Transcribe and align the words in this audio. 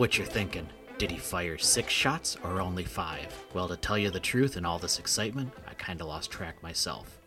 what 0.00 0.16
you're 0.16 0.26
thinking. 0.26 0.66
Did 0.96 1.10
he 1.10 1.18
fire 1.18 1.58
six 1.58 1.92
shots 1.92 2.34
or 2.42 2.62
only 2.62 2.84
five? 2.84 3.44
Well, 3.52 3.68
to 3.68 3.76
tell 3.76 3.98
you 3.98 4.08
the 4.08 4.18
truth, 4.18 4.56
in 4.56 4.64
all 4.64 4.78
this 4.78 4.98
excitement, 4.98 5.52
I 5.68 5.74
kinda 5.74 6.06
lost 6.06 6.30
track 6.30 6.62
myself. 6.62 7.18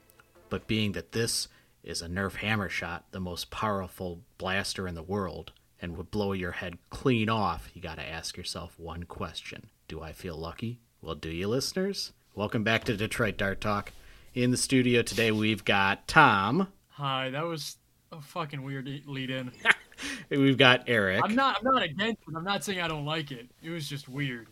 But 0.50 0.66
being 0.66 0.94
that 0.94 1.12
this 1.12 1.50
is 1.84 2.02
a 2.02 2.08
Nerf 2.08 2.38
hammer 2.38 2.70
shot, 2.70 3.06
the 3.12 3.20
most 3.20 3.52
powerful 3.52 4.24
blaster 4.40 4.88
in 4.88 4.96
the 4.96 5.04
world, 5.04 5.52
and 5.80 5.96
would 5.96 6.10
blow 6.10 6.34
your 6.34 6.54
head 6.54 6.80
clean 6.90 7.30
off, 7.30 7.70
you 7.76 7.80
gotta 7.80 8.02
ask 8.02 8.38
yourself 8.38 8.80
one 8.80 9.04
question 9.04 9.70
Do 9.88 10.02
I 10.02 10.12
feel 10.12 10.36
lucky? 10.36 10.80
Well, 11.00 11.14
do 11.14 11.30
you, 11.30 11.50
listeners? 11.50 12.12
Welcome 12.34 12.64
back 12.64 12.86
to 12.86 12.98
Detroit 12.98 13.38
Dart 13.38 13.62
Talk. 13.62 13.92
In 14.34 14.50
the 14.50 14.58
studio 14.58 15.04
today, 15.04 15.30
we've 15.32 15.64
got 15.64 16.08
Tom, 16.08 16.70
Hi, 16.94 17.30
that 17.30 17.46
was 17.46 17.78
a 18.12 18.20
fucking 18.20 18.64
weird 18.64 18.90
lead 19.06 19.30
in. 19.30 19.52
we've 20.30 20.58
got 20.58 20.84
Eric, 20.88 21.22
I'm 21.24 21.36
not 21.36 21.58
I'm 21.60 21.74
not 21.74 21.84
against 21.84 22.22
it. 22.28 22.36
I'm 22.36 22.44
not 22.44 22.64
saying 22.64 22.80
I 22.82 22.88
don't 22.88 23.06
like 23.06 23.32
it. 23.32 23.48
It 23.62 23.70
was 23.70 23.88
just 23.88 24.08
weird. 24.10 24.48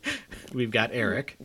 we've 0.53 0.71
got 0.71 0.89
Eric, 0.93 1.37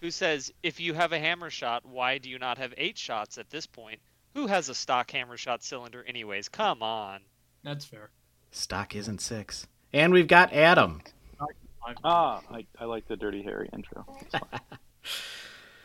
who 0.00 0.10
says, 0.10 0.52
if 0.62 0.80
you 0.80 0.94
have 0.94 1.12
a 1.12 1.18
hammer 1.18 1.50
shot, 1.50 1.84
why 1.84 2.18
do 2.18 2.28
you 2.30 2.38
not 2.38 2.58
have 2.58 2.72
eight 2.76 2.96
shots 2.98 3.38
at 3.38 3.50
this 3.50 3.66
point? 3.66 4.00
Who 4.34 4.46
has 4.46 4.68
a 4.68 4.74
stock 4.74 5.10
hammer 5.10 5.36
shot 5.36 5.62
cylinder, 5.62 6.04
anyways? 6.06 6.48
Come 6.48 6.82
on. 6.82 7.20
That's 7.64 7.84
fair. 7.84 8.10
stock 8.52 8.94
isn't 8.94 9.20
six, 9.20 9.66
and 9.92 10.12
we've 10.12 10.28
got 10.28 10.52
Adam. 10.52 11.02
I- 11.40 11.94
Ah, 12.04 12.40
I, 12.52 12.66
I 12.78 12.84
like 12.84 13.08
the 13.08 13.16
Dirty 13.16 13.42
Harry 13.42 13.68
intro. 13.72 14.04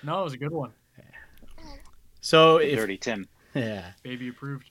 No, 0.03 0.21
it 0.21 0.23
was 0.25 0.33
a 0.33 0.37
good 0.37 0.51
one. 0.51 0.71
So 2.21 2.57
if 2.57 2.77
Dirty 2.77 2.97
Tim. 2.97 3.27
yeah, 3.55 3.91
Baby 4.03 4.27
approved. 4.29 4.69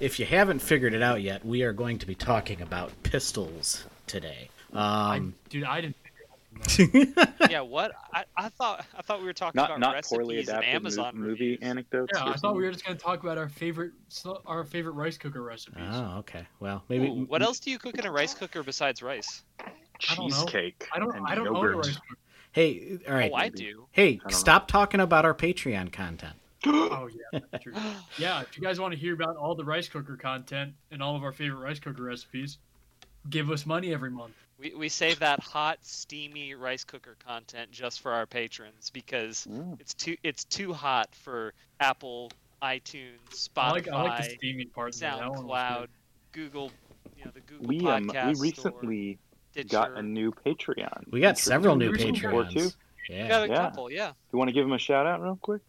If 0.00 0.18
you 0.18 0.26
haven't 0.26 0.60
figured 0.60 0.94
it 0.94 1.02
out 1.02 1.22
yet, 1.22 1.44
we 1.44 1.62
are 1.62 1.72
going 1.72 1.98
to 1.98 2.06
be 2.06 2.14
talking 2.14 2.60
about 2.62 2.92
pistols 3.02 3.84
today. 4.06 4.48
I, 4.74 5.16
Um, 5.16 5.34
dude, 5.48 5.64
I 5.64 5.80
didn't. 5.80 5.96
figure 5.96 7.00
it 7.02 7.18
out. 7.18 7.28
Yeah, 7.50 7.60
what? 7.60 7.92
I, 8.12 8.24
I 8.36 8.48
thought 8.48 8.84
I 8.98 9.02
thought 9.02 9.20
we 9.20 9.26
were 9.26 9.32
talking 9.32 9.58
Not 9.58 9.70
about 9.70 9.80
not 9.80 9.94
recipes 9.94 10.16
poorly 10.16 10.38
and 10.40 10.48
adapted 10.48 10.74
Amazon 10.74 11.14
mo- 11.14 11.20
movie 11.26 11.30
reviews. 11.52 11.58
anecdotes. 11.62 12.12
Yeah, 12.14 12.24
or 12.28 12.32
I 12.32 12.36
thought 12.36 12.56
we 12.56 12.62
were 12.64 12.72
just 12.72 12.84
gonna 12.84 12.98
talk 12.98 13.22
about 13.22 13.38
our 13.38 13.48
favorite 13.48 13.92
our 14.46 14.64
favorite 14.64 14.92
rice 14.92 15.16
cooker 15.18 15.42
recipes. 15.42 15.82
oh, 15.88 16.16
okay. 16.18 16.46
Well, 16.60 16.82
maybe. 16.88 17.06
Ooh, 17.08 17.24
what 17.26 17.42
else 17.42 17.60
do 17.60 17.70
you 17.70 17.78
cook 17.78 17.96
in 17.98 18.04
a 18.06 18.10
rice 18.10 18.34
cooker 18.34 18.62
besides 18.62 19.02
rice? 19.02 19.42
I 19.60 20.14
don't 20.16 20.28
know. 20.30 20.36
cheesecake. 20.44 20.88
I 20.92 20.98
don't 20.98 21.14
and 21.16 21.26
I 21.26 21.34
don't 21.34 21.48
own 21.48 21.56
a 21.56 21.58
yogurt. 21.60 21.76
rice 21.86 21.94
cooker. 21.96 22.18
Hey, 22.52 22.98
all 23.06 23.14
right. 23.14 23.30
Oh, 23.32 23.36
I 23.36 23.48
do. 23.50 23.86
Hey, 23.92 24.16
don't 24.16 24.32
stop 24.32 24.66
talking 24.66 25.00
about 25.00 25.24
our 25.24 25.34
Patreon 25.34 25.92
content. 25.92 26.34
Oh 26.66 27.08
yeah, 27.32 27.40
that's 27.50 27.62
true. 27.62 27.74
Yeah, 28.18 28.42
if 28.42 28.56
you 28.56 28.62
guys 28.62 28.80
want 28.80 28.92
to 28.94 28.98
hear 28.98 29.14
about 29.14 29.36
all 29.36 29.54
the 29.54 29.64
rice 29.64 29.88
cooker 29.88 30.16
content 30.16 30.72
and 30.90 31.02
all 31.02 31.16
of 31.16 31.22
our 31.22 31.32
favorite 31.32 31.60
rice 31.60 31.78
cooker 31.80 32.02
recipes, 32.04 32.58
give 33.30 33.50
us 33.50 33.66
money 33.66 33.92
every 33.92 34.10
month. 34.10 34.32
We, 34.58 34.74
we 34.74 34.88
save 34.88 35.18
that 35.20 35.40
hot, 35.40 35.78
steamy 35.82 36.54
rice 36.54 36.82
cooker 36.84 37.16
content 37.24 37.70
just 37.70 38.00
for 38.00 38.12
our 38.12 38.26
patrons 38.26 38.90
because 38.90 39.46
Mm. 39.50 39.78
it's 39.80 39.94
too 39.94 40.16
it's 40.22 40.44
too 40.44 40.72
hot 40.72 41.08
for 41.14 41.52
Apple, 41.80 42.30
iTunes, 42.62 43.48
Spotify, 43.48 43.62
I 43.62 43.70
like 43.70 43.88
I 43.88 44.02
like 44.02 44.16
the 44.24 44.34
steamy 44.36 44.64
part. 44.66 44.94
of 44.94 45.00
That 45.00 45.18
one 45.18 45.28
SoundCloud, 45.46 45.86
Google, 46.32 46.72
you 47.14 47.24
know 47.24 47.30
the 47.34 47.42
Google 47.42 47.66
We 47.66 47.86
um 47.86 48.08
Podcast 48.08 48.36
we 48.36 48.40
recently 48.48 49.18
Stitcher. 49.52 49.68
got 49.68 49.96
a 49.98 50.02
new 50.02 50.32
Patreon. 50.32 51.04
We 51.10 51.20
got 51.20 51.36
Contributor 51.36 51.36
several 51.36 51.76
new 51.76 51.92
Patreon 51.92 52.16
support, 52.22 52.46
Patreons. 52.48 52.52
too. 52.54 52.70
We 53.08 53.14
Yeah. 53.14 53.28
got 53.28 53.42
a 53.44 53.48
Yeah. 53.48 53.56
couple, 53.56 53.90
yeah. 53.90 54.12
You 54.32 54.38
want 54.38 54.48
to 54.48 54.52
give 54.52 54.64
him 54.66 54.72
a 54.72 54.78
shout 54.78 55.06
out 55.06 55.22
real 55.22 55.38
quick? 55.40 55.62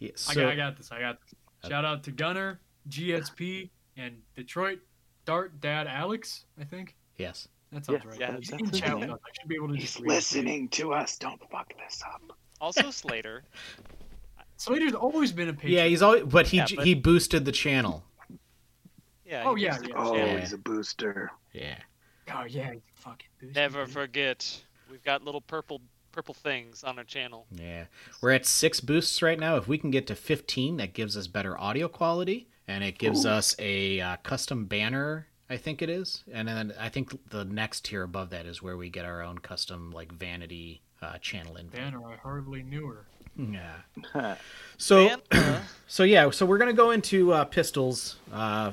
Yeah 0.00 0.10
so, 0.16 0.32
I, 0.32 0.34
got, 0.34 0.52
I 0.52 0.56
got 0.56 0.76
this. 0.76 0.90
I 0.92 1.00
got 1.00 1.20
this. 1.22 1.34
Uh, 1.62 1.68
shout 1.68 1.84
out 1.84 2.02
to 2.04 2.10
Gunner, 2.10 2.60
GSP, 2.88 3.70
and 3.96 4.16
Detroit 4.34 4.80
Dart 5.24 5.60
Dad 5.60 5.86
Alex. 5.86 6.44
I 6.60 6.64
think 6.64 6.96
yes. 7.18 7.46
that 7.72 7.86
sounds 7.86 8.00
Yeah, 8.02 8.10
right. 8.10 8.20
yeah, 8.20 8.36
He's 8.38 8.48
that's 8.48 8.62
in 8.62 8.68
his 8.68 8.80
chat 8.80 8.98
with 8.98 9.10
us. 9.10 9.18
I 9.24 9.30
should 9.40 9.48
be 9.48 9.54
able 9.54 9.68
to 9.68 9.74
He's 9.74 9.84
just 9.84 10.00
it. 10.00 10.06
listening 10.06 10.68
to 10.70 10.92
us. 10.92 11.16
Don't 11.18 11.40
fuck 11.50 11.72
this 11.78 12.02
up. 12.12 12.36
Also 12.60 12.90
Slater. 12.90 13.44
Slater's 14.56 14.94
always 14.94 15.32
been 15.32 15.48
a 15.48 15.52
patron. 15.54 15.72
Yeah, 15.72 15.84
he's 15.86 16.02
always, 16.02 16.24
but 16.24 16.48
he 16.48 16.58
Yeah, 16.58 16.66
but- 16.74 16.86
he 16.86 16.94
boosted 16.94 17.44
the 17.44 17.52
channel. 17.52 18.02
Yeah. 19.24 19.44
Oh, 19.46 19.54
yeah, 19.54 19.78
yeah. 19.86 19.94
Oh. 19.94 20.16
Yeah. 20.16 20.40
he's 20.40 20.52
a 20.52 20.58
booster. 20.58 21.30
Yeah. 21.52 21.76
Oh 22.34 22.44
yeah, 22.44 22.72
you 22.72 22.82
fucking 22.94 23.28
boost. 23.40 23.54
Never 23.54 23.84
dude. 23.84 23.94
forget. 23.94 24.60
We've 24.90 25.02
got 25.02 25.24
little 25.24 25.40
purple 25.40 25.80
purple 26.12 26.34
things 26.34 26.84
on 26.84 26.98
our 26.98 27.04
channel. 27.04 27.46
Yeah. 27.50 27.84
We're 28.20 28.32
at 28.32 28.46
six 28.46 28.80
boosts 28.80 29.22
right 29.22 29.38
now. 29.38 29.56
If 29.56 29.68
we 29.68 29.78
can 29.78 29.90
get 29.90 30.06
to 30.08 30.14
15, 30.14 30.76
that 30.78 30.92
gives 30.92 31.16
us 31.16 31.26
better 31.26 31.58
audio 31.58 31.88
quality 31.88 32.48
and 32.68 32.84
it 32.84 32.98
gives 32.98 33.24
Ooh. 33.24 33.30
us 33.30 33.56
a 33.58 34.00
uh, 34.00 34.16
custom 34.22 34.66
banner, 34.66 35.26
I 35.48 35.56
think 35.56 35.82
it 35.82 35.90
is. 35.90 36.24
And 36.32 36.46
then 36.46 36.72
I 36.78 36.88
think 36.88 37.30
the 37.30 37.44
next 37.44 37.84
tier 37.84 38.02
above 38.02 38.30
that 38.30 38.46
is 38.46 38.62
where 38.62 38.76
we 38.76 38.90
get 38.90 39.04
our 39.04 39.22
own 39.22 39.38
custom, 39.38 39.90
like, 39.90 40.12
vanity 40.12 40.82
uh, 41.02 41.18
channel 41.18 41.56
invite. 41.56 41.80
Banner, 41.80 42.06
I 42.06 42.16
hardly 42.16 42.62
knew 42.62 42.86
her. 42.86 43.06
Yeah. 43.36 44.36
So, 44.76 45.16
so 45.86 46.02
yeah, 46.04 46.30
so 46.30 46.46
we're 46.46 46.58
gonna 46.58 46.72
go 46.72 46.90
into 46.90 47.32
uh, 47.32 47.44
pistols 47.44 48.16
uh, 48.32 48.72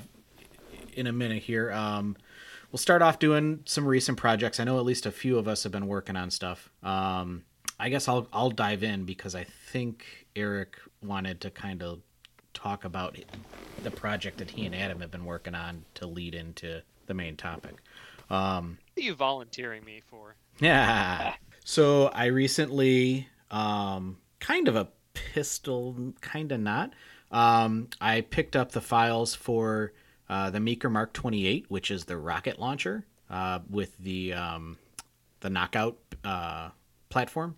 in 0.94 1.08
a 1.08 1.12
minute 1.12 1.44
here. 1.44 1.72
Um, 1.72 2.18
we'll 2.72 2.78
start 2.78 3.01
off 3.01 3.19
doing 3.19 3.61
some 3.66 3.85
recent 3.88 4.17
projects. 4.17 4.59
I 4.59 4.63
know 4.63 4.78
at 4.78 4.85
least 4.85 5.05
a 5.05 5.11
few 5.11 5.38
of 5.38 5.47
us 5.47 5.63
have 5.63 5.72
been 5.72 5.88
working 5.88 6.16
on 6.16 6.31
stuff. 6.31 6.69
Um, 6.83 7.44
I 7.79 7.89
guess 7.89 8.07
I'll 8.07 8.28
I'll 8.33 8.50
dive 8.50 8.83
in 8.83 9.05
because 9.05 9.35
I 9.35 9.45
think 9.72 10.05
Eric 10.35 10.78
wanted 11.03 11.41
to 11.41 11.51
kind 11.51 11.83
of 11.83 12.01
talk 12.53 12.85
about 12.85 13.17
the 13.83 13.91
project 13.91 14.39
that 14.39 14.50
he 14.50 14.66
and 14.66 14.73
Adam 14.73 15.00
have 15.01 15.11
been 15.11 15.25
working 15.25 15.53
on 15.53 15.85
to 15.95 16.07
lead 16.07 16.33
into 16.33 16.81
the 17.05 17.13
main 17.13 17.35
topic. 17.35 17.75
Um, 18.29 18.78
what 18.95 19.03
are 19.03 19.05
you 19.05 19.16
volunteering 19.16 19.84
me 19.84 20.01
for? 20.05 20.35
yeah. 20.59 21.34
So 21.69 22.07
I 22.07 22.28
recently, 22.28 23.28
um, 23.51 24.19
kind 24.39 24.69
of 24.69 24.78
a 24.78 24.88
pistol, 25.13 26.13
kind 26.22 26.53
of 26.53 26.61
not. 26.61 26.94
Um, 27.29 27.89
I 27.99 28.22
picked 28.22 28.55
up 28.55 28.72
the 28.72 28.79
files 28.79 29.35
for 29.35 29.91
uh, 30.30 30.50
the 30.50 30.60
Meeker 30.60 30.90
Mark 30.90 31.14
28, 31.14 31.66
which 31.70 31.92
is 31.92 32.06
the 32.06 32.18
rocket 32.18 32.60
launcher 32.60 33.06
uh, 33.30 33.60
with 33.70 33.98
the 34.00 34.34
um, 34.34 34.78
the 35.40 35.50
knockout 35.50 35.98
uh, 36.24 36.70
platform. 37.10 37.56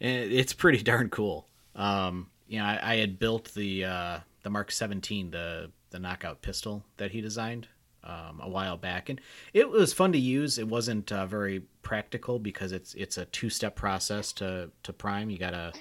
It's 0.00 0.52
pretty 0.52 0.82
darn 0.82 1.10
cool. 1.10 1.46
Um, 1.74 2.28
you 2.48 2.58
know, 2.58 2.64
I, 2.64 2.78
I 2.82 2.96
had 2.96 3.18
built 3.18 3.52
the 3.54 3.84
uh, 3.84 4.18
the 4.42 4.50
Mark 4.50 4.72
17, 4.72 5.30
the 5.30 5.70
the 5.90 5.98
knockout 5.98 6.42
pistol 6.42 6.84
that 6.96 7.10
he 7.10 7.20
designed 7.20 7.68
um, 8.04 8.40
a 8.42 8.48
while 8.48 8.76
back, 8.76 9.08
and 9.08 9.20
it 9.52 9.68
was 9.68 9.92
fun 9.92 10.12
to 10.12 10.18
use. 10.18 10.58
It 10.58 10.68
wasn't 10.68 11.12
uh, 11.12 11.26
very 11.26 11.62
practical 11.82 12.38
because 12.38 12.72
it's 12.72 12.94
it's 12.94 13.18
a 13.18 13.26
two 13.26 13.50
step 13.50 13.76
process 13.76 14.32
to 14.34 14.70
to 14.82 14.92
prime. 14.92 15.30
You 15.30 15.38
gotta 15.38 15.72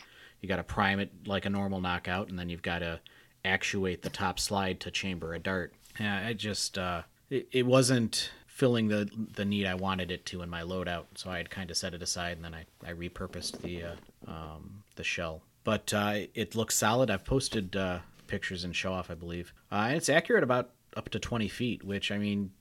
you 0.41 0.49
gotta 0.49 0.63
prime 0.63 0.99
it 0.99 1.11
like 1.25 1.45
a 1.45 1.49
normal 1.49 1.81
knockout, 1.81 2.29
and 2.29 2.37
then 2.37 2.49
you've 2.49 2.61
got 2.61 2.79
to 2.79 2.99
actuate 3.45 4.01
the 4.01 4.09
top 4.09 4.39
slide 4.39 4.79
to 4.81 4.91
chamber 4.91 5.33
a 5.33 5.39
dart. 5.39 5.73
Yeah, 5.99 6.25
I 6.25 6.33
just 6.33 6.77
uh, 6.77 7.03
it, 7.29 7.47
it 7.51 7.65
wasn't 7.65 8.31
filling 8.47 8.87
the 8.87 9.09
the 9.35 9.45
need 9.45 9.65
I 9.65 9.75
wanted 9.75 10.11
it 10.11 10.25
to 10.27 10.41
in 10.41 10.49
my 10.49 10.61
loadout, 10.61 11.05
so 11.15 11.29
I 11.29 11.37
had 11.37 11.49
kind 11.49 11.69
of 11.71 11.77
set 11.77 11.93
it 11.93 12.01
aside, 12.01 12.37
and 12.37 12.45
then 12.45 12.53
I 12.53 12.65
I 12.87 12.93
repurposed 12.93 13.61
the 13.61 13.83
uh, 13.83 13.95
um, 14.27 14.83
the 14.95 15.03
shell. 15.03 15.41
But 15.63 15.93
uh, 15.93 16.19
it 16.33 16.55
looks 16.55 16.75
solid. 16.75 17.09
I've 17.11 17.25
posted 17.25 17.75
uh, 17.75 17.99
pictures 18.27 18.63
and 18.63 18.75
show 18.75 18.93
off, 18.93 19.11
I 19.11 19.13
believe, 19.15 19.53
uh, 19.71 19.85
and 19.87 19.97
it's 19.97 20.09
accurate 20.09 20.43
about 20.43 20.69
up 20.95 21.09
to 21.09 21.19
twenty 21.19 21.47
feet, 21.47 21.83
which 21.83 22.11
I 22.11 22.17
mean, 22.17 22.51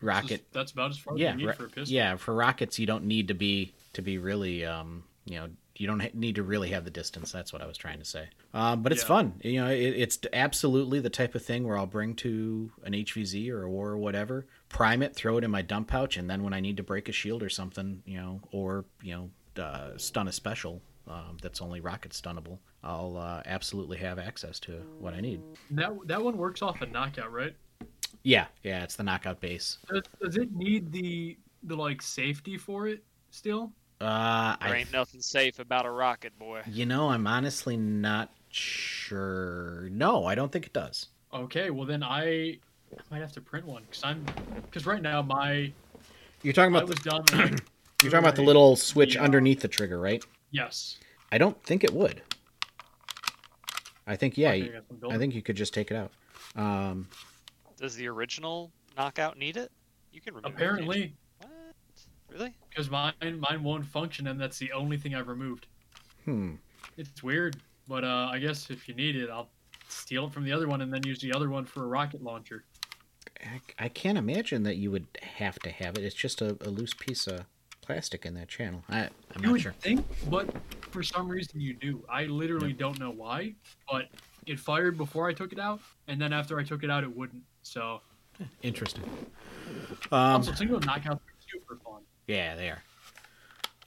rocket 0.00 0.44
That's, 0.52 0.52
that's 0.52 0.72
about 0.72 0.90
as 0.90 0.98
far 0.98 1.14
as 1.14 1.20
yeah, 1.20 1.32
you 1.32 1.38
need 1.38 1.46
ra- 1.46 1.52
for 1.52 1.66
a 1.66 1.68
pistol. 1.68 1.94
yeah. 1.94 2.16
For 2.16 2.34
rockets, 2.34 2.78
you 2.78 2.86
don't 2.86 3.04
need 3.04 3.28
to 3.28 3.34
be 3.34 3.72
to 3.94 4.02
be 4.02 4.18
really, 4.18 4.64
um, 4.64 5.04
you 5.24 5.36
know, 5.36 5.48
you 5.76 5.86
don't 5.86 6.14
need 6.14 6.34
to 6.36 6.42
really 6.42 6.70
have 6.70 6.84
the 6.84 6.90
distance. 6.90 7.32
That's 7.32 7.52
what 7.52 7.62
I 7.62 7.66
was 7.66 7.76
trying 7.76 7.98
to 7.98 8.04
say. 8.04 8.28
Um, 8.52 8.82
but 8.82 8.92
it's 8.92 9.02
Yeah. 9.02 9.08
fun. 9.08 9.40
You 9.42 9.60
know, 9.64 9.70
it, 9.70 9.78
it's 9.80 10.18
absolutely 10.32 11.00
the 11.00 11.10
type 11.10 11.34
of 11.34 11.44
thing 11.44 11.66
where 11.66 11.78
I'll 11.78 11.86
bring 11.86 12.14
to 12.16 12.70
an 12.84 12.94
HVZ 12.94 13.48
or 13.50 13.62
a 13.62 13.70
war 13.70 13.90
or 13.90 13.98
whatever, 13.98 14.46
prime 14.68 15.02
it, 15.02 15.14
throw 15.14 15.38
it 15.38 15.44
in 15.44 15.50
my 15.50 15.62
dump 15.62 15.88
pouch, 15.88 16.16
and 16.16 16.28
then 16.28 16.42
when 16.42 16.52
I 16.52 16.60
need 16.60 16.76
to 16.76 16.82
break 16.82 17.08
a 17.08 17.12
shield 17.12 17.42
or 17.42 17.48
something, 17.48 18.02
you 18.04 18.18
know, 18.18 18.40
or 18.50 18.84
you 19.02 19.14
know, 19.56 19.62
uh, 19.62 19.96
stun 19.96 20.28
a 20.28 20.32
special 20.32 20.82
um, 21.08 21.36
that's 21.42 21.60
only 21.60 21.80
rocket 21.80 22.12
stunnable, 22.12 22.58
I'll 22.84 23.16
uh, 23.16 23.42
absolutely 23.46 23.96
have 23.98 24.18
access 24.18 24.60
to 24.60 24.72
what 24.98 25.14
I 25.14 25.20
need. 25.20 25.40
That 25.70 25.92
that 26.06 26.22
one 26.22 26.36
works 26.36 26.62
off 26.62 26.80
a 26.82 26.86
knockout, 26.86 27.32
right? 27.32 27.54
Yeah, 28.22 28.46
yeah, 28.62 28.84
it's 28.84 28.94
the 28.96 29.02
knockout 29.02 29.40
base. 29.40 29.78
Does, 29.88 30.02
does 30.22 30.36
it 30.36 30.54
need 30.54 30.92
the 30.92 31.36
the 31.64 31.76
like 31.76 32.02
safety 32.02 32.56
for 32.56 32.88
it 32.88 33.02
still? 33.30 33.72
Uh, 34.02 34.56
There 34.60 34.74
I 34.74 34.78
ain't 34.78 34.92
nothing 34.92 35.20
safe 35.20 35.60
about 35.60 35.86
a 35.86 35.90
rocket, 35.90 36.36
boy. 36.36 36.62
You 36.66 36.86
know, 36.86 37.10
I'm 37.10 37.26
honestly 37.26 37.76
not 37.76 38.32
sure. 38.50 39.88
No, 39.92 40.24
I 40.26 40.34
don't 40.34 40.50
think 40.50 40.66
it 40.66 40.72
does. 40.72 41.06
Okay, 41.32 41.70
well 41.70 41.86
then 41.86 42.02
I, 42.02 42.24
I 42.24 42.58
might 43.10 43.20
have 43.20 43.32
to 43.32 43.40
print 43.40 43.64
one 43.64 43.82
because 43.82 44.02
I'm 44.02 44.24
because 44.66 44.86
right 44.86 45.00
now 45.00 45.22
my 45.22 45.72
You're 46.42 46.52
talking 46.52 46.74
I 46.74 46.78
about 46.78 46.88
was 46.88 46.98
the, 46.98 47.10
done. 47.10 47.24
Like, 47.32 47.62
you're 48.02 48.10
talking 48.10 48.18
about 48.24 48.36
the 48.36 48.42
little 48.42 48.74
switch 48.74 49.14
Yeah. 49.14 49.22
underneath 49.22 49.60
the 49.60 49.68
trigger, 49.68 50.00
right? 50.00 50.24
Yes. 50.50 50.98
I 51.30 51.38
don't 51.38 51.60
think 51.62 51.84
it 51.84 51.92
would. 51.92 52.22
I 54.06 54.16
think 54.16 54.36
yeah, 54.36 54.50
I 54.50 54.70
I 55.08 55.16
think 55.18 55.34
you 55.34 55.42
could 55.42 55.56
just 55.56 55.72
take 55.72 55.90
it 55.92 55.96
out. 55.96 56.10
Um, 56.56 57.08
Does 57.78 57.94
the 57.94 58.08
original 58.08 58.72
knockout 58.96 59.38
need 59.38 59.56
it? 59.56 59.70
You 60.12 60.20
can 60.20 60.34
remove 60.34 60.46
it, 60.46 60.58
can't 60.58 60.60
you? 60.60 60.66
apparently 60.66 61.14
What? 61.38 61.50
Really? 62.32 62.54
because 62.68 62.90
mine 62.90 63.12
mine 63.20 63.62
won't 63.62 63.86
function, 63.86 64.26
and 64.26 64.40
that's 64.40 64.58
the 64.58 64.72
only 64.72 64.96
thing 64.96 65.14
I've 65.14 65.28
removed. 65.28 65.66
Hmm. 66.24 66.54
It's 66.96 67.22
weird, 67.22 67.56
but 67.88 68.04
uh, 68.04 68.28
I 68.30 68.38
guess 68.38 68.70
if 68.70 68.88
you 68.88 68.94
need 68.94 69.16
it, 69.16 69.30
I'll 69.30 69.50
steal 69.88 70.26
it 70.26 70.32
from 70.32 70.44
the 70.44 70.52
other 70.52 70.68
one 70.68 70.80
and 70.80 70.92
then 70.92 71.02
use 71.04 71.20
the 71.20 71.32
other 71.32 71.50
one 71.50 71.64
for 71.64 71.84
a 71.84 71.86
rocket 71.86 72.22
launcher. 72.22 72.64
I, 73.44 73.84
I 73.84 73.88
can't 73.88 74.16
imagine 74.16 74.62
that 74.62 74.76
you 74.76 74.90
would 74.90 75.06
have 75.22 75.58
to 75.60 75.70
have 75.70 75.96
it. 75.96 76.04
It's 76.04 76.14
just 76.14 76.40
a, 76.40 76.56
a 76.60 76.70
loose 76.70 76.94
piece 76.94 77.26
of 77.26 77.44
plastic 77.82 78.24
in 78.24 78.34
that 78.34 78.48
channel. 78.48 78.84
I, 78.88 79.00
I'm 79.00 79.10
you 79.38 79.42
not 79.42 79.52
would 79.52 79.60
sure. 79.62 79.74
think, 79.80 80.04
but 80.30 80.48
for 80.90 81.02
some 81.02 81.28
reason 81.28 81.60
you 81.60 81.74
do. 81.74 82.04
I 82.08 82.24
literally 82.24 82.72
don't 82.72 82.98
know 82.98 83.10
why, 83.10 83.54
but 83.90 84.08
it 84.46 84.58
fired 84.58 84.96
before 84.96 85.28
I 85.28 85.32
took 85.32 85.52
it 85.52 85.58
out, 85.58 85.80
and 86.08 86.20
then 86.20 86.32
after 86.32 86.58
I 86.58 86.64
took 86.64 86.84
it 86.84 86.90
out, 86.90 87.04
it 87.04 87.16
wouldn't. 87.16 87.42
So, 87.62 88.00
Interesting. 88.62 89.04
Um, 90.10 90.36
also, 90.36 90.52
single 90.52 90.80
knockouts 90.80 91.16
are 91.16 91.20
super 91.50 91.76
fun. 91.76 91.81
Yeah, 92.26 92.54
they 92.54 92.68
are. 92.68 92.82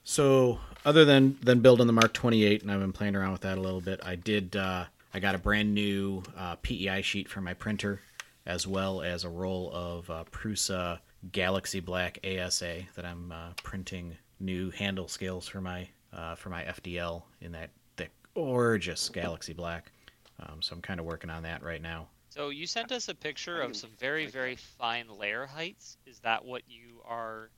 So, 0.04 0.60
other 0.84 1.04
than 1.04 1.38
than 1.42 1.60
building 1.60 1.86
the 1.86 1.92
Mark 1.92 2.12
28, 2.12 2.62
and 2.62 2.70
I've 2.70 2.80
been 2.80 2.92
playing 2.92 3.16
around 3.16 3.32
with 3.32 3.40
that 3.42 3.58
a 3.58 3.60
little 3.60 3.80
bit. 3.80 4.00
I 4.04 4.16
did. 4.16 4.56
Uh, 4.56 4.84
I 5.12 5.18
got 5.18 5.34
a 5.34 5.38
brand 5.38 5.74
new 5.74 6.22
uh, 6.36 6.56
PEI 6.56 7.02
sheet 7.02 7.28
for 7.28 7.40
my 7.40 7.54
printer, 7.54 8.00
as 8.44 8.66
well 8.66 9.02
as 9.02 9.24
a 9.24 9.28
roll 9.28 9.70
of 9.72 10.08
uh, 10.10 10.24
Prusa 10.30 11.00
Galaxy 11.32 11.80
Black 11.80 12.18
ASA 12.24 12.82
that 12.94 13.04
I'm 13.04 13.32
uh, 13.32 13.50
printing 13.62 14.16
new 14.38 14.70
handle 14.70 15.08
scales 15.08 15.48
for 15.48 15.60
my 15.60 15.88
uh, 16.12 16.34
for 16.34 16.50
my 16.50 16.64
FDL 16.64 17.22
in 17.40 17.52
that 17.52 17.70
thick, 17.96 18.12
gorgeous 18.34 19.08
Galaxy 19.08 19.52
Black. 19.52 19.90
Um, 20.40 20.60
so 20.60 20.74
I'm 20.74 20.82
kind 20.82 21.00
of 21.00 21.06
working 21.06 21.30
on 21.30 21.42
that 21.44 21.62
right 21.62 21.80
now. 21.80 22.08
So 22.28 22.50
you 22.50 22.66
sent 22.66 22.92
us 22.92 23.08
a 23.08 23.14
picture 23.14 23.62
of 23.62 23.74
some 23.74 23.90
very, 23.98 24.26
very 24.26 24.56
fine 24.56 25.06
layer 25.08 25.46
heights. 25.46 25.96
Is 26.06 26.18
that 26.20 26.44
what 26.44 26.62
you 26.68 27.00
are 27.06 27.48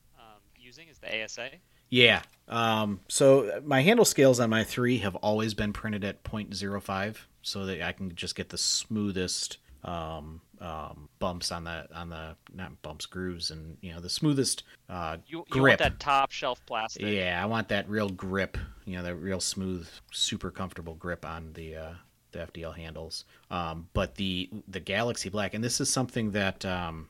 using? 0.69 0.87
Is 0.87 0.99
the 0.99 1.23
ASA? 1.23 1.49
Yeah. 1.89 2.21
Um, 2.47 2.99
so 3.07 3.61
my 3.65 3.81
handle 3.81 4.05
scales 4.05 4.39
on 4.39 4.49
my 4.51 4.63
three 4.63 4.99
have 4.99 5.15
always 5.15 5.55
been 5.55 5.73
printed 5.73 6.03
at 6.03 6.23
0.05, 6.23 7.17
so 7.41 7.65
that 7.65 7.81
I 7.81 7.91
can 7.91 8.13
just 8.15 8.35
get 8.35 8.49
the 8.49 8.57
smoothest 8.57 9.57
um, 9.83 10.41
um, 10.61 11.09
bumps 11.19 11.51
on 11.51 11.63
the 11.63 11.87
on 11.95 12.09
the 12.09 12.35
not 12.53 12.79
bumps 12.81 13.05
grooves 13.05 13.49
and 13.49 13.77
you 13.81 13.93
know 13.93 13.99
the 14.01 14.09
smoothest 14.09 14.63
uh, 14.89 15.17
You, 15.25 15.39
you 15.39 15.61
grip. 15.61 15.79
that 15.79 15.99
top 15.99 16.31
shelf 16.31 16.63
plastic? 16.65 17.01
yeah, 17.03 17.39
I 17.41 17.45
want 17.47 17.69
that 17.69 17.89
real 17.89 18.09
grip. 18.09 18.57
You 18.85 18.97
know, 18.97 19.03
that 19.03 19.15
real 19.15 19.39
smooth, 19.39 19.87
super 20.11 20.51
comfortable 20.51 20.95
grip 20.95 21.25
on 21.25 21.53
the 21.53 21.75
uh, 21.75 21.93
the 22.33 22.39
FDL 22.39 22.75
handles. 22.75 23.25
Um, 23.49 23.87
but 23.93 24.15
the 24.15 24.49
the 24.67 24.79
Galaxy 24.79 25.29
Black, 25.29 25.55
and 25.55 25.63
this 25.63 25.81
is 25.81 25.89
something 25.89 26.31
that 26.31 26.63
um, 26.65 27.07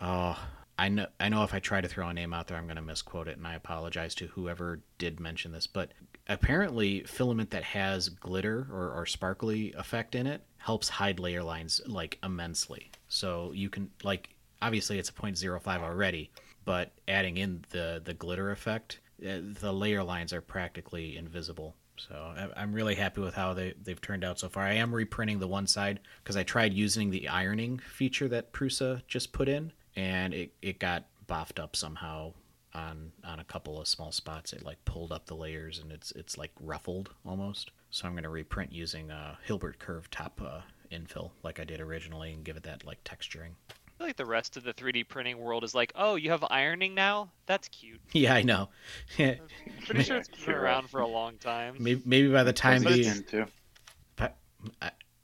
oh, 0.00 0.38
I 0.78 0.88
know 0.88 1.06
I 1.18 1.28
know 1.28 1.42
if 1.42 1.52
I 1.52 1.58
try 1.58 1.80
to 1.80 1.88
throw 1.88 2.08
a 2.08 2.14
name 2.14 2.32
out 2.32 2.46
there, 2.46 2.56
I'm 2.56 2.66
going 2.66 2.76
to 2.76 2.82
misquote 2.82 3.26
it, 3.26 3.36
and 3.36 3.46
I 3.46 3.54
apologize 3.54 4.14
to 4.16 4.28
whoever 4.28 4.80
did 4.96 5.18
mention 5.18 5.50
this. 5.50 5.66
But 5.66 5.90
apparently, 6.28 7.02
filament 7.02 7.50
that 7.50 7.64
has 7.64 8.08
glitter 8.08 8.68
or, 8.70 8.92
or 8.92 9.04
sparkly 9.04 9.72
effect 9.72 10.14
in 10.14 10.26
it 10.26 10.42
helps 10.58 10.88
hide 10.88 11.18
layer 11.18 11.42
lines 11.42 11.80
like 11.86 12.18
immensely. 12.22 12.90
So 13.08 13.52
you 13.54 13.70
can 13.70 13.90
like 14.04 14.30
obviously 14.62 14.98
it's 14.98 15.08
a 15.08 15.12
0.05 15.12 15.66
already, 15.80 16.30
but 16.64 16.92
adding 17.08 17.38
in 17.38 17.64
the 17.70 18.00
the 18.04 18.14
glitter 18.14 18.52
effect, 18.52 19.00
uh, 19.22 19.38
the 19.60 19.72
layer 19.72 20.04
lines 20.04 20.32
are 20.32 20.40
practically 20.42 21.16
invisible. 21.16 21.74
So 21.96 22.34
I'm 22.56 22.72
really 22.72 22.94
happy 22.94 23.20
with 23.20 23.34
how 23.34 23.54
they 23.54 23.74
they've 23.82 24.00
turned 24.00 24.22
out 24.22 24.38
so 24.38 24.48
far. 24.48 24.62
I 24.62 24.74
am 24.74 24.94
reprinting 24.94 25.40
the 25.40 25.48
one 25.48 25.66
side 25.66 25.98
because 26.22 26.36
I 26.36 26.44
tried 26.44 26.72
using 26.72 27.10
the 27.10 27.28
ironing 27.28 27.78
feature 27.78 28.28
that 28.28 28.52
Prusa 28.52 29.02
just 29.08 29.32
put 29.32 29.48
in, 29.48 29.72
and 29.98 30.32
it, 30.32 30.52
it 30.62 30.78
got 30.78 31.04
boffed 31.28 31.58
up 31.58 31.74
somehow 31.74 32.32
on 32.72 33.10
on 33.24 33.40
a 33.40 33.44
couple 33.44 33.80
of 33.80 33.88
small 33.88 34.12
spots. 34.12 34.52
It 34.52 34.64
like 34.64 34.82
pulled 34.84 35.10
up 35.10 35.26
the 35.26 35.34
layers 35.34 35.80
and 35.80 35.90
it's 35.90 36.12
it's 36.12 36.38
like 36.38 36.52
ruffled 36.60 37.10
almost. 37.26 37.72
So 37.90 38.06
I'm 38.06 38.14
gonna 38.14 38.30
reprint 38.30 38.72
using 38.72 39.10
a 39.10 39.36
Hilbert 39.44 39.80
Curve 39.80 40.08
top 40.10 40.40
uh, 40.44 40.60
infill 40.92 41.30
like 41.42 41.58
I 41.58 41.64
did 41.64 41.80
originally 41.80 42.32
and 42.32 42.44
give 42.44 42.56
it 42.56 42.62
that 42.62 42.86
like 42.86 43.02
texturing. 43.02 43.50
I 43.70 43.98
feel 43.98 44.06
like 44.06 44.16
the 44.16 44.26
rest 44.26 44.56
of 44.56 44.62
the 44.62 44.72
3D 44.72 45.08
printing 45.08 45.38
world 45.38 45.64
is 45.64 45.74
like, 45.74 45.92
oh, 45.96 46.14
you 46.14 46.30
have 46.30 46.44
ironing 46.48 46.94
now? 46.94 47.30
That's 47.46 47.66
cute. 47.66 48.00
Yeah, 48.12 48.32
I 48.32 48.42
know. 48.42 48.68
Pretty 49.16 50.04
sure 50.04 50.18
it's 50.18 50.28
been 50.28 50.54
around 50.54 50.88
for 50.88 51.00
a 51.00 51.06
long 51.06 51.36
time. 51.38 51.74
maybe, 51.80 52.00
maybe 52.04 52.28
by 52.28 52.44
the 52.44 52.52
time 52.52 52.84
Fuzzy 52.84 53.02
the 53.02 53.10
skin, 53.10 53.24
too. 53.24 54.26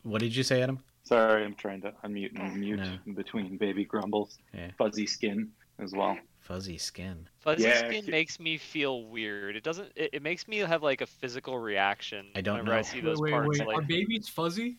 What 0.02 0.20
did 0.20 0.34
you 0.36 0.42
say, 0.42 0.60
Adam? 0.60 0.80
Sorry, 1.04 1.44
I'm 1.44 1.54
trying 1.54 1.82
to 1.82 1.92
unmute 2.04 2.38
and 2.38 2.56
mute 2.58 2.78
No. 2.80 2.96
in 3.06 3.12
between 3.14 3.56
baby 3.58 3.84
grumbles. 3.84 4.38
Yeah. 4.54 4.70
Fuzzy 4.78 5.06
skin 5.06 5.50
as 5.78 5.92
well. 5.92 6.16
Fuzzy 6.40 6.78
skin. 6.78 7.28
Fuzzy 7.40 7.64
Yeah, 7.64 7.78
skin 7.88 8.06
makes 8.06 8.40
me 8.40 8.56
feel 8.56 9.04
weird. 9.04 9.56
It 9.56 9.62
doesn't. 9.62 9.92
It, 9.96 10.10
it 10.14 10.22
makes 10.22 10.48
me 10.48 10.58
have 10.58 10.82
like 10.82 11.00
a 11.02 11.06
physical 11.06 11.58
reaction. 11.58 12.26
I 12.34 12.40
don't 12.40 12.54
whenever 12.58 12.72
know. 12.72 12.78
I 12.78 12.82
see 12.82 12.96
Wait, 12.98 13.04
those 13.04 13.20
wait, 13.20 13.30
parts. 13.32 13.58
wait. 13.58 13.68
Like, 13.68 13.78
Are 13.78 13.82
babies 13.82 14.28
fuzzy? 14.28 14.76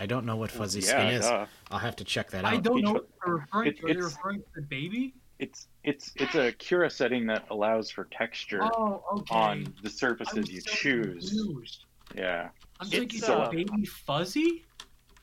I 0.00 0.06
don't 0.06 0.26
know 0.26 0.36
what 0.36 0.50
fuzzy 0.50 0.80
yeah, 0.80 0.86
skin 0.86 1.06
is. 1.08 1.20
duh. 1.26 1.46
I'll 1.70 1.78
have 1.78 1.96
to 1.96 2.04
check 2.04 2.30
that 2.30 2.44
out. 2.44 2.52
I 2.52 2.56
don't 2.58 2.82
know 2.82 2.92
one- 2.92 3.02
what 3.02 3.08
they're 3.24 3.34
referring 3.34 3.68
It- 3.68 3.78
to. 3.80 3.86
Are 3.86 3.94
they 3.94 4.00
referring 4.00 4.40
to 4.40 4.46
the 4.56 4.62
baby? 4.62 5.14
It's 5.38 5.68
it's 5.84 6.12
it's 6.16 6.34
a 6.34 6.52
Cura 6.52 6.88
setting 6.90 7.26
that 7.26 7.44
allows 7.50 7.90
for 7.90 8.04
texture 8.04 8.60
Oh, 8.62 9.02
okay. 9.12 9.34
on 9.34 9.64
the 9.82 9.88
I'm 9.88 9.90
surfaces 9.90 10.50
you 10.50 10.60
so 10.62 10.70
choose. 10.70 11.28
confused. 11.30 11.84
Yeah, 12.14 12.48
I'm 12.80 12.86
It's, 12.86 12.96
thinking 12.96 13.24
uh, 13.24 13.50
baby 13.50 13.84
fuzzy. 13.84 14.64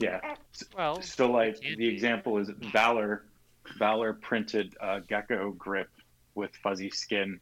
Yeah. 0.04 0.36
well, 0.78 1.02
So 1.02 1.32
like 1.32 1.60
the 1.60 1.88
example 1.88 2.38
is 2.38 2.50
Valor, 2.72 3.26
Valor 3.78 4.14
printed 4.14 4.76
uh, 4.82 5.00
gecko 5.08 5.52
grip 5.52 5.90
with 6.36 6.52
fuzzy 6.62 6.90
skin. 6.90 7.40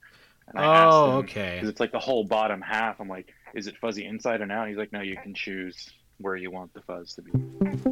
And 0.47 0.59
I 0.59 0.63
asked 0.63 0.93
Oh, 0.93 1.11
him, 1.11 1.15
okay. 1.25 1.55
Because 1.55 1.69
it's 1.69 1.79
like 1.79 1.91
the 1.91 1.99
whole 1.99 2.23
bottom 2.23 2.61
half. 2.61 2.99
I'm 2.99 3.07
like, 3.07 3.33
is 3.53 3.67
it 3.67 3.75
fuzzy 3.77 4.05
inside 4.05 4.41
and 4.41 4.51
out? 4.51 4.67
He's 4.67 4.77
like, 4.77 4.91
no, 4.91 5.01
you 5.01 5.17
can 5.21 5.33
choose 5.33 5.89
where 6.17 6.35
you 6.35 6.51
want 6.51 6.73
the 6.73 6.81
fuzz 6.81 7.15
to 7.15 7.21
be. 7.21 7.31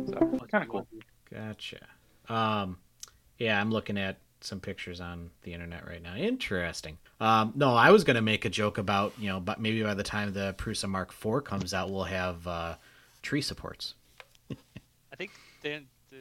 So 0.08 0.40
kind 0.52 0.64
of 0.64 0.70
cool. 0.70 0.88
Gotcha. 1.34 1.80
Um, 2.28 2.78
yeah, 3.38 3.60
I'm 3.60 3.72
looking 3.72 3.98
at 3.98 4.18
some 4.42 4.60
pictures 4.60 5.02
on 5.02 5.32
the 5.44 5.54
internet 5.54 5.88
right 5.88 6.02
now. 6.02 6.16
Interesting. 6.16 6.98
Um, 7.20 7.54
no, 7.56 7.74
I 7.76 7.92
was 7.92 8.04
gonna 8.04 8.22
make 8.22 8.46
a 8.46 8.50
joke 8.50 8.78
about 8.78 9.14
you 9.18 9.28
know, 9.28 9.40
but 9.40 9.60
maybe 9.60 9.84
by 9.84 9.94
the 9.94 10.04
time 10.04 10.32
the 10.34 10.54
Prusa 10.58 10.88
Mark 10.88 11.14
IV 11.14 11.44
comes 11.44 11.74
out, 11.74 11.90
we'll 11.92 12.04
have 12.06 12.48
uh, 12.48 12.76
tree 13.22 13.42
supports. 13.42 13.96
I 14.52 15.16
think 15.16 15.32
they, 15.62 15.82
the, 16.12 16.18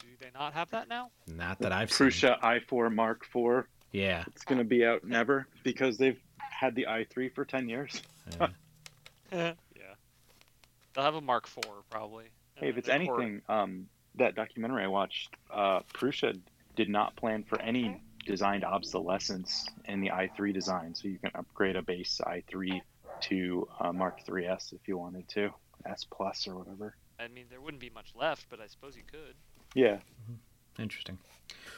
do 0.00 0.06
they 0.20 0.30
not 0.34 0.52
have 0.54 0.70
that 0.70 0.88
now? 0.88 1.10
Not 1.26 1.58
that 1.60 1.72
I've 1.72 1.92
seen. 1.92 2.08
Prusa 2.08 2.40
i4 2.40 2.94
Mark 2.94 3.26
IV. 3.34 3.64
Yeah. 3.92 4.24
It's 4.28 4.44
going 4.44 4.58
to 4.58 4.64
be 4.64 4.84
out 4.84 5.04
never 5.04 5.46
because 5.62 5.96
they've 5.96 6.18
had 6.38 6.74
the 6.74 6.86
i3 6.88 7.32
for 7.34 7.44
10 7.44 7.68
years. 7.68 8.02
Uh, 8.40 8.48
yeah. 9.32 9.52
They'll 10.94 11.04
have 11.04 11.14
a 11.14 11.20
Mark 11.20 11.48
IV 11.56 11.64
probably. 11.90 12.26
Hey, 12.56 12.68
if 12.70 12.76
Uh, 12.76 12.78
it's 12.78 12.88
anything, 12.88 13.42
um, 13.48 13.86
that 14.16 14.34
documentary 14.34 14.82
I 14.84 14.88
watched, 14.88 15.34
uh, 15.52 15.80
Prusa 15.94 16.38
did 16.74 16.88
not 16.88 17.16
plan 17.16 17.44
for 17.44 17.60
any 17.60 18.00
designed 18.26 18.64
obsolescence 18.64 19.68
in 19.84 20.00
the 20.00 20.10
i3 20.10 20.52
design, 20.52 20.94
so 20.94 21.06
you 21.08 21.18
can 21.18 21.30
upgrade 21.34 21.76
a 21.76 21.82
base 21.82 22.20
i3 22.26 22.80
to 23.20 23.68
uh, 23.80 23.92
Mark 23.92 24.24
3S 24.26 24.72
if 24.72 24.88
you 24.88 24.98
wanted 24.98 25.28
to, 25.28 25.50
S 25.86 26.04
plus 26.10 26.46
or 26.48 26.56
whatever. 26.56 26.96
I 27.18 27.28
mean, 27.28 27.46
there 27.50 27.60
wouldn't 27.60 27.80
be 27.80 27.90
much 27.90 28.12
left, 28.14 28.46
but 28.50 28.60
I 28.60 28.66
suppose 28.66 28.96
you 28.96 29.02
could. 29.10 29.34
Yeah, 29.74 29.98
interesting. 30.78 31.18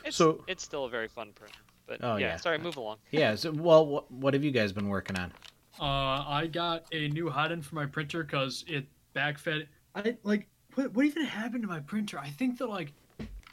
It's, 0.05 0.17
So- 0.17 0.45
it's 0.49 0.63
still 0.63 0.85
a 0.85 0.91
very 0.91 1.09
fun 1.09 1.33
printer. 1.35 1.59
But 1.87 2.01
Oh, 2.03 2.17
yeah, 2.17 2.29
yeah. 2.29 2.37
sorry, 2.37 2.59
move 2.59 2.77
along. 2.77 2.99
Yeah. 3.11 3.35
So, 3.35 3.51
well, 3.53 3.87
what, 3.87 4.11
what 4.11 4.35
have 4.35 4.45
you 4.45 4.51
guys 4.51 4.73
been 4.73 4.89
working 4.89 5.17
on? 5.19 5.33
Uh, 5.81 5.85
I 6.29 6.47
got 6.53 6.85
a 6.93 7.09
new 7.09 7.31
hot 7.31 7.51
end 7.53 7.65
for 7.65 7.77
my 7.77 7.87
printer 7.87 8.25
because 8.25 8.65
it 8.69 8.85
backfed. 9.17 9.67
I 9.95 10.17
like 10.25 10.49
what, 10.75 10.93
what 10.93 11.07
even 11.07 11.25
happened 11.25 11.63
to 11.63 11.69
my 11.69 11.81
printer? 11.81 12.19
I 12.19 12.29
think 12.31 12.59
the 12.59 12.67
like 12.67 12.93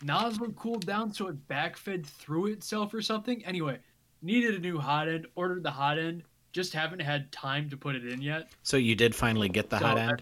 nozzle 0.01 0.51
cooled 0.53 0.85
down 0.85 1.13
so 1.13 1.27
it 1.27 1.47
backfed 1.47 2.05
through 2.05 2.47
itself 2.47 2.93
or 2.93 3.01
something. 3.01 3.45
Anyway, 3.45 3.77
needed 4.21 4.55
a 4.55 4.59
new 4.59 4.79
hot 4.79 5.07
end. 5.07 5.27
Ordered 5.35 5.63
the 5.63 5.71
hot 5.71 5.97
end. 5.99 6.23
Just 6.51 6.73
haven't 6.73 7.01
had 7.01 7.31
time 7.31 7.69
to 7.69 7.77
put 7.77 7.95
it 7.95 8.05
in 8.05 8.21
yet. 8.21 8.49
So 8.63 8.75
you 8.75 8.95
did 8.95 9.13
finally 9.15 9.47
get 9.47 9.69
the 9.69 9.77
So, 9.79 9.85
hot 9.85 9.97
I- 9.97 10.01
end. 10.09 10.21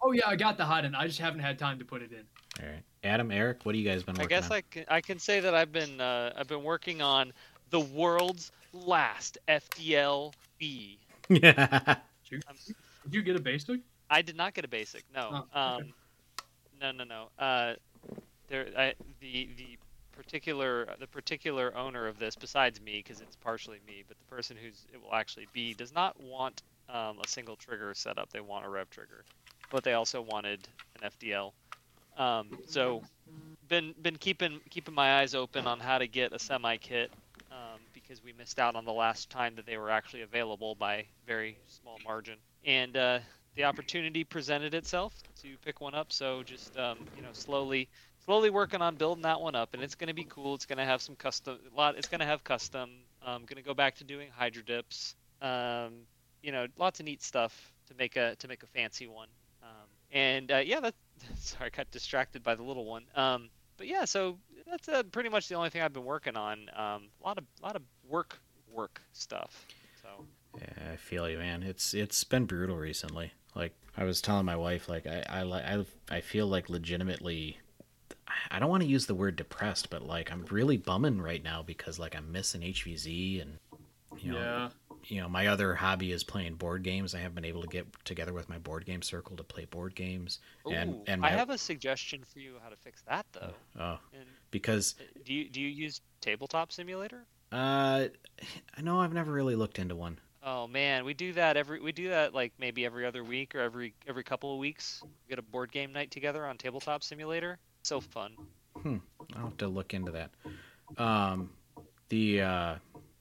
Oh 0.00 0.12
yeah, 0.12 0.28
I 0.28 0.36
got 0.36 0.56
the 0.56 0.64
hot 0.64 0.84
end. 0.84 0.96
I 0.96 1.06
just 1.06 1.18
haven't 1.18 1.40
had 1.40 1.58
time 1.58 1.78
to 1.78 1.84
put 1.84 2.02
it 2.02 2.12
in. 2.12 2.24
All 2.62 2.70
right, 2.70 2.82
Adam, 3.04 3.30
Eric, 3.30 3.64
what 3.64 3.74
have 3.74 3.80
you 3.80 3.88
guys 3.88 4.02
been 4.02 4.18
I 4.20 4.26
guess 4.26 4.50
on? 4.50 4.58
I 4.58 4.60
can, 4.62 4.84
I 4.88 5.00
can 5.00 5.18
say 5.18 5.40
that 5.40 5.54
I've 5.54 5.72
been 5.72 6.00
uh, 6.00 6.32
I've 6.36 6.48
been 6.48 6.62
working 6.62 7.02
on 7.02 7.32
the 7.70 7.80
world's 7.80 8.52
last 8.72 9.38
FDL 9.48 10.32
B. 10.58 10.98
Yeah. 11.28 11.96
Did 12.30 12.42
you, 12.44 12.74
did 13.04 13.14
you 13.14 13.22
get 13.22 13.36
a 13.36 13.40
basic? 13.40 13.80
I 14.10 14.20
did 14.20 14.36
not 14.36 14.52
get 14.52 14.62
a 14.66 14.68
basic. 14.68 15.02
No. 15.14 15.46
Oh, 15.54 15.76
okay. 15.76 15.84
um, 15.84 15.94
no, 16.78 16.92
no, 16.92 17.04
no. 17.04 17.28
Uh, 17.38 17.74
there, 18.48 18.68
I, 18.76 18.94
the 19.20 19.48
the 19.56 19.78
particular 20.12 20.88
the 20.98 21.06
particular 21.06 21.76
owner 21.76 22.06
of 22.06 22.18
this, 22.18 22.36
besides 22.36 22.80
me, 22.80 23.02
because 23.02 23.20
it's 23.20 23.36
partially 23.36 23.78
me, 23.86 24.04
but 24.06 24.18
the 24.18 24.24
person 24.24 24.56
who's 24.62 24.86
it 24.92 25.02
will 25.02 25.14
actually 25.14 25.48
be 25.52 25.74
does 25.74 25.94
not 25.94 26.20
want 26.20 26.62
um, 26.88 27.18
a 27.24 27.28
single 27.28 27.56
trigger 27.56 27.92
setup. 27.94 28.30
They 28.30 28.40
want 28.40 28.66
a 28.66 28.68
rev 28.68 28.90
trigger, 28.90 29.24
but 29.70 29.84
they 29.84 29.92
also 29.94 30.22
wanted 30.22 30.66
an 31.00 31.10
FDL. 31.10 31.52
Um, 32.16 32.58
so, 32.66 33.02
been 33.68 33.94
been 34.02 34.16
keeping 34.16 34.60
keeping 34.70 34.94
my 34.94 35.20
eyes 35.20 35.34
open 35.34 35.66
on 35.66 35.78
how 35.78 35.98
to 35.98 36.08
get 36.08 36.32
a 36.32 36.38
semi 36.38 36.76
kit 36.78 37.10
um, 37.52 37.80
because 37.92 38.22
we 38.24 38.32
missed 38.32 38.58
out 38.58 38.74
on 38.74 38.84
the 38.84 38.92
last 38.92 39.30
time 39.30 39.54
that 39.56 39.66
they 39.66 39.76
were 39.76 39.90
actually 39.90 40.22
available 40.22 40.74
by 40.74 41.04
very 41.26 41.56
small 41.68 41.98
margin. 42.04 42.36
And 42.64 42.96
uh, 42.96 43.18
the 43.54 43.64
opportunity 43.64 44.24
presented 44.24 44.74
itself 44.74 45.12
to 45.42 45.56
pick 45.64 45.80
one 45.80 45.94
up. 45.94 46.12
So 46.12 46.42
just 46.42 46.76
um, 46.78 46.98
you 47.16 47.22
know, 47.22 47.32
slowly, 47.32 47.88
slowly 48.24 48.50
working 48.50 48.80
on 48.80 48.96
building 48.96 49.22
that 49.22 49.40
one 49.40 49.54
up, 49.54 49.74
and 49.74 49.82
it's 49.82 49.94
going 49.94 50.08
to 50.08 50.14
be 50.14 50.24
cool. 50.24 50.54
It's 50.54 50.66
going 50.66 50.78
to 50.78 50.84
have 50.84 51.02
some 51.02 51.16
custom, 51.16 51.58
a 51.72 51.76
lot. 51.76 51.96
It's 51.96 52.08
going 52.08 52.20
to 52.20 52.26
have 52.26 52.44
custom. 52.44 52.90
I'm 53.20 53.40
going 53.42 53.56
to 53.56 53.62
go 53.62 53.74
back 53.74 53.96
to 53.96 54.04
doing 54.04 54.28
hydro 54.34 54.62
dips. 54.62 55.16
Um, 55.42 55.92
you 56.42 56.52
know, 56.52 56.66
lots 56.78 57.00
of 57.00 57.06
neat 57.06 57.22
stuff 57.22 57.72
to 57.88 57.94
make 57.94 58.16
a 58.16 58.36
to 58.36 58.48
make 58.48 58.62
a 58.62 58.66
fancy 58.66 59.06
one. 59.06 59.28
And 60.12 60.50
uh, 60.50 60.58
yeah, 60.58 60.80
that. 60.80 60.94
Sorry, 61.36 61.70
I 61.72 61.76
got 61.76 61.90
distracted 61.90 62.42
by 62.42 62.54
the 62.54 62.62
little 62.62 62.84
one. 62.84 63.04
Um, 63.14 63.50
but 63.76 63.86
yeah, 63.86 64.04
so 64.04 64.38
that's 64.70 64.88
uh, 64.88 65.02
pretty 65.04 65.28
much 65.28 65.48
the 65.48 65.54
only 65.54 65.70
thing 65.70 65.82
I've 65.82 65.92
been 65.92 66.04
working 66.04 66.36
on. 66.36 66.70
Um, 66.74 67.08
a 67.22 67.26
lot 67.26 67.38
of 67.38 67.44
lot 67.62 67.76
of 67.76 67.82
work 68.08 68.38
work 68.72 69.00
stuff. 69.12 69.66
So 70.02 70.24
Yeah, 70.56 70.92
I 70.92 70.96
feel 70.96 71.28
you, 71.28 71.38
man. 71.38 71.62
It's 71.62 71.94
it's 71.94 72.22
been 72.24 72.44
brutal 72.44 72.76
recently. 72.76 73.32
Like 73.54 73.72
I 73.96 74.04
was 74.04 74.20
telling 74.20 74.46
my 74.46 74.56
wife, 74.56 74.88
like 74.88 75.06
I 75.06 75.24
I 75.28 75.42
I, 75.42 75.84
I 76.10 76.20
feel 76.20 76.46
like 76.46 76.68
legitimately. 76.68 77.58
I 78.50 78.58
don't 78.58 78.68
want 78.68 78.82
to 78.82 78.88
use 78.88 79.06
the 79.06 79.14
word 79.14 79.36
depressed, 79.36 79.90
but 79.90 80.02
like 80.02 80.30
I'm 80.30 80.44
really 80.50 80.76
bumming 80.76 81.20
right 81.20 81.42
now 81.42 81.62
because 81.62 81.98
like 81.98 82.14
I'm 82.14 82.30
missing 82.30 82.60
HVZ 82.60 83.42
and 83.42 83.58
you 84.18 84.32
know 84.32 84.38
yeah. 84.38 84.68
You 85.08 85.20
know 85.20 85.28
my 85.28 85.46
other 85.48 85.74
hobby 85.74 86.12
is 86.12 86.22
playing 86.22 86.54
board 86.54 86.82
games. 86.82 87.14
I 87.14 87.18
haven't 87.18 87.34
been 87.34 87.44
able 87.44 87.62
to 87.62 87.68
get 87.68 87.86
together 88.04 88.32
with 88.32 88.48
my 88.48 88.58
board 88.58 88.84
game 88.86 89.02
circle 89.02 89.36
to 89.36 89.42
play 89.42 89.64
board 89.64 89.94
games. 89.94 90.38
And- 90.70 90.94
Ooh, 90.94 91.02
and 91.06 91.24
I 91.24 91.30
my- 91.30 91.36
have 91.36 91.50
a 91.50 91.58
suggestion 91.58 92.22
for 92.24 92.38
you 92.38 92.54
how 92.62 92.68
to 92.68 92.76
fix 92.76 93.02
that 93.08 93.26
though. 93.32 93.54
Oh, 93.78 93.98
And 94.12 94.24
because 94.50 94.94
uh, 95.00 95.04
do 95.24 95.34
you 95.34 95.48
do 95.48 95.60
you 95.60 95.68
use 95.68 96.00
Tabletop 96.20 96.70
Simulator? 96.72 97.24
uh, 97.52 98.06
I 98.76 98.80
know 98.82 99.00
I've 99.00 99.12
never 99.14 99.32
really 99.32 99.56
looked 99.56 99.78
into 99.78 99.96
one. 99.96 100.18
Oh 100.42 100.66
man, 100.68 101.04
we 101.04 101.14
do 101.14 101.32
that 101.32 101.56
every 101.56 101.80
we 101.80 101.90
do 101.92 102.10
that 102.10 102.32
like 102.34 102.52
maybe 102.58 102.84
every 102.86 103.04
other 103.06 103.24
week 103.24 103.54
or 103.54 103.60
every 103.60 103.94
every 104.06 104.22
couple 104.22 104.52
of 104.52 104.58
weeks. 104.58 105.02
We 105.04 105.30
get 105.30 105.38
a 105.38 105.42
board 105.42 105.72
game 105.72 105.92
night 105.92 106.10
together 106.10 106.46
on 106.46 106.56
Tabletop 106.58 107.02
Simulator. 107.02 107.58
So 107.82 108.00
fun. 108.00 108.32
I'll 108.84 109.00
have 109.44 109.56
to 109.58 109.68
look 109.68 109.94
into 109.94 110.12
that. 110.12 110.30
Um, 110.96 111.50
the 112.08 112.40
uh, 112.42 112.74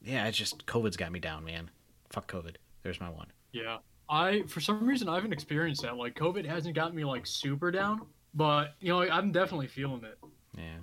yeah, 0.04 0.28
it's 0.28 0.38
just 0.38 0.66
COVID's 0.68 0.96
got 0.98 1.12
me 1.12 1.20
down, 1.20 1.44
man. 1.44 1.70
Fuck 2.18 2.32
COVID. 2.32 2.56
There's 2.82 3.00
my 3.00 3.12
one. 3.12 3.28
Yeah. 3.52 3.78
I 4.10 4.42
for 4.48 4.60
some 4.60 4.88
reason 4.88 5.08
I 5.08 5.14
haven't 5.14 5.34
experienced 5.34 5.84
that. 5.84 5.98
Like 5.98 6.16
COVID 6.16 6.48
hasn't 6.48 6.74
got 6.74 6.96
me 6.96 7.06
like 7.06 7.28
super 7.28 7.70
down, 7.70 8.08
but 8.34 8.74
you 8.80 8.88
know 8.88 9.02
I'm 9.02 9.32
definitely 9.32 9.68
feeling 9.68 10.04
it. 10.04 10.18
Yeah. 10.58 10.80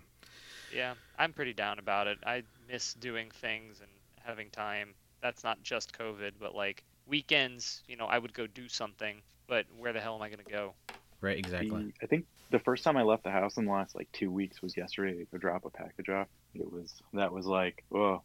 Yeah, 0.73 0.95
I'm 1.19 1.33
pretty 1.33 1.53
down 1.53 1.81
about 1.81 2.07
it. 2.07 2.19
I 2.25 2.45
miss 2.71 2.95
doing 2.95 3.33
things 3.33 3.81
and 3.81 3.91
having 4.23 4.49
time. 4.51 4.95
That's 5.23 5.43
not 5.43 5.61
just 5.65 5.99
COVID, 5.99 6.35
but 6.39 6.55
like 6.55 6.85
weekends, 7.09 7.83
you 7.89 7.97
know, 7.97 8.07
I 8.07 8.19
would 8.19 8.33
go 8.33 8.47
do 8.47 8.69
something, 8.69 9.21
but 9.49 9.67
where 9.77 9.93
the 9.93 10.01
hell 10.01 10.15
am 10.15 10.23
I 10.23 10.29
going 10.29 10.45
to 10.45 10.53
go? 10.53 10.75
Right. 11.21 11.37
Exactly. 11.37 11.69
The, 11.69 11.93
I 12.01 12.07
think 12.07 12.27
the 12.53 12.61
first 12.61 12.85
time 12.85 12.97
I 12.97 13.03
left 13.03 13.25
the 13.25 13.33
house 13.33 13.57
in 13.57 13.65
the 13.65 13.73
last 13.73 13.97
like 13.97 14.07
two 14.13 14.31
weeks 14.31 14.63
was 14.63 14.77
yesterday 14.77 15.19
to 15.19 15.25
go 15.25 15.39
drop 15.39 15.65
a 15.65 15.71
package 15.71 16.11
off. 16.11 16.29
It 16.55 16.71
was 16.71 17.03
that 17.13 17.33
was 17.33 17.47
like, 17.47 17.83
whoa, 17.89 18.23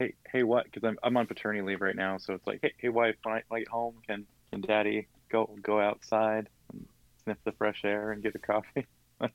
hey, 0.00 0.14
hey, 0.32 0.42
what? 0.44 0.64
Because 0.66 0.84
I'm 0.88 0.98
I'm 1.04 1.16
on 1.18 1.28
paternity 1.28 1.62
leave 1.62 1.82
right 1.82 1.96
now, 1.96 2.18
so 2.18 2.34
it's 2.34 2.46
like, 2.48 2.60
hey, 2.62 2.72
hey, 2.78 2.90
wife, 2.90 3.16
when 3.22 3.36
I 3.36 3.42
when 3.48 3.58
I 3.58 3.60
get 3.60 3.68
home, 3.68 3.96
can 4.08 4.26
can 4.52 4.62
daddy 4.62 5.08
go 5.30 5.56
go 5.62 5.80
outside 5.80 6.48
and 6.72 6.86
sniff 7.24 7.38
the 7.44 7.52
fresh 7.52 7.82
air 7.84 8.12
and 8.12 8.22
get 8.22 8.34
a 8.36 8.40
coffee? 8.40 8.88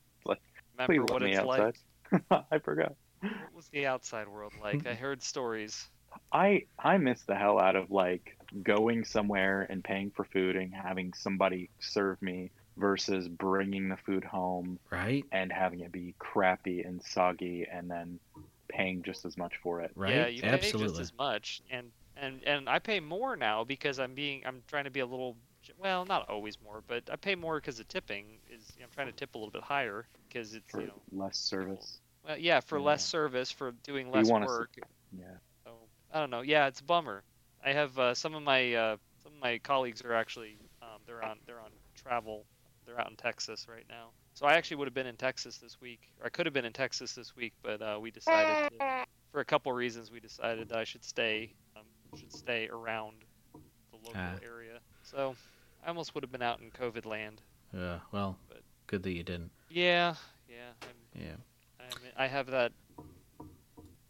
Remember 0.78 0.94
Please 0.94 1.00
what 1.04 1.22
let 1.22 1.22
me 1.22 1.32
it's 1.32 1.38
outside. 1.38 1.74
like? 2.12 2.46
I 2.52 2.58
forgot. 2.58 2.96
What 3.22 3.54
was 3.54 3.68
the 3.70 3.86
outside 3.86 4.28
world 4.28 4.54
like? 4.60 4.86
I 4.86 4.94
heard 4.94 5.22
stories. 5.22 5.90
I 6.32 6.66
I 6.78 6.98
miss 6.98 7.24
the 7.24 7.36
hell 7.36 7.58
out 7.58 7.76
of 7.76 7.90
like 7.90 8.36
going 8.62 9.04
somewhere 9.04 9.62
and 9.68 9.82
paying 9.84 10.10
for 10.10 10.24
food 10.24 10.56
and 10.56 10.74
having 10.74 11.12
somebody 11.14 11.70
serve 11.80 12.20
me 12.22 12.52
versus 12.76 13.28
bringing 13.28 13.88
the 13.88 13.96
food 13.96 14.24
home 14.24 14.78
Right. 14.90 15.24
and 15.32 15.52
having 15.52 15.80
it 15.80 15.92
be 15.92 16.14
crappy 16.18 16.82
and 16.82 17.02
soggy 17.02 17.66
and 17.70 17.90
then 17.90 18.20
paying 18.68 19.02
just 19.02 19.24
as 19.24 19.36
much 19.36 19.56
for 19.62 19.80
it. 19.80 19.90
Right. 19.94 20.14
Yeah, 20.14 20.26
you 20.26 20.42
pay 20.42 20.72
just 20.72 20.98
as 20.98 21.12
much, 21.12 21.62
and 21.70 21.92
and 22.16 22.42
and 22.44 22.68
I 22.68 22.78
pay 22.78 23.00
more 23.00 23.36
now 23.36 23.64
because 23.64 23.98
I'm 23.98 24.14
being 24.14 24.42
I'm 24.46 24.62
trying 24.66 24.84
to 24.84 24.90
be 24.90 25.00
a 25.00 25.06
little 25.06 25.36
well, 25.78 26.04
not 26.04 26.28
always 26.28 26.60
more, 26.60 26.82
but 26.86 27.04
I 27.10 27.16
pay 27.16 27.34
more 27.34 27.58
because 27.60 27.78
the 27.78 27.84
tipping 27.84 28.38
is 28.50 28.76
I'm 28.82 28.88
trying 28.90 29.06
to 29.08 29.12
tip 29.12 29.34
a 29.34 29.38
little 29.38 29.50
bit 29.50 29.62
higher 29.62 30.06
because 30.28 30.54
it's 30.54 30.70
for 30.70 30.80
you 30.80 30.86
know 30.88 31.02
less 31.12 31.38
service. 31.38 32.00
well, 32.24 32.38
yeah 32.38 32.60
for 32.60 32.78
Yeah. 32.78 32.84
less 32.84 33.04
service 33.04 33.50
for 33.50 33.72
doing 33.82 34.10
less 34.10 34.30
wanna 34.30 34.46
s- 34.46 34.48
work. 34.48 34.70
Yeah. 35.12 35.38
So 35.64 35.88
I 36.12 36.20
don't 36.20 36.30
know. 36.30 36.42
Yeah, 36.42 36.66
it's 36.66 36.80
a 36.80 36.84
bummer. 36.84 37.24
I 37.64 37.72
have 37.72 37.98
uh, 37.98 38.14
some 38.14 38.34
of 38.34 38.42
my 38.42 38.74
uh, 38.74 38.96
some 39.22 39.32
of 39.34 39.40
my 39.40 39.58
colleagues 39.58 40.02
are 40.02 40.14
actually 40.14 40.58
um, 40.82 41.00
they're 41.06 41.22
on 41.24 41.38
they're 41.46 41.60
on 41.60 41.70
travel. 41.94 42.46
They're 42.86 43.00
out 43.00 43.10
in 43.10 43.16
Texas 43.16 43.66
right 43.68 43.84
now. 43.88 44.08
So 44.34 44.46
I 44.46 44.54
actually 44.54 44.76
would 44.78 44.86
have 44.86 44.94
been 44.94 45.06
in 45.06 45.16
Texas 45.16 45.58
this 45.58 45.80
week, 45.80 46.08
or 46.20 46.26
I 46.26 46.28
could 46.28 46.46
have 46.46 46.52
been 46.52 46.64
in 46.64 46.72
Texas 46.72 47.12
this 47.14 47.34
week, 47.34 47.52
but 47.62 47.82
uh, 47.82 47.98
we 48.00 48.10
decided 48.10 48.70
to, 48.78 49.04
for 49.32 49.40
a 49.40 49.44
couple 49.44 49.72
reasons 49.72 50.10
we 50.10 50.20
decided 50.20 50.68
that 50.68 50.78
I 50.78 50.84
should 50.84 51.04
stay 51.04 51.52
um, 51.76 51.82
should 52.18 52.32
stay 52.32 52.68
around 52.68 53.16
the 53.52 53.96
local 53.96 54.12
Ah. 54.14 54.34
area. 54.44 54.78
So 55.02 55.34
I 55.84 55.88
almost 55.88 56.14
would 56.14 56.22
have 56.22 56.30
been 56.30 56.42
out 56.42 56.60
in 56.60 56.70
COVID 56.70 57.06
land. 57.06 57.40
Uh, 57.76 57.98
well, 58.12 58.38
But- 58.48 58.62
good 58.86 59.02
that 59.02 59.12
you 59.12 59.22
didn't. 59.24 59.50
Yeah, 59.68 60.14
yeah. 60.48 60.70
I'm, 60.82 61.22
Yeah. 61.22 61.34
I'm, 61.80 61.86
I 62.16 62.26
have 62.28 62.46
that. 62.48 62.72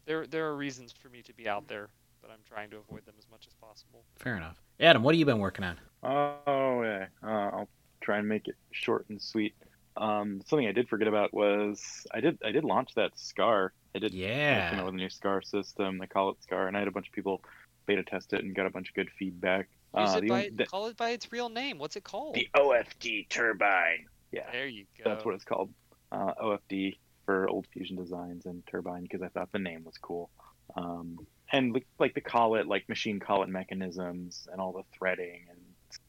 There 0.05 0.25
there 0.27 0.45
are 0.47 0.55
reasons 0.55 0.91
for 0.93 1.09
me 1.09 1.21
to 1.23 1.33
be 1.33 1.49
out 1.49 1.67
there, 1.67 1.89
but 2.21 2.31
I'm 2.31 2.39
trying 2.47 2.69
to 2.69 2.77
avoid 2.77 3.05
them 3.05 3.15
as 3.17 3.27
much 3.29 3.45
as 3.47 3.53
possible. 3.55 4.03
Fair 4.17 4.37
enough. 4.37 4.61
Adam, 4.79 5.03
what 5.03 5.15
have 5.15 5.19
you 5.19 5.25
been 5.25 5.39
working 5.39 5.65
on? 5.65 5.77
Oh 6.03 6.81
yeah. 6.83 7.07
Uh, 7.23 7.27
I'll 7.27 7.69
try 8.07 8.17
and 8.19 8.27
make 8.29 8.47
it 8.47 8.55
short 8.71 9.05
and 9.09 9.21
sweet. 9.21 9.53
Um, 9.97 10.41
something 10.47 10.65
I 10.65 10.71
did 10.71 10.87
forget 10.87 11.09
about 11.09 11.33
was 11.33 12.07
I 12.13 12.21
did 12.21 12.39
I 12.45 12.51
did 12.51 12.63
launch 12.63 12.93
that 12.95 13.11
Scar. 13.19 13.73
I 13.93 13.99
did 13.99 14.13
Yeah. 14.13 14.71
you 14.71 14.77
know, 14.77 14.85
with 14.85 14.93
a 14.93 14.97
new 14.97 15.09
Scar 15.09 15.41
system. 15.41 15.97
They 15.97 16.07
call 16.07 16.29
it 16.29 16.41
Scar, 16.41 16.67
and 16.69 16.77
I 16.77 16.79
had 16.79 16.87
a 16.87 16.91
bunch 16.91 17.07
of 17.07 17.13
people 17.13 17.43
beta 17.85 18.03
test 18.03 18.31
it 18.33 18.43
and 18.45 18.55
got 18.55 18.65
a 18.65 18.69
bunch 18.69 18.87
of 18.89 18.95
good 18.95 19.09
feedback. 19.19 19.67
Use 19.97 20.13
Uh, 20.13 20.17
it 20.17 20.21
the 20.21 20.27
by 20.29 20.49
the- 20.53 20.65
call 20.65 20.85
it 20.87 20.95
by 20.95 21.09
its 21.09 21.29
real 21.33 21.49
name. 21.49 21.79
What's 21.79 21.97
it 21.97 22.05
called? 22.05 22.35
the 22.35 22.47
OFD 22.55 23.27
turbine. 23.29 24.05
Yeah, 24.31 24.49
there 24.53 24.67
you 24.67 24.85
go. 24.97 25.03
that's 25.09 25.25
what 25.25 25.35
it's 25.35 25.43
called. 25.45 25.73
Uh, 26.13 26.33
OFD 26.41 26.97
for 27.25 27.49
Old 27.49 27.67
Fusion 27.73 27.97
Designs 27.97 28.45
and 28.45 28.65
Turbine 28.67 29.03
because 29.03 29.21
I 29.21 29.27
thought 29.27 29.51
the 29.51 29.59
name 29.59 29.83
was 29.83 29.97
cool. 29.97 30.29
Um, 30.75 31.27
and 31.51 31.73
like, 31.73 31.87
like 31.99 32.13
the 32.13 32.21
call 32.21 32.55
it 32.55 32.67
like 32.67 32.87
machine 32.87 33.19
call 33.19 33.43
it 33.43 33.49
mechanisms 33.49 34.47
and 34.51 34.61
all 34.61 34.71
the 34.73 34.83
threading 34.97 35.41
and 35.49 35.56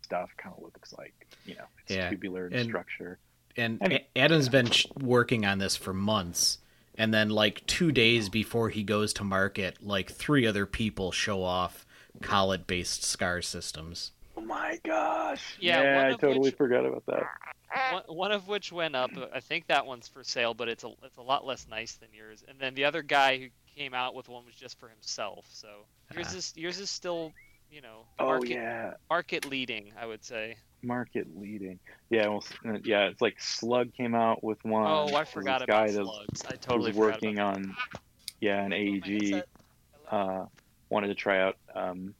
stuff 0.08 0.30
kind 0.38 0.54
of 0.56 0.62
looks 0.62 0.94
like 0.96 1.12
you 1.44 1.54
know 1.54 1.64
it's 1.86 1.94
Yeah, 1.94 2.08
tubular 2.08 2.46
in 2.46 2.54
and- 2.54 2.68
structure. 2.68 3.18
And 3.56 3.78
I 3.82 3.88
mean- 3.88 4.00
A- 4.16 4.18
Adam's 4.20 4.48
been 4.48 4.68
ch- 4.70 4.86
working 5.02 5.44
on 5.44 5.58
this 5.58 5.76
for 5.76 5.92
months. 5.92 6.58
And 6.96 7.12
then, 7.14 7.28
like, 7.30 7.64
two 7.66 7.90
days 7.92 8.28
before 8.28 8.70
he 8.70 8.82
goes 8.84 9.12
to 9.14 9.24
market, 9.24 9.76
like, 9.84 10.10
three 10.10 10.46
other 10.46 10.64
people 10.66 11.10
show 11.12 11.42
off 11.44 11.84
collet 12.22 12.66
based 12.66 13.02
SCAR 13.04 13.40
systems. 13.42 14.12
Oh 14.36 14.40
my 14.40 14.78
gosh! 14.84 15.56
Yeah, 15.60 15.96
one 15.96 16.04
I 16.06 16.10
totally 16.16 16.38
which- 16.50 16.56
forgot 16.56 16.86
about 16.86 17.04
that. 17.06 17.24
one, 17.92 18.02
one 18.16 18.32
of 18.32 18.46
which 18.48 18.72
went 18.72 18.94
up. 18.96 19.10
I 19.32 19.40
think 19.40 19.66
that 19.68 19.84
one's 19.86 20.08
for 20.08 20.22
sale, 20.24 20.54
but 20.54 20.68
it's 20.68 20.84
a 20.84 20.92
it's 21.04 21.18
a 21.18 21.22
lot 21.22 21.44
less 21.46 21.66
nice 21.68 21.94
than 21.94 22.08
yours. 22.12 22.42
And 22.48 22.58
then 22.60 22.74
the 22.74 22.84
other 22.84 23.02
guy 23.02 23.38
who 23.38 23.48
came 23.76 23.92
out 23.94 24.14
with 24.14 24.28
one 24.28 24.44
was 24.44 24.54
just 24.54 24.78
for 24.80 24.88
himself. 24.88 25.46
So 25.52 25.68
yours 26.14 26.28
Ah. 26.32 26.36
is 26.38 26.52
yours 26.56 26.78
is 26.80 26.90
still, 26.90 27.32
you 27.70 27.80
know, 27.80 28.06
Oh 28.18 28.26
market 28.26 28.50
yeah, 28.50 28.92
market 29.10 29.44
leading, 29.44 29.92
I 30.00 30.06
would 30.06 30.24
say. 30.24 30.56
market 30.82 31.26
leading. 31.36 31.78
Yeah, 32.10 32.28
well, 32.28 32.44
yeah, 32.84 33.06
it's 33.06 33.20
like 33.20 33.36
Slug 33.38 33.92
came 33.94 34.14
out 34.14 34.42
with 34.42 34.58
one. 34.62 34.86
Oh, 34.86 35.14
I 35.14 35.24
forgot 35.24 35.62
about 35.62 35.68
guy 35.68 35.92
that 35.92 36.04
slugs. 36.04 36.44
I 36.46 36.56
totally 36.56 36.90
was 36.90 36.96
working 36.96 37.38
on, 37.38 37.74
yeah, 38.40 38.62
an. 38.62 38.72
AEG. 38.72 39.42
uh, 40.10 40.44
wanted 40.90 41.08
to 41.08 41.14
try 41.14 41.40
out 41.42 41.56
um, 41.74 42.14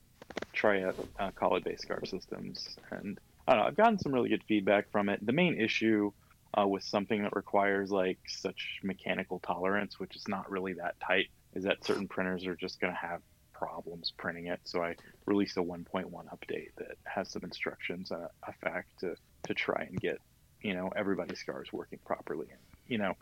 try 0.52 0.83
out 0.83 0.97
uh, 1.19 1.31
collet 1.35 1.64
based 1.64 1.83
scar 1.83 2.05
systems, 2.05 2.76
and 2.90 3.19
I 3.47 3.52
don't 3.55 3.62
know. 3.62 3.69
I've 3.69 3.76
gotten 3.76 3.99
some 3.99 4.12
really 4.12 4.28
good 4.28 4.45
feedback 4.47 4.90
from 4.90 5.09
it. 5.09 5.25
The 5.25 5.33
main 5.33 5.59
issue 5.61 6.12
uh, 6.59 6.67
with 6.67 6.83
something 6.83 7.23
that 7.23 7.35
requires 7.35 7.90
like 7.90 8.19
such 8.26 8.81
mechanical 8.83 9.40
tolerance, 9.40 9.99
which 9.99 10.17
is 10.17 10.28
not 10.28 10.50
really 10.50 10.75
that 10.75 10.97
tight, 11.00 11.28
is 11.55 11.64
that 11.64 11.85
certain 11.85 12.09
printers 12.09 12.47
are 12.47 12.57
just 12.57 12.81
going 12.81 12.93
to 12.93 12.99
have 12.99 13.21
problems 13.59 14.12
printing 14.17 14.47
it. 14.47 14.61
So 14.65 14.83
I 14.83 14.95
released 15.27 15.57
a 15.57 15.62
1.1 15.62 16.11
update 16.11 16.71
that 16.77 16.97
has 17.05 17.31
some 17.31 17.43
instructions 17.43 18.11
on 18.12 18.29
a 18.47 18.53
fact 18.65 19.00
to 19.00 19.17
to 19.47 19.55
try 19.55 19.83
and 19.83 20.00
get 20.00 20.19
you 20.62 20.75
know 20.75 20.91
everybody's 20.97 21.38
scars 21.41 21.73
working 21.73 21.99
properly. 22.05 22.47
You 22.87 22.99
know. 22.99 23.15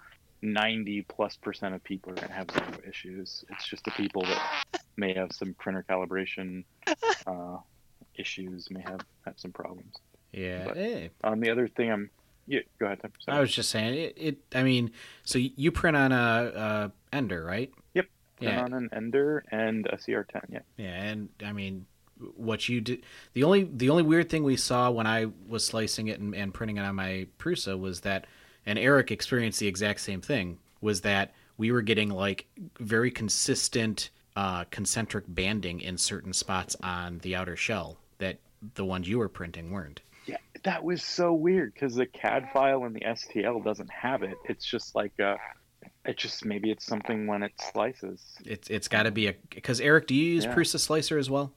90 0.43 1.07
plus 1.09 1.35
percent 1.37 1.75
of 1.75 1.83
people 1.83 2.12
are 2.12 2.14
going 2.14 2.28
to 2.28 2.35
have 2.35 2.50
zero 2.50 2.66
issues. 2.87 3.43
It's 3.49 3.66
just 3.66 3.83
the 3.85 3.90
people 3.93 4.21
that 4.23 4.61
may 4.99 5.14
have 5.14 5.33
some 5.33 5.55
printer 5.55 5.83
calibration 5.88 6.64
uh, 7.26 7.57
issues, 8.16 8.71
may 8.71 8.83
have, 8.83 9.00
have 9.25 9.35
some 9.38 9.50
problems. 9.50 9.95
Yeah. 10.33 10.64
But- 10.66 10.76
eh, 10.76 11.09
Um, 11.25 11.40
the 11.40 11.50
other 11.50 11.69
thing 11.69 11.90
I'm, 11.90 12.11
yeah, 12.47 12.61
go 12.78 12.85
ahead. 12.85 13.00
Sorry. 13.21 13.38
I 13.38 13.40
was 13.40 13.50
just 13.50 13.71
saying, 13.71 13.95
it, 13.95 14.14
it 14.19 14.38
I 14.55 14.62
mean, 14.62 14.93
so 15.25 15.38
you 15.38 15.73
print 15.73 15.97
on 15.97 16.12
a, 16.12 16.93
a 17.12 17.16
Ender, 17.16 17.43
right? 17.43 17.73
Yep. 17.95 18.07
Yeah. 18.40 18.62
on 18.62 18.73
an 18.73 18.90
Ender 18.93 19.45
and 19.50 19.87
a 19.87 19.97
CR10. 19.97 20.45
Yeah. 20.50 20.59
Yeah, 20.76 21.02
and 21.02 21.28
I 21.45 21.52
mean, 21.52 21.87
what 22.37 22.69
you 22.69 22.81
did 22.81 23.02
the 23.35 23.45
only 23.45 23.64
the 23.64 23.90
only 23.90 24.02
weird 24.02 24.31
thing 24.31 24.43
we 24.43 24.57
saw 24.57 24.90
when 24.90 25.07
I 25.07 25.26
was 25.49 25.64
slicing 25.64 26.09
it 26.09 26.19
and, 26.19 26.35
and 26.35 26.52
printing 26.52 26.78
it 26.78 26.81
on 26.81 26.95
my 26.95 27.26
Prusa 27.38 27.78
was 27.78 28.00
that, 28.00 28.26
and 28.64 28.78
Eric 28.78 29.11
experienced 29.11 29.61
the 29.61 29.69
exact 29.69 30.00
same 30.00 30.21
thing. 30.21 30.59
Was 30.81 31.02
that 31.02 31.35
we 31.59 31.73
were 31.73 31.83
getting 31.83 32.11
like 32.11 32.47
very 32.78 33.11
consistent 33.11 34.11
uh, 34.37 34.64
concentric 34.71 35.25
banding 35.28 35.81
in 35.81 35.97
certain 35.97 36.33
spots 36.33 36.76
on 36.83 37.19
the 37.21 37.35
outer 37.35 37.57
shell 37.57 37.97
that 38.19 38.38
the 38.75 38.85
ones 38.85 39.09
you 39.09 39.19
were 39.19 39.28
printing 39.28 39.71
weren't. 39.71 40.02
Yeah, 40.26 40.37
that 40.64 40.85
was 40.85 41.02
so 41.02 41.33
weird 41.33 41.73
because 41.73 41.95
the 41.95 42.07
CAD 42.07 42.50
file 42.52 42.85
and 42.85 42.95
the 42.95 43.00
STL 43.00 43.64
doesn't 43.64 43.90
have 43.90 44.23
it. 44.23 44.37
It's 44.49 44.64
just 44.64 44.95
like 44.95 45.19
uh 45.21 45.37
it 46.06 46.16
just 46.16 46.44
maybe 46.44 46.70
it's 46.70 46.84
something 46.84 47.26
when 47.26 47.42
it 47.42 47.52
slices. 47.72 48.20
It's 48.44 48.68
it's 48.68 48.88
got 48.88 49.04
to 49.04 49.10
be 49.10 49.28
a 49.28 49.34
because 49.50 49.80
Eric, 49.80 50.06
do 50.06 50.14
you 50.14 50.34
use 50.34 50.44
Yeah. 50.44 50.54
Prusa 50.54 50.78
Slicer 50.78 51.18
as 51.18 51.28
well? 51.30 51.52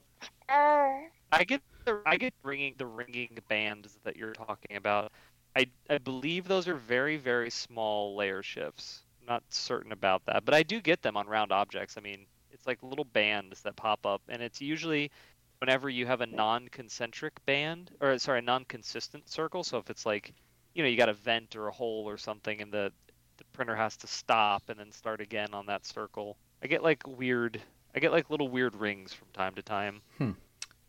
Uh. 0.48 0.88
I 1.32 1.44
get 1.44 1.62
the 1.84 2.00
I 2.06 2.16
get 2.16 2.34
ringing 2.42 2.74
the 2.76 2.86
ringing 2.86 3.38
bands 3.48 3.98
that 4.04 4.16
you're 4.16 4.32
talking 4.32 4.76
about. 4.76 5.12
I 5.56 5.66
I 5.88 5.98
believe 5.98 6.48
those 6.48 6.66
are 6.68 6.74
very 6.74 7.16
very 7.16 7.50
small 7.50 8.16
layer 8.16 8.42
shifts. 8.42 9.02
I'm 9.20 9.26
not 9.34 9.44
certain 9.50 9.92
about 9.92 10.24
that, 10.26 10.44
but 10.44 10.54
I 10.54 10.62
do 10.62 10.80
get 10.80 11.02
them 11.02 11.16
on 11.16 11.26
round 11.26 11.52
objects. 11.52 11.96
I 11.96 12.00
mean, 12.00 12.26
it's 12.50 12.66
like 12.66 12.82
little 12.82 13.04
bands 13.04 13.62
that 13.62 13.76
pop 13.76 14.04
up, 14.06 14.22
and 14.28 14.42
it's 14.42 14.60
usually 14.60 15.10
whenever 15.58 15.88
you 15.90 16.06
have 16.06 16.22
a 16.22 16.26
non-concentric 16.26 17.44
band 17.46 17.90
or 18.00 18.18
sorry, 18.18 18.40
a 18.40 18.42
non-consistent 18.42 19.28
circle. 19.28 19.62
So 19.62 19.78
if 19.78 19.90
it's 19.90 20.06
like, 20.06 20.32
you 20.74 20.82
know, 20.82 20.88
you 20.88 20.96
got 20.96 21.08
a 21.08 21.14
vent 21.14 21.54
or 21.54 21.68
a 21.68 21.72
hole 21.72 22.08
or 22.08 22.18
something, 22.18 22.60
and 22.60 22.72
the 22.72 22.92
the 23.06 23.09
printer 23.52 23.74
has 23.76 23.96
to 23.98 24.06
stop 24.06 24.62
and 24.68 24.78
then 24.78 24.92
start 24.92 25.20
again 25.20 25.48
on 25.52 25.66
that 25.66 25.84
circle. 25.86 26.36
I 26.62 26.66
get 26.66 26.82
like 26.82 27.06
weird. 27.06 27.60
I 27.94 27.98
get 28.00 28.12
like 28.12 28.30
little 28.30 28.48
weird 28.48 28.74
rings 28.76 29.12
from 29.12 29.28
time 29.32 29.54
to 29.54 29.62
time. 29.62 30.00
Hmm. 30.18 30.32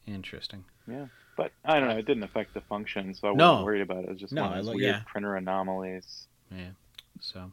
Interesting. 0.07 0.63
Yeah. 0.87 1.05
But 1.37 1.51
I 1.65 1.79
don't 1.79 1.87
know, 1.89 1.97
it 1.97 2.05
didn't 2.05 2.23
affect 2.23 2.53
the 2.53 2.61
function, 2.61 3.13
so 3.13 3.27
I 3.27 3.31
wasn't 3.31 3.37
No. 3.37 3.63
worried 3.63 3.81
about 3.81 3.99
it. 3.99 4.03
It 4.05 4.09
was 4.11 4.19
just 4.19 4.33
No, 4.33 4.43
one 4.43 4.51
of 4.51 4.57
those 4.57 4.65
lo- 4.67 4.73
weird 4.73 4.95
yeah. 4.95 5.01
printer 5.05 5.35
anomalies. 5.35 6.27
Yeah. 6.51 6.71
So, 7.19 7.51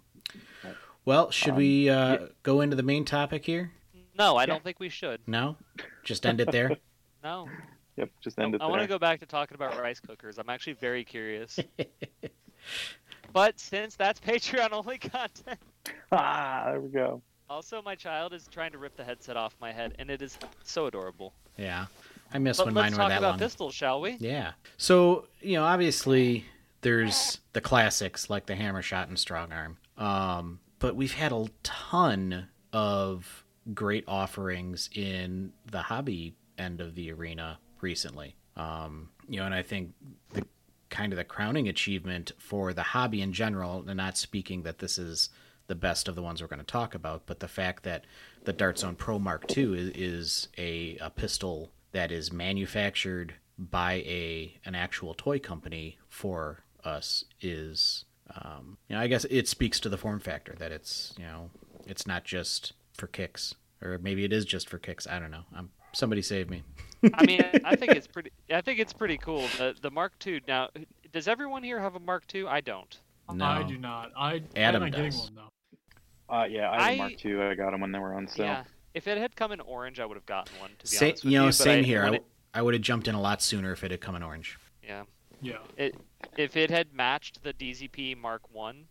well, 1.05 1.31
should 1.31 1.51
Um, 1.51 1.57
we 1.57 1.89
uh, 1.89 2.13
yeah. 2.13 2.27
go 2.43 2.61
into 2.61 2.75
the 2.77 2.83
main 2.83 3.05
topic 3.05 3.45
here? 3.45 3.73
No, 4.19 4.37
I 4.37 4.43
Yeah. 4.43 4.47
don't 4.47 4.65
think 4.65 4.81
we 4.81 4.89
should. 4.89 5.21
No, 5.27 5.57
just 6.03 6.27
end 6.27 6.41
it 6.41 6.51
there. 6.51 6.77
No. 7.25 7.49
Yep, 7.97 8.11
just 8.21 8.39
end 8.39 8.55
it 8.55 8.59
there. 8.59 8.67
I, 8.69 8.71
want 8.71 8.81
to 8.83 8.87
go 8.87 8.97
back 8.99 9.19
to 9.21 9.27
talking 9.27 9.57
about 9.57 9.77
rice 9.77 9.99
cookers. 9.99 10.39
I'm 10.39 10.49
actually 10.49 10.75
very 10.75 11.03
curious. 11.05 11.59
but 13.33 13.59
since 13.59 13.97
that's 13.97 14.21
Patreon 14.29 14.73
only 14.73 14.99
content, 14.99 15.59
Ah, 16.13 16.65
there 16.67 16.81
we 16.81 16.89
go. 16.89 17.23
also 17.49 17.81
my 17.83 17.95
child 17.95 18.33
is 18.33 18.49
trying 18.51 18.73
to 18.73 18.79
rip 18.79 18.97
the 18.97 19.05
headset 19.05 19.37
off 19.37 19.55
my 19.61 19.73
head, 19.73 19.95
and 19.99 20.11
it 20.11 20.23
is 20.23 20.39
so 20.65 20.87
adorable. 20.87 21.33
yeah, 21.57 21.87
I 22.33 22.39
miss 22.39 22.59
But 22.59 22.67
when 22.67 22.75
let's 22.75 22.97
talk 22.97 23.11
about 23.13 23.39
pistols, 23.39 23.75
shall 23.75 24.01
we? 24.01 24.17
Yeah. 24.21 24.53
So 24.77 25.27
you 25.41 25.55
know, 25.57 25.65
obviously, 25.65 26.45
there's 26.83 27.41
the 27.55 27.61
classics 27.61 28.29
like 28.31 28.47
the 28.47 28.55
hammer 28.55 28.83
shot 28.83 29.09
and 29.09 29.19
strong 29.19 29.53
arm. 29.53 29.79
Um, 29.97 30.61
but 30.79 30.95
we've 30.95 31.15
had 31.15 31.33
a 31.33 31.47
ton 31.63 32.49
of 32.73 33.45
great 33.75 34.05
offerings 34.07 34.89
in 34.95 35.53
the 35.71 35.83
hobby 35.83 36.35
end 36.57 36.81
of 36.81 36.95
the 36.95 37.11
arena 37.13 37.59
recently. 37.81 38.37
Um, 38.57 39.09
you 39.29 39.39
know, 39.41 39.47
and 39.47 39.55
I 39.55 39.63
think 39.63 39.93
the 40.35 40.45
kind 40.91 41.13
of 41.13 41.17
the 41.17 41.25
crowning 41.25 41.69
achievement 41.69 42.33
for 42.39 42.73
the 42.73 42.83
hobby 42.83 43.21
in 43.21 43.33
general, 43.33 43.85
and 43.87 43.97
not 43.97 44.17
speaking 44.17 44.63
that 44.63 44.79
this 44.79 44.99
is 44.99 45.31
the 45.67 45.75
best 45.75 46.09
of 46.09 46.15
the 46.15 46.23
ones 46.23 46.41
we're 46.41 46.49
going 46.49 46.59
to 46.59 46.65
talk 46.65 46.95
about, 46.95 47.23
but 47.27 47.41
the 47.41 47.49
fact 47.49 47.83
that 47.85 48.05
the 48.45 48.53
Dart 48.53 48.79
Zone 48.79 48.97
Pro 48.97 49.19
Mark 49.19 49.45
II 49.57 49.79
is, 49.79 49.91
is 49.95 50.49
a, 50.57 50.97
a 51.01 51.11
pistol 51.11 51.71
that 51.93 52.11
is 52.11 52.33
manufactured 52.33 53.35
by 53.59 53.95
a 53.95 54.59
an 54.65 54.75
actual 54.75 55.15
toy 55.15 55.39
company 55.39 55.99
for 56.09 56.63
us 56.85 57.25
is 57.41 58.05
um, 58.43 58.79
you 58.89 58.95
know 58.95 59.03
I 59.03 59.09
guess 59.09 59.25
it 59.25 59.49
speaks 59.49 59.81
to 59.81 59.89
the 59.89 59.99
form 59.99 60.21
factor 60.21 60.55
that 60.59 60.71
it's 60.71 61.13
you 61.19 61.25
know 61.25 61.51
it's 61.87 62.07
not 62.07 62.25
just 62.25 62.75
for 62.95 63.09
kicks 63.09 63.55
or 63.83 63.99
maybe 63.99 64.25
it 64.25 64.33
is 64.33 64.45
just 64.45 64.69
for 64.69 64.79
kicks 64.79 65.07
I 65.07 65.19
don't 65.19 65.33
know. 65.33 65.45
I'm 65.55 65.71
somebody 65.93 66.23
save 66.23 66.49
me 66.49 66.63
I 67.15 67.25
mean, 67.27 67.43
I 67.65 67.77
think 67.77 67.93
it's 67.93 68.07
pretty. 68.13 68.31
I 68.53 68.61
think 68.61 68.79
it's 68.81 68.93
pretty 68.93 69.19
cool. 69.19 69.47
The 69.59 69.75
the 69.81 69.91
Mark 69.91 70.15
II. 70.27 70.43
Now, 70.49 70.69
does 71.13 71.29
everyone 71.29 71.63
here 71.63 71.79
have 71.81 71.95
a 71.95 72.01
Mark 72.01 72.25
II? 72.35 72.47
I 72.47 72.61
don't. 72.61 72.99
no 73.33 73.45
I 73.45 73.63
do 73.63 73.79
not. 73.79 74.13
I 74.17 74.43
Adam 74.57 74.83
I'm 74.83 74.91
not 74.91 74.97
getting 74.97 75.11
does. 75.13 75.31
one 75.31 75.35
though. 75.37 76.35
Uh, 76.35 76.45
yeah, 76.45 76.71
I 76.71 76.75
had 76.77 76.83
I- 76.83 76.91
a 76.93 76.99
Mark 76.99 77.25
II. 77.25 77.41
I 77.43 77.55
got 77.55 77.71
them 77.73 77.81
when 77.81 77.93
they 77.93 77.99
were 77.99 78.15
on 78.15 78.27
sale. 78.29 78.47
Yeah. 78.47 78.65
If 78.95 79.07
it 79.07 79.17
had 79.19 79.37
come 79.37 79.53
in 79.53 79.61
orange, 79.61 80.01
I 80.01 80.07
would 80.07 80.17
have 80.17 80.27
gotten 80.27 80.59
one. 80.61 80.71
To 80.79 80.85
be 80.85 80.89
Sa- 80.97 81.05
honest 81.07 81.25
with 81.25 81.33
you 81.33 81.39
know 81.39 81.47
but 81.47 81.55
same 81.55 81.81
I- 81.81 81.87
here 81.87 82.05
I, 82.05 82.15
it- 82.15 82.25
I 82.55 82.63
would 82.63 82.75
have 82.75 82.83
jumped 82.83 83.07
in 83.09 83.15
a 83.15 83.21
lot 83.21 83.43
sooner 83.43 83.73
if 83.73 83.85
it 83.85 83.91
had 83.91 84.01
come 84.01 84.17
in 84.17 84.23
orange 84.23 84.59
yeah. 84.83 85.05
Yeah. 85.43 85.59
It 85.77 85.95
if 86.37 86.57
it 86.57 86.71
had 86.71 86.93
matched 86.93 87.43
the 87.45 87.53
DZP 87.53 88.17
Mark 88.17 88.43
One 88.53 88.85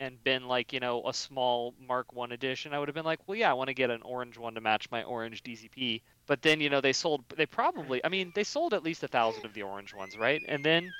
and 0.00 0.22
been 0.24 0.48
like 0.48 0.72
you 0.72 0.80
know 0.80 1.06
a 1.06 1.14
small 1.14 1.74
Mark 1.78 2.12
One 2.12 2.32
edition, 2.32 2.72
I 2.74 2.78
would 2.80 2.88
have 2.88 2.94
been 2.94 3.04
like, 3.04 3.20
well, 3.28 3.36
yeah, 3.36 3.50
I 3.50 3.52
want 3.52 3.68
to 3.68 3.74
get 3.74 3.90
an 3.90 4.02
orange 4.02 4.36
one 4.38 4.54
to 4.54 4.60
match 4.60 4.90
my 4.90 5.02
orange 5.04 5.42
DZP. 5.44 6.00
But 6.26 6.42
then 6.42 6.60
you 6.60 6.70
know 6.70 6.80
they 6.80 6.92
sold, 6.92 7.24
they 7.36 7.46
probably, 7.46 8.04
I 8.04 8.08
mean, 8.08 8.30
they 8.34 8.44
sold 8.44 8.74
at 8.74 8.82
least 8.82 9.02
a 9.02 9.08
thousand 9.08 9.44
of 9.44 9.54
the 9.54 9.62
orange 9.62 9.92
ones, 9.92 10.16
right? 10.16 10.42
And 10.46 10.64
then 10.64 10.92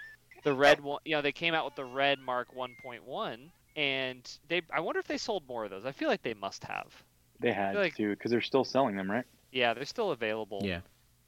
the 0.42 0.52
red 0.52 0.80
one, 0.80 0.98
you 1.04 1.14
know, 1.14 1.22
they 1.22 1.32
came 1.32 1.54
out 1.54 1.64
with 1.64 1.76
the 1.76 1.84
red 1.84 2.18
Mark 2.18 2.54
1.1, 2.54 3.50
and 3.76 4.38
they, 4.48 4.62
I 4.72 4.80
wonder 4.80 4.98
if 4.98 5.06
they 5.06 5.18
sold 5.18 5.46
more 5.46 5.64
of 5.64 5.70
those. 5.70 5.86
I 5.86 5.92
feel 5.92 6.08
like 6.08 6.22
they 6.22 6.34
must 6.34 6.64
have. 6.64 6.88
They 7.40 7.52
had 7.52 7.74
like- 7.76 7.94
to 7.96 8.10
because 8.10 8.30
they're 8.30 8.40
still 8.40 8.64
selling 8.64 8.96
them, 8.96 9.10
right? 9.10 9.24
Yeah, 9.52 9.74
they're 9.74 9.84
still 9.84 10.10
available. 10.12 10.60
yeah 10.62 10.80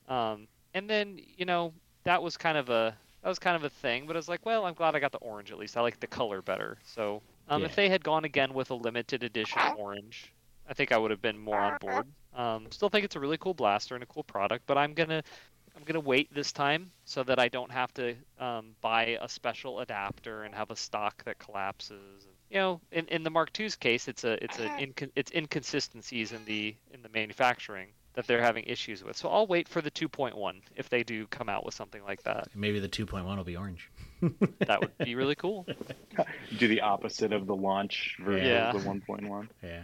Um, 0.09 0.49
and 0.75 0.89
then 0.91 1.21
you 1.37 1.45
know 1.45 1.73
that 2.05 2.23
was 2.23 2.37
kind 2.37 2.59
of 2.59 2.69
a 2.71 2.97
that 3.23 3.29
was 3.29 3.39
kind 3.39 3.57
of 3.57 3.65
a 3.65 3.71
thing, 3.71 4.07
but 4.07 4.17
I 4.17 4.19
was 4.19 4.29
like, 4.29 4.45
well, 4.45 4.67
I'm 4.67 4.75
glad 4.75 4.95
I 4.95 4.99
got 4.99 5.13
the 5.13 5.19
orange 5.19 5.51
at 5.51 5.59
least. 5.59 5.77
I 5.77 5.81
like 5.81 5.99
the 6.01 6.07
color 6.07 6.43
better. 6.43 6.79
So 6.85 7.23
um, 7.49 7.63
Yeah. 7.63 7.67
if 7.67 7.77
they 7.77 7.89
had 7.89 8.05
gone 8.05 8.25
again 8.25 8.53
with 8.53 8.71
a 8.71 8.75
limited 8.75 9.23
edition 9.23 9.61
orange, 9.77 10.33
I 10.69 10.75
think 10.75 10.93
I 10.93 10.99
would 10.99 11.11
have 11.11 11.23
been 11.23 11.39
more 11.39 11.59
on 11.59 11.77
board. 11.79 12.07
Um, 12.35 12.66
still 12.70 12.88
think 12.88 13.05
it's 13.05 13.16
a 13.16 13.20
really 13.20 13.38
cool 13.38 13.55
blaster 13.55 13.94
and 13.94 14.03
a 14.03 14.07
cool 14.07 14.25
product, 14.25 14.64
but 14.66 14.77
I'm 14.79 14.94
gonna 14.94 15.23
I'm 15.77 15.83
gonna 15.85 16.01
wait 16.01 16.33
this 16.35 16.53
time 16.53 16.90
so 17.05 17.23
that 17.25 17.38
I 17.38 17.49
don't 17.49 17.70
have 17.73 17.92
to 17.94 18.14
um, 18.38 18.75
buy 18.81 19.18
a 19.20 19.29
special 19.29 19.81
adapter 19.81 20.44
and 20.44 20.55
have 20.55 20.70
a 20.70 20.77
stock 20.77 21.25
that 21.25 21.38
collapses. 21.38 22.27
You 22.51 22.59
know, 22.59 22.81
in, 22.92 23.07
in 23.09 23.23
the 23.25 23.31
Mark 23.31 23.59
II's 23.59 23.75
case, 23.77 24.07
it's 24.09 24.25
a 24.25 24.42
it's 24.44 24.59
a 24.59 24.68
incon- 24.68 25.11
it's 25.16 25.33
inconsistencies 25.33 26.33
in 26.33 26.44
the 26.44 26.75
in 26.92 27.03
the 27.03 27.09
manufacturing 27.09 27.88
that 28.14 28.29
they're 28.29 28.40
having 28.42 28.62
issues 28.64 29.03
with. 29.03 29.16
So 29.16 29.29
I'll 29.29 29.49
wait 29.49 29.68
for 29.68 29.81
the 29.81 29.90
2.1 29.90 30.61
if 30.77 30.88
they 30.88 31.03
do 31.03 31.27
come 31.27 31.49
out 31.49 31.64
with 31.64 31.75
something 31.75 32.01
like 32.05 32.23
that. 32.23 32.47
maybe 32.55 32.79
the 32.79 32.88
2.1 32.88 33.25
will 33.37 33.42
be 33.42 33.57
orange 33.57 33.90
That 34.66 34.81
would 34.81 34.97
be 34.99 35.16
really 35.16 35.35
cool. 35.35 35.66
Do 36.59 36.68
the 36.68 36.81
opposite 36.83 37.33
of 37.33 37.49
the 37.49 37.57
launch 37.57 38.16
version 38.20 38.47
Yeah. 38.47 38.70
of 38.70 38.85
the 38.85 38.88
1.1. 38.88 39.49
yeah 39.64 39.83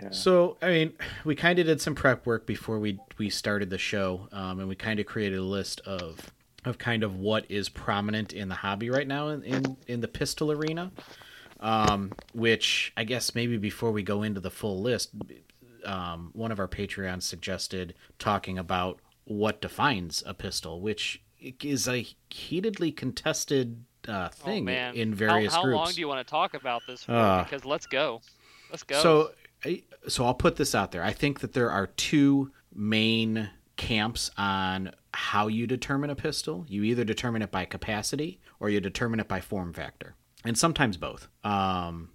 Yeah. 0.00 0.10
So, 0.10 0.56
I 0.62 0.68
mean, 0.68 0.92
we 1.24 1.34
kind 1.34 1.58
of 1.58 1.66
did 1.66 1.80
some 1.80 1.94
prep 1.94 2.24
work 2.26 2.46
before 2.46 2.78
we 2.78 2.98
we 3.18 3.30
started 3.30 3.70
the 3.70 3.78
show, 3.78 4.28
um, 4.32 4.60
and 4.60 4.68
we 4.68 4.76
kind 4.76 5.00
of 5.00 5.06
created 5.06 5.38
a 5.38 5.42
list 5.42 5.80
of 5.80 6.32
of 6.64 6.78
kind 6.78 7.02
of 7.02 7.16
what 7.16 7.44
is 7.48 7.68
prominent 7.68 8.32
in 8.32 8.48
the 8.48 8.54
hobby 8.56 8.90
right 8.90 9.06
now 9.06 9.28
in 9.28 9.42
in, 9.42 9.76
in 9.86 10.00
the 10.00 10.08
pistol 10.08 10.52
arena. 10.52 10.92
Um, 11.60 12.12
which 12.34 12.92
I 12.96 13.02
guess 13.02 13.34
maybe 13.34 13.56
before 13.56 13.90
we 13.90 14.04
go 14.04 14.22
into 14.22 14.38
the 14.38 14.50
full 14.50 14.80
list, 14.80 15.10
um, 15.84 16.30
one 16.32 16.52
of 16.52 16.60
our 16.60 16.68
Patreons 16.68 17.22
suggested 17.22 17.94
talking 18.20 18.58
about 18.58 19.00
what 19.24 19.60
defines 19.60 20.22
a 20.24 20.34
pistol, 20.34 20.80
which 20.80 21.20
is 21.40 21.88
a 21.88 22.06
heatedly 22.30 22.92
contested 22.92 23.84
uh, 24.06 24.28
oh 24.30 24.44
thing 24.44 24.64
man, 24.64 24.94
in 24.94 25.14
various 25.14 25.52
how, 25.52 25.60
how 25.60 25.64
groups. 25.64 25.76
long 25.76 25.92
do 25.92 26.00
you 26.00 26.08
want 26.08 26.24
to 26.24 26.30
talk 26.30 26.54
about 26.54 26.82
this 26.86 27.04
for? 27.04 27.12
Ah. 27.12 27.42
because 27.42 27.64
let's 27.64 27.86
go. 27.86 28.20
Let's 28.70 28.82
go. 28.82 29.02
So, 29.02 29.30
So 30.06 30.24
I'll 30.24 30.34
put 30.34 30.56
this 30.56 30.74
out 30.74 30.92
there. 30.92 31.02
I 31.02 31.12
think 31.12 31.40
that 31.40 31.52
there 31.52 31.70
are 31.70 31.86
two 31.86 32.52
main 32.74 33.50
camps 33.76 34.30
on 34.36 34.92
how 35.12 35.48
you 35.48 35.66
determine 35.66 36.10
a 36.10 36.14
pistol. 36.14 36.64
You 36.68 36.82
either 36.84 37.04
determine 37.04 37.42
it 37.42 37.50
by 37.50 37.64
capacity 37.64 38.40
or 38.60 38.68
you 38.70 38.80
determine 38.80 39.20
it 39.20 39.28
by 39.28 39.40
form 39.40 39.72
factor, 39.72 40.14
and 40.44 40.56
sometimes 40.56 40.96
both. 40.96 41.28
Um, 41.44 42.10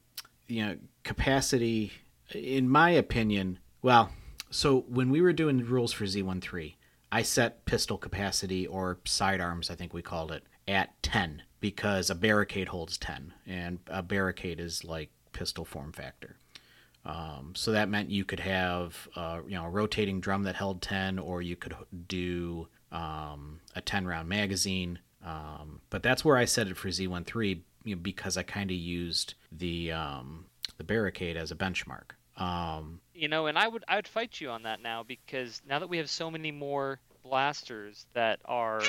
you 0.48 0.66
know, 0.66 0.78
capacity, 1.04 1.92
in 2.34 2.70
my 2.70 2.92
opinion, 2.92 3.60
well, 3.82 4.12
so 4.50 4.86
when 4.88 5.10
we 5.10 5.22
were 5.22 5.34
doing 5.34 5.66
rules 5.66 5.94
for 5.94 6.06
Z13, 6.06 6.76
I 7.12 7.22
set 7.22 7.66
pistol 7.66 7.98
capacity 7.98 8.68
or 8.68 9.00
sidearms, 9.06 9.70
I 9.70 9.76
think 9.76 9.94
we 9.94 10.02
called 10.02 10.32
it, 10.32 10.44
at 10.68 11.02
10 11.04 11.44
because 11.60 12.10
a 12.10 12.16
barricade 12.16 12.68
holds 12.68 12.98
10, 12.98 13.34
and 13.48 13.80
a 13.88 14.04
barricade 14.04 14.60
is 14.60 14.84
like 14.84 15.10
pistol 15.32 15.66
form 15.66 15.92
factor. 15.92 16.38
Um, 17.06 17.54
so 17.56 17.72
that 17.74 17.90
meant 17.90 18.10
you 18.10 18.24
could 18.24 18.40
have, 18.40 19.08
uh, 19.16 19.40
you 19.46 19.56
know, 19.56 19.66
a 19.66 19.70
rotating 19.70 20.22
drum 20.22 20.44
that 20.44 20.56
held 20.56 20.82
10, 20.82 21.20
or 21.20 21.42
you 21.42 21.56
could 21.56 21.76
do 22.08 22.68
um, 22.92 23.60
a 23.76 23.82
10 23.82 24.06
round 24.08 24.30
magazine. 24.30 25.00
Um, 25.26 25.82
but 25.90 26.04
that's 26.04 26.24
where 26.24 26.38
I 26.38 26.46
set 26.46 26.68
it 26.68 26.78
for 26.78 26.90
Z13 26.90 27.62
you 27.84 27.96
know, 27.96 28.02
because 28.02 28.38
I 28.38 28.44
kind 28.44 28.72
of 28.72 28.78
used 28.78 29.34
the 29.52 29.92
um, 29.92 30.46
the 30.78 30.84
barricade 30.84 31.38
as 31.38 31.52
a 31.52 31.56
benchmark. 31.56 32.12
Um, 32.38 33.00
You 33.14 33.28
know, 33.28 33.48
and 33.48 33.58
I 33.58 33.68
would 33.68 33.84
I 33.88 33.96
would 33.98 34.08
fight 34.08 34.40
you 34.42 34.50
on 34.50 34.64
that 34.64 34.82
now 34.82 35.04
because 35.04 35.62
now 35.68 35.80
that 35.80 35.90
we 35.90 35.98
have 35.98 36.10
so 36.10 36.32
many 36.32 36.52
more 36.52 37.00
blasters 37.24 38.06
that 38.14 38.40
are 38.46 38.82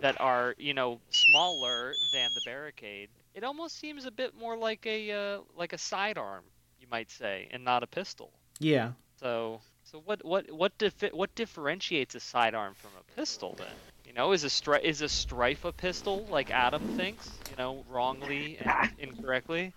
that 0.00 0.20
are 0.20 0.54
you 0.58 0.74
know 0.74 1.00
smaller 1.10 1.94
than 2.12 2.30
the 2.34 2.40
barricade, 2.44 3.08
it 3.34 3.44
almost 3.44 3.78
seems 3.78 4.04
a 4.04 4.10
bit 4.10 4.34
more 4.38 4.56
like 4.56 4.84
a 4.86 5.12
uh, 5.12 5.40
like 5.56 5.72
a 5.72 5.78
sidearm, 5.78 6.44
you 6.86 6.90
might 6.90 7.10
say, 7.10 7.48
and 7.50 7.64
not 7.64 7.82
a 7.82 7.86
pistol. 7.86 8.30
yeah, 8.60 8.92
So 9.20 9.60
so 9.82 10.00
what 10.04 10.24
what 10.24 10.50
what 10.52 10.76
defi- 10.78 11.10
what 11.12 11.34
differentiates 11.34 12.14
a 12.14 12.20
sidearm 12.20 12.74
from 12.74 12.90
a 12.98 13.16
pistol 13.16 13.54
then? 13.58 13.66
You 14.06 14.12
know, 14.12 14.32
is 14.32 14.44
a 14.44 14.48
stri- 14.48 14.82
is 14.82 15.02
a 15.02 15.08
strife 15.08 15.64
a 15.64 15.72
pistol 15.72 16.26
like 16.30 16.50
Adam 16.50 16.82
thinks? 16.96 17.28
You 17.50 17.56
know, 17.56 17.84
wrongly 17.88 18.58
and 18.60 18.90
incorrectly. 18.98 19.72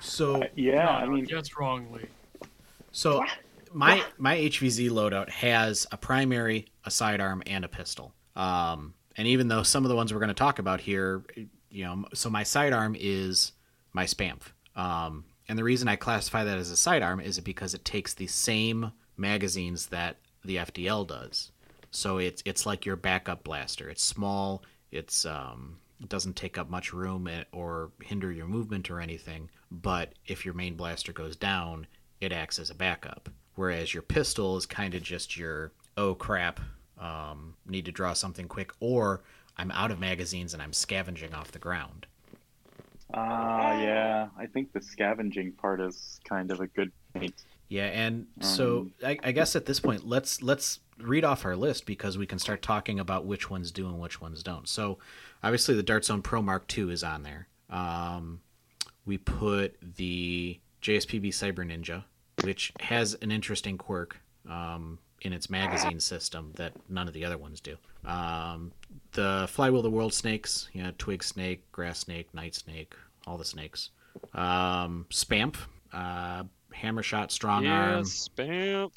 so 0.00 0.42
Yeah, 0.56 0.88
I 0.88 1.06
mean, 1.06 1.24
guessed 1.24 1.56
wrongly. 1.58 2.08
So 2.92 3.24
my 3.72 4.02
my 4.18 4.36
HVZ 4.36 4.90
loadout 4.90 5.28
has 5.30 5.86
a 5.92 5.96
primary, 5.96 6.66
a 6.84 6.90
sidearm, 6.90 7.42
and 7.46 7.64
a 7.64 7.68
pistol. 7.68 8.14
Um, 8.34 8.94
and 9.16 9.28
even 9.28 9.48
though 9.48 9.62
some 9.62 9.84
of 9.84 9.88
the 9.88 9.96
ones 9.96 10.12
we're 10.12 10.20
going 10.20 10.28
to 10.28 10.34
talk 10.34 10.58
about 10.58 10.80
here, 10.80 11.22
you 11.70 11.84
know, 11.84 12.04
so 12.14 12.28
my 12.30 12.42
sidearm 12.42 12.96
is 12.98 13.52
my 13.92 14.04
spamf. 14.04 14.40
Um, 14.74 15.24
and 15.48 15.58
the 15.58 15.64
reason 15.64 15.88
I 15.88 15.96
classify 15.96 16.44
that 16.44 16.58
as 16.58 16.70
a 16.70 16.76
sidearm 16.76 17.20
is 17.20 17.38
because 17.40 17.74
it 17.74 17.84
takes 17.84 18.14
the 18.14 18.26
same 18.26 18.92
magazines 19.16 19.86
that 19.86 20.16
the 20.44 20.56
FDL 20.56 21.06
does. 21.06 21.50
So 21.90 22.18
it's 22.18 22.42
it's 22.44 22.66
like 22.66 22.84
your 22.84 22.96
backup 22.96 23.44
blaster. 23.44 23.88
It's 23.88 24.02
small. 24.02 24.62
It's 24.90 25.24
um, 25.24 25.78
it 26.00 26.08
doesn't 26.08 26.36
take 26.36 26.58
up 26.58 26.68
much 26.68 26.92
room 26.92 27.26
eh, 27.28 27.44
or 27.52 27.90
hinder 28.02 28.30
your 28.32 28.46
movement 28.46 28.90
or 28.90 29.00
anything. 29.00 29.50
But 29.70 30.12
if 30.26 30.44
your 30.44 30.54
main 30.54 30.74
blaster 30.76 31.12
goes 31.12 31.36
down, 31.36 31.86
it 32.20 32.32
acts 32.32 32.58
as 32.58 32.70
a 32.70 32.74
backup. 32.74 33.28
Whereas 33.54 33.94
your 33.94 34.02
pistol 34.02 34.56
is 34.56 34.66
kind 34.66 34.94
of 34.94 35.02
just 35.02 35.36
your 35.36 35.72
oh 35.96 36.14
crap, 36.14 36.60
um, 36.98 37.54
need 37.66 37.86
to 37.86 37.92
draw 37.92 38.12
something 38.12 38.48
quick, 38.48 38.72
or 38.80 39.22
I'm 39.56 39.70
out 39.70 39.90
of 39.90 39.98
magazines 39.98 40.52
and 40.52 40.62
I'm 40.62 40.72
scavenging 40.74 41.34
off 41.34 41.52
the 41.52 41.58
ground. 41.58 42.06
ah, 43.14 43.65
yeah. 43.82 44.28
I 44.38 44.46
think 44.46 44.72
the 44.72 44.80
scavenging 44.80 45.52
part 45.52 45.80
is 45.80 46.20
kind 46.28 46.50
of 46.50 46.60
a 46.60 46.66
good 46.66 46.92
point. 47.14 47.34
Yeah, 47.68 47.86
and 47.86 48.26
so 48.40 48.78
Um, 48.78 48.94
I, 49.04 49.18
I 49.24 49.32
guess 49.32 49.56
at 49.56 49.66
this 49.66 49.80
point, 49.80 50.06
let's 50.06 50.40
let's 50.40 50.80
read 50.98 51.24
off 51.24 51.44
our 51.44 51.56
list 51.56 51.84
because 51.84 52.16
we 52.16 52.26
can 52.26 52.38
start 52.38 52.62
talking 52.62 53.00
about 53.00 53.26
which 53.26 53.50
ones 53.50 53.70
do 53.70 53.86
and 53.88 53.98
which 53.98 54.20
ones 54.20 54.42
don't. 54.42 54.68
So, 54.68 54.98
obviously, 55.42 55.74
the 55.74 55.82
Dart 55.82 56.04
Zone 56.04 56.22
Pro 56.22 56.40
Mark 56.42 56.72
II 56.76 56.92
is 56.92 57.02
on 57.02 57.22
there. 57.22 57.48
Um, 57.68 58.40
we 59.04 59.18
put 59.18 59.76
the 59.96 60.60
JSPB 60.80 61.28
Cyber 61.28 61.66
Ninja, 61.66 62.04
which 62.44 62.72
has 62.80 63.14
an 63.14 63.32
interesting 63.32 63.76
quirk 63.78 64.20
um, 64.48 64.98
in 65.22 65.32
its 65.32 65.50
magazine 65.50 65.98
system 65.98 66.52
that 66.56 66.72
none 66.88 67.08
of 67.08 67.14
the 67.14 67.24
other 67.24 67.38
ones 67.38 67.60
do. 67.60 67.76
Um, 68.04 68.72
the 69.12 69.46
Flywheel 69.50 69.80
of 69.80 69.84
the 69.84 69.90
World 69.90 70.14
Snakes, 70.14 70.68
you 70.72 70.82
know, 70.82 70.92
Twig 70.98 71.24
Snake, 71.24 71.70
Grass 71.72 72.00
Snake, 72.00 72.32
Night 72.32 72.54
Snake, 72.54 72.94
all 73.26 73.36
the 73.36 73.44
snakes. 73.44 73.90
Um, 74.34 75.06
Spamp, 75.10 75.56
uh, 75.92 76.44
Hammer 76.72 77.02
Shot, 77.02 77.32
Strong 77.32 77.66
Arm. 77.66 78.04
spam. 78.04 78.90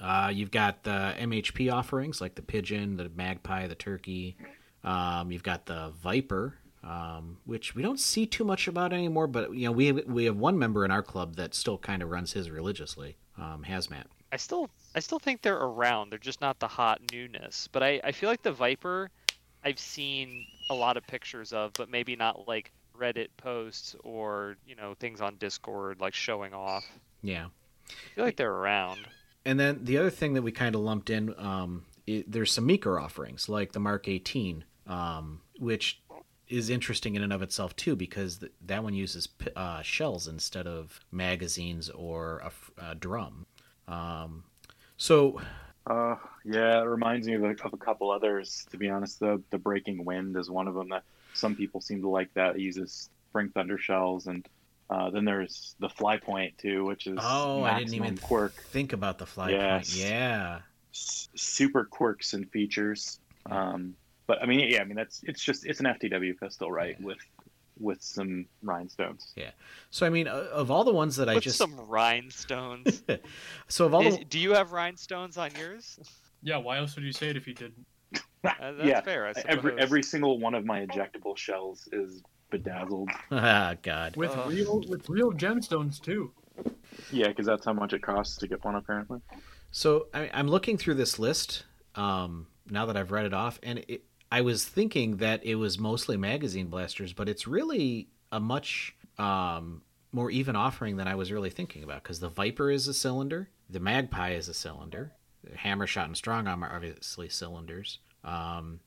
Uh, 0.00 0.30
you've 0.32 0.50
got 0.50 0.82
the 0.82 1.14
MHP 1.18 1.72
offerings 1.72 2.20
like 2.20 2.34
the 2.34 2.42
pigeon, 2.42 2.96
the 2.96 3.08
magpie, 3.08 3.66
the 3.66 3.74
turkey. 3.74 4.36
Um, 4.84 5.32
you've 5.32 5.42
got 5.42 5.66
the 5.66 5.92
viper, 6.02 6.58
um, 6.84 7.38
which 7.44 7.74
we 7.74 7.82
don't 7.82 7.98
see 7.98 8.26
too 8.26 8.44
much 8.44 8.68
about 8.68 8.92
anymore. 8.92 9.26
But 9.26 9.54
you 9.54 9.64
know, 9.66 9.72
we 9.72 9.86
have, 9.86 10.04
we 10.06 10.26
have 10.26 10.36
one 10.36 10.58
member 10.58 10.84
in 10.84 10.90
our 10.90 11.02
club 11.02 11.36
that 11.36 11.54
still 11.54 11.78
kind 11.78 12.02
of 12.02 12.10
runs 12.10 12.32
his 12.32 12.50
religiously. 12.50 13.16
Um, 13.38 13.64
Hazmat. 13.66 14.04
I 14.32 14.36
still 14.36 14.68
I 14.94 15.00
still 15.00 15.18
think 15.18 15.42
they're 15.42 15.56
around. 15.56 16.10
They're 16.10 16.18
just 16.18 16.40
not 16.40 16.58
the 16.58 16.68
hot 16.68 17.00
newness. 17.12 17.68
But 17.70 17.82
I, 17.82 18.00
I 18.02 18.12
feel 18.12 18.28
like 18.28 18.42
the 18.42 18.52
Viper 18.52 19.10
I've 19.64 19.78
seen 19.78 20.46
a 20.70 20.74
lot 20.74 20.96
of 20.96 21.06
pictures 21.06 21.52
of, 21.52 21.72
but 21.74 21.90
maybe 21.90 22.16
not 22.16 22.46
like 22.46 22.70
Reddit 22.98 23.28
posts 23.36 23.94
or, 24.02 24.56
you 24.66 24.74
know, 24.76 24.94
things 24.94 25.20
on 25.20 25.36
Discord 25.36 26.00
like 26.00 26.14
showing 26.14 26.54
off. 26.54 26.84
Yeah. 27.22 27.46
I 27.88 27.92
feel 28.14 28.24
like 28.24 28.36
they're 28.36 28.52
around. 28.52 29.00
And 29.44 29.60
then 29.60 29.80
the 29.84 29.98
other 29.98 30.10
thing 30.10 30.34
that 30.34 30.42
we 30.42 30.50
kind 30.52 30.74
of 30.74 30.80
lumped 30.80 31.08
in, 31.10 31.34
um, 31.38 31.84
it, 32.06 32.30
there's 32.30 32.52
some 32.52 32.66
Meeker 32.66 32.98
offerings 32.98 33.48
like 33.48 33.72
the 33.72 33.80
Mark 33.80 34.08
18, 34.08 34.64
um, 34.86 35.40
which 35.58 36.00
is 36.48 36.70
interesting 36.70 37.14
in 37.16 37.22
and 37.22 37.32
of 37.32 37.42
itself 37.42 37.74
too 37.76 37.96
because 37.96 38.38
th- 38.38 38.52
that 38.64 38.82
one 38.82 38.94
uses 38.94 39.26
p- 39.26 39.50
uh, 39.56 39.82
shells 39.82 40.28
instead 40.28 40.66
of 40.66 41.00
magazines 41.10 41.90
or 41.90 42.38
a, 42.38 42.46
f- 42.46 42.70
a 42.78 42.94
drum. 42.94 43.46
Um, 43.88 44.44
so 44.96 45.40
Uh, 45.86 46.16
yeah, 46.48 46.80
it 46.80 46.84
reminds 46.84 47.26
me 47.26 47.34
of 47.34 47.42
a, 47.44 47.50
of 47.64 47.72
a 47.72 47.76
couple 47.76 48.10
others. 48.10 48.66
To 48.70 48.76
be 48.76 48.88
honest, 48.88 49.20
the 49.20 49.42
the 49.50 49.58
Breaking 49.58 50.04
Wind 50.04 50.36
is 50.36 50.48
one 50.50 50.68
of 50.68 50.74
them 50.74 50.88
that 50.90 51.02
some 51.34 51.54
people 51.56 51.80
seem 51.80 52.00
to 52.02 52.08
like. 52.08 52.32
That 52.34 52.56
it 52.56 52.60
uses 52.60 53.10
Spring 53.30 53.50
Thunder 53.50 53.78
shells, 53.78 54.26
and 54.28 54.46
uh, 54.88 55.10
then 55.10 55.24
there's 55.24 55.74
the 55.80 55.88
Fly 55.88 56.18
Point 56.18 56.56
too, 56.58 56.84
which 56.84 57.06
is 57.06 57.18
oh, 57.20 57.64
I 57.64 57.78
didn't 57.78 57.94
even 57.94 58.16
quirk, 58.16 58.54
think 58.54 58.92
about 58.92 59.18
the 59.18 59.26
fly 59.26 59.50
Yes. 59.50 59.90
point. 59.96 60.08
Yeah. 60.10 60.58
S- 60.94 61.28
super 61.34 61.84
quirks 61.84 62.32
and 62.32 62.48
features. 62.50 63.18
Um, 63.46 63.94
but 64.26 64.42
I 64.42 64.46
mean, 64.46 64.68
yeah, 64.70 64.80
I 64.80 64.84
mean 64.84 64.96
that's 64.96 65.22
it's 65.24 65.42
just 65.42 65.66
it's 65.66 65.80
an 65.80 65.86
FTW 65.86 66.38
pistol, 66.38 66.70
right? 66.70 67.00
With 67.00 67.18
with 67.78 68.00
some 68.02 68.46
rhinestones. 68.62 69.32
Yeah. 69.36 69.50
So 69.90 70.06
I 70.06 70.10
mean, 70.10 70.28
uh, 70.28 70.46
of 70.52 70.70
all 70.70 70.84
the 70.84 70.92
ones 70.92 71.16
that 71.16 71.28
I 71.28 71.38
just 71.38 71.58
some 71.58 71.76
rhinestones. 71.76 73.02
so 73.68 73.84
of 73.86 73.94
all 73.94 74.06
Is- 74.06 74.18
the 74.18 74.24
do 74.24 74.38
you 74.38 74.52
have 74.54 74.72
rhinestones 74.72 75.36
on 75.36 75.50
yours? 75.58 75.98
Yeah, 76.46 76.58
why 76.58 76.78
else 76.78 76.94
would 76.94 77.04
you 77.04 77.12
say 77.12 77.28
it 77.28 77.36
if 77.36 77.46
you 77.46 77.54
didn't? 77.54 77.84
Uh, 78.44 78.72
that's 78.72 78.86
Yeah, 78.86 79.00
fair. 79.00 79.26
I 79.26 79.32
Every 79.48 79.76
every 79.76 80.02
single 80.04 80.38
one 80.38 80.54
of 80.54 80.64
my 80.64 80.86
ejectable 80.86 81.36
shells 81.36 81.88
is 81.90 82.22
bedazzled. 82.50 83.10
ah 83.32 83.74
God. 83.82 84.16
With 84.16 84.30
Ugh. 84.30 84.52
real 84.52 84.84
with 84.86 85.08
real 85.08 85.32
gemstones 85.32 86.00
too. 86.00 86.30
Yeah, 87.10 87.26
because 87.28 87.46
that's 87.46 87.64
how 87.64 87.72
much 87.72 87.92
it 87.92 88.02
costs 88.02 88.36
to 88.38 88.46
get 88.46 88.64
one, 88.64 88.76
apparently. 88.76 89.18
So 89.72 90.06
I, 90.14 90.30
I'm 90.32 90.46
looking 90.46 90.78
through 90.78 90.94
this 90.94 91.18
list 91.18 91.64
um, 91.96 92.46
now 92.70 92.86
that 92.86 92.96
I've 92.96 93.10
read 93.10 93.26
it 93.26 93.34
off, 93.34 93.58
and 93.64 93.80
it, 93.88 94.04
I 94.30 94.42
was 94.42 94.64
thinking 94.64 95.16
that 95.16 95.44
it 95.44 95.56
was 95.56 95.78
mostly 95.80 96.16
magazine 96.16 96.68
blasters, 96.68 97.12
but 97.12 97.28
it's 97.28 97.48
really 97.48 98.08
a 98.30 98.38
much 98.38 98.94
um, 99.18 99.82
more 100.12 100.30
even 100.30 100.54
offering 100.54 100.96
than 100.98 101.08
I 101.08 101.16
was 101.16 101.32
really 101.32 101.50
thinking 101.50 101.82
about. 101.82 102.04
Because 102.04 102.20
the 102.20 102.28
Viper 102.28 102.70
is 102.70 102.86
a 102.86 102.94
cylinder, 102.94 103.50
the 103.68 103.80
Magpie 103.80 104.34
is 104.34 104.48
a 104.48 104.54
cylinder, 104.54 105.12
the 105.12 105.25
Hammer 105.54 105.86
Shot 105.86 106.06
and 106.06 106.16
Strong 106.16 106.46
Arm 106.48 106.64
are 106.64 106.74
obviously 106.74 107.28
cylinders, 107.28 107.98
um, 108.24 108.80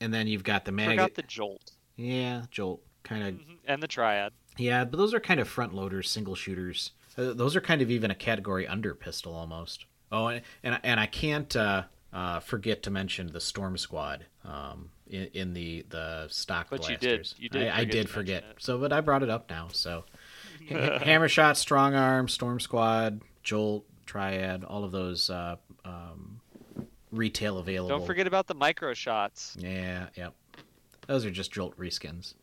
and 0.00 0.12
then 0.14 0.26
you've 0.26 0.44
got 0.44 0.64
the 0.64 0.72
mag. 0.72 0.90
Forgot 0.90 1.14
the 1.14 1.22
jolt 1.22 1.72
Yeah, 1.96 2.42
Jolt 2.50 2.82
kind 3.02 3.22
of 3.24 3.34
Mhm, 3.34 3.58
and 3.66 3.82
the 3.82 3.88
triad. 3.88 4.32
yeah, 4.56 4.84
but 4.84 4.96
those 4.98 5.12
are 5.14 5.20
kind 5.20 5.40
of 5.40 5.48
front 5.48 5.74
loaders, 5.74 6.08
single 6.10 6.34
shooters. 6.34 6.92
Uh, 7.16 7.32
those 7.32 7.56
are 7.56 7.60
kind 7.60 7.82
of 7.82 7.90
even 7.90 8.10
a 8.10 8.14
category 8.14 8.66
under 8.66 8.94
pistol 8.94 9.34
almost. 9.34 9.86
Oh, 10.12 10.28
and 10.28 10.42
and, 10.62 10.78
and 10.84 11.00
I 11.00 11.06
can't 11.06 11.54
uh, 11.56 11.84
uh, 12.12 12.40
forget 12.40 12.82
to 12.84 12.90
mention 12.90 13.32
the 13.32 13.40
Storm 13.40 13.76
Squad 13.76 14.24
um, 14.44 14.90
in, 15.08 15.24
in 15.34 15.52
the 15.54 15.84
the 15.90 16.28
stock 16.28 16.68
But 16.70 16.88
you 16.88 16.96
blasters. 16.96 17.32
did- 17.32 17.42
you 17.42 17.48
did 17.48 17.68
I, 17.68 17.78
I 17.80 17.84
did 17.84 18.08
forget. 18.08 18.44
So, 18.58 18.78
but 18.78 18.92
I 18.92 19.00
brought 19.00 19.22
it 19.24 19.30
up 19.30 19.50
now. 19.50 19.68
So, 19.72 20.04
Hammer 20.68 21.28
Shot, 21.28 21.56
Strong 21.56 21.94
Arm, 21.94 22.28
Storm 22.28 22.60
Squad, 22.60 23.20
Jolt, 23.42 23.84
Triad, 24.06 24.64
all 24.64 24.84
of 24.84 24.92
those 24.92 25.28
uh, 25.28 25.56
um, 25.88 26.40
retail 27.10 27.58
available. 27.58 27.98
Don't 27.98 28.06
forget 28.06 28.26
about 28.26 28.46
the 28.46 28.54
micro 28.54 28.94
shots. 28.94 29.56
Yeah, 29.58 30.06
yep. 30.16 30.34
Those 31.06 31.24
are 31.24 31.30
just 31.30 31.52
Jolt 31.52 31.76
reskins. 31.78 32.34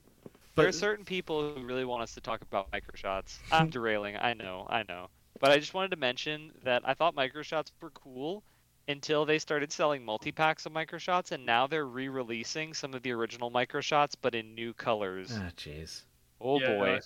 there 0.56 0.68
are 0.68 0.72
certain 0.72 1.06
people 1.06 1.54
who 1.54 1.64
really 1.64 1.86
want 1.86 2.02
us 2.04 2.14
to 2.16 2.22
talk 2.22 2.42
about 2.42 2.72
micro 2.72 2.96
shots. 2.96 3.40
I'm 3.52 3.70
derailing. 3.70 4.18
I 4.18 4.34
know. 4.34 4.66
I 4.70 4.84
know. 4.88 5.10
But 5.40 5.52
I 5.52 5.60
just 5.60 5.74
wanted 5.74 5.92
to 5.92 5.98
mention 5.98 6.52
that 6.64 6.82
I 6.86 6.94
thought 6.94 7.14
micro 7.14 7.42
shots 7.42 7.72
were 7.82 7.92
cool 7.92 8.44
until 8.88 9.26
they 9.26 9.40
started 9.40 9.72
selling 9.72 10.04
multi 10.04 10.32
packs 10.32 10.66
of 10.66 10.72
micro 10.72 10.98
shots, 10.98 11.32
and 11.32 11.46
now 11.46 11.68
they're 11.68 11.86
re-releasing 11.88 12.74
some 12.74 12.94
of 12.94 13.04
the 13.04 13.12
original 13.12 13.50
micro 13.50 13.82
shots, 13.82 14.16
but 14.16 14.34
in 14.36 14.56
new 14.56 14.74
colors. 14.74 15.32
ah, 15.36 15.50
jeez. 15.58 16.04
Oh 16.40 16.60
Yeah, 16.60 16.78
boy. 16.78 17.00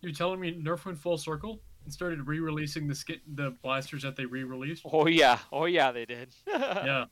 You're 0.00 0.12
telling 0.12 0.40
me 0.40 0.52
Nerf 0.52 0.84
went 0.84 0.98
full 0.98 1.16
circle 1.16 1.60
and 1.84 1.92
started 1.92 2.26
re-releasing 2.26 2.88
the 2.88 2.94
skit 2.94 3.20
the 3.36 3.50
blasters 3.62 4.02
that 4.02 4.16
they 4.16 4.26
re-released? 4.26 4.82
Oh 4.90 5.06
yeah. 5.06 5.38
Oh 5.52 5.66
yeah, 5.66 5.92
they 5.92 6.04
did. 6.04 6.28
Yeah. 6.46 7.06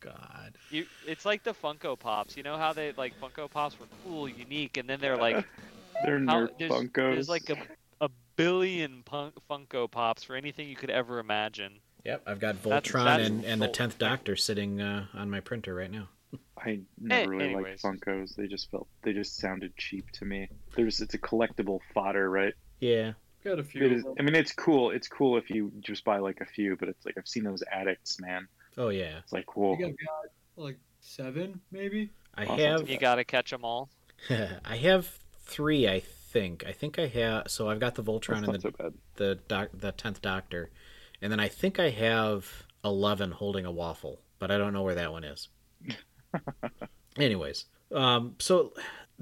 God. 0.00 0.56
You, 0.70 0.86
it's 1.06 1.26
like 1.26 1.42
the 1.42 1.52
Funko 1.52 1.98
Pops. 1.98 2.34
You 2.34 2.42
know 2.42 2.56
how 2.56 2.72
they 2.72 2.92
like 2.92 3.12
Funko 3.20 3.50
Pops 3.50 3.78
were 3.78 3.86
cool, 4.02 4.28
unique, 4.28 4.78
and 4.78 4.88
then 4.88 4.98
they're 4.98 5.18
like 5.18 5.44
They're 6.04 6.18
How, 6.24 6.46
Nerf 6.46 6.58
there's, 6.58 6.72
Funkos. 6.72 6.94
there's 6.94 7.28
like 7.28 7.50
a, 7.50 7.56
a 8.00 8.08
billion 8.36 9.02
punk, 9.04 9.34
Funko 9.50 9.90
Pops 9.90 10.24
for 10.24 10.36
anything 10.36 10.68
you 10.68 10.76
could 10.76 10.90
ever 10.90 11.18
imagine. 11.18 11.80
Yep, 12.04 12.22
I've 12.26 12.40
got 12.40 12.56
Voltron 12.56 13.04
that's 13.04 13.28
and, 13.28 13.44
and 13.44 13.60
the 13.60 13.68
tenth 13.68 13.98
Doctor 13.98 14.36
sitting 14.36 14.80
uh, 14.80 15.06
on 15.14 15.30
my 15.30 15.40
printer 15.40 15.74
right 15.74 15.90
now. 15.90 16.08
I 16.56 16.80
never 16.98 17.30
really 17.30 17.44
anyways. 17.46 17.84
liked 17.84 18.02
Funkos. 18.02 18.36
They 18.36 18.46
just 18.46 18.70
felt 18.70 18.88
they 19.02 19.12
just 19.12 19.36
sounded 19.36 19.76
cheap 19.76 20.10
to 20.12 20.24
me. 20.24 20.48
There's 20.76 21.00
it's 21.00 21.14
a 21.14 21.18
collectible 21.18 21.80
fodder, 21.92 22.30
right? 22.30 22.54
Yeah, 22.80 23.12
Got 23.44 23.58
a 23.58 23.64
few. 23.64 23.84
It 23.86 23.92
is. 23.92 24.04
I 24.18 24.22
mean, 24.22 24.34
it's 24.34 24.52
cool. 24.52 24.90
It's 24.90 25.08
cool 25.08 25.38
if 25.38 25.48
you 25.50 25.72
just 25.80 26.04
buy 26.04 26.18
like 26.18 26.40
a 26.40 26.44
few, 26.46 26.76
but 26.76 26.88
it's 26.88 27.04
like 27.06 27.16
I've 27.16 27.28
seen 27.28 27.44
those 27.44 27.62
addicts, 27.72 28.20
man. 28.20 28.46
Oh 28.76 28.88
yeah, 28.90 29.18
It's 29.18 29.32
like, 29.32 29.46
I 29.48 29.52
whoa. 29.54 29.72
I've 29.74 29.80
got 29.80 29.94
like 30.56 30.78
seven, 31.00 31.60
maybe. 31.72 32.10
I 32.34 32.44
Awesome. 32.44 32.58
have 32.58 32.88
You 32.88 32.98
gotta 32.98 33.24
catch 33.24 33.50
them 33.50 33.64
all. 33.64 33.88
I 34.30 34.76
have 34.76 35.18
three. 35.40 35.88
I 35.88 36.00
think. 36.00 36.64
I 36.66 36.72
think 36.72 36.98
I 36.98 37.06
have. 37.06 37.44
So 37.48 37.68
I've 37.68 37.80
got 37.80 37.94
the 37.94 38.02
Voltron 38.04 38.44
and 38.44 38.54
the 38.54 38.60
so 38.60 38.92
the 39.16 39.34
doc, 39.48 39.70
the 39.74 39.92
tenth 39.92 40.20
Doctor, 40.22 40.70
and 41.22 41.32
then 41.32 41.40
I 41.40 41.48
think 41.48 41.80
I 41.80 41.90
have 41.90 42.46
eleven 42.84 43.30
holding 43.32 43.64
a 43.64 43.72
waffle, 43.72 44.20
but 44.38 44.50
I 44.50 44.58
don't 44.58 44.72
know 44.72 44.82
where 44.82 44.94
that 44.96 45.12
one 45.12 45.24
is. 45.24 45.48
Anyways, 47.16 47.64
um, 47.92 48.36
so 48.38 48.72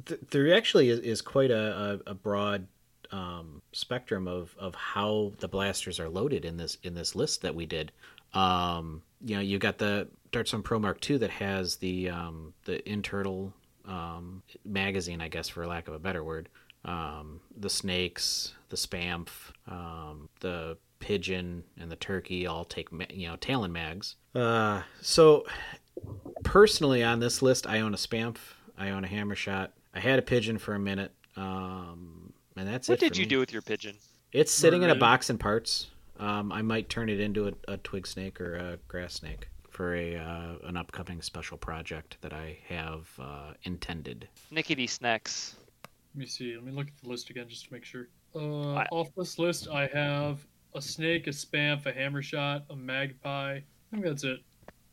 th- 0.04 0.20
there 0.31 0.54
actually 0.54 0.90
is, 0.90 0.98
is 1.00 1.22
quite 1.22 1.50
a, 1.50 2.00
a, 2.07 2.11
a 2.11 2.14
broad 2.14 2.66
um, 3.11 3.62
spectrum 3.73 4.29
of, 4.29 4.55
of 4.59 4.75
how 4.75 5.33
the 5.38 5.49
blasters 5.49 5.99
are 6.01 6.09
loaded 6.09 6.44
in 6.44 6.57
this 6.57 6.79
in 6.83 6.94
this 6.94 7.14
list 7.14 7.42
that 7.42 7.55
we 7.55 7.66
did. 7.66 7.92
Um, 8.35 9.03
you 9.25 9.37
know, 9.37 9.40
you 9.40 9.59
got 9.59 9.79
the 9.79 10.09
Dart 10.31 10.49
Zone 10.49 10.62
Pro 10.62 10.79
Mark 10.79 11.09
II 11.09 11.18
that 11.18 11.31
has 11.31 11.77
the 11.77 12.11
um, 12.11 12.55
the 12.64 12.87
internal 12.88 13.53
um, 13.87 14.42
magazine, 14.64 15.21
I 15.21 15.29
guess, 15.29 15.49
for 15.49 15.66
lack 15.66 15.88
of 15.88 15.94
a 15.94 15.99
better 15.99 16.23
word. 16.23 16.49
Um, 16.85 17.40
the 17.57 17.71
snakes, 17.71 18.55
the 18.68 18.77
spamf, 18.77 19.29
um, 19.66 20.29
the 20.40 20.77
pigeon, 21.01 21.64
and 21.79 21.90
the 21.90 21.97
turkey 21.97 22.47
all 22.47 22.64
take 22.64 22.92
ma- 22.92 23.05
you 23.11 23.29
know 23.29 23.37
Talon 23.37 23.73
mags. 23.73 24.16
Uh, 24.35 24.83
so 25.01 25.44
personally, 26.44 27.03
on 27.03 27.21
this 27.21 27.42
list, 27.42 27.66
I 27.66 27.81
own 27.81 27.94
a 27.94 27.99
spamf, 27.99 28.37
I 28.77 28.90
own 28.90 29.05
a 29.05 29.09
hammer 29.09 29.35
shot. 29.35 29.73
I 29.94 30.01
had 30.01 30.18
a 30.18 30.23
pigeon 30.23 30.59
for 30.59 30.75
a 30.75 30.79
minute, 30.79 31.12
um, 31.37 32.17
and 32.59 32.68
that's 32.68 32.88
What 32.88 32.99
it. 32.99 33.01
did 33.01 33.16
you 33.16 33.25
me. 33.25 33.29
do 33.29 33.38
with 33.38 33.53
your 33.53 33.62
pigeon? 33.62 33.97
It's 34.33 34.53
sitting 34.53 34.83
in 34.83 34.90
a 34.90 34.94
box 34.94 35.31
in 35.31 35.38
parts. 35.38 35.88
Um, 36.18 36.51
I 36.53 36.61
might 36.62 36.88
turn 36.88 37.09
it 37.09 37.21
into 37.21 37.49
a, 37.49 37.53
a 37.73 37.77
twig 37.79 38.07
snake 38.07 38.40
or 38.40 38.57
a 38.57 38.79
grass 38.88 39.14
snake 39.14 39.49
for 39.71 39.94
a 39.94 40.16
uh, 40.16 40.55
an 40.64 40.77
upcoming 40.77 41.23
special 41.23 41.57
project 41.57 42.16
that 42.23 42.33
I 42.33 42.59
have 42.68 43.09
uh, 43.21 43.53
intended. 43.62 44.29
Nickety 44.53 44.88
snacks. 44.90 45.55
Let 46.14 46.21
me 46.21 46.27
see. 46.27 46.55
Let 46.57 46.64
me 46.64 46.73
look 46.73 46.88
at 46.88 46.97
the 47.03 47.09
list 47.09 47.31
again 47.31 47.47
just 47.49 47.66
to 47.66 47.73
make 47.73 47.85
sure. 47.85 48.09
Uh, 48.35 48.75
I- 48.75 48.87
off 48.90 49.09
this 49.16 49.38
list, 49.38 49.68
I 49.68 49.87
have 49.94 50.44
a 50.75 50.83
snake, 50.83 51.29
a 51.29 51.31
spamf, 51.31 51.87
a 51.87 51.92
hammer 51.92 52.23
shot, 52.23 52.64
a 52.71 52.77
magpie. 52.77 53.55
I 53.57 53.62
think 53.92 54.05
that's 54.05 54.25
it. 54.25 54.40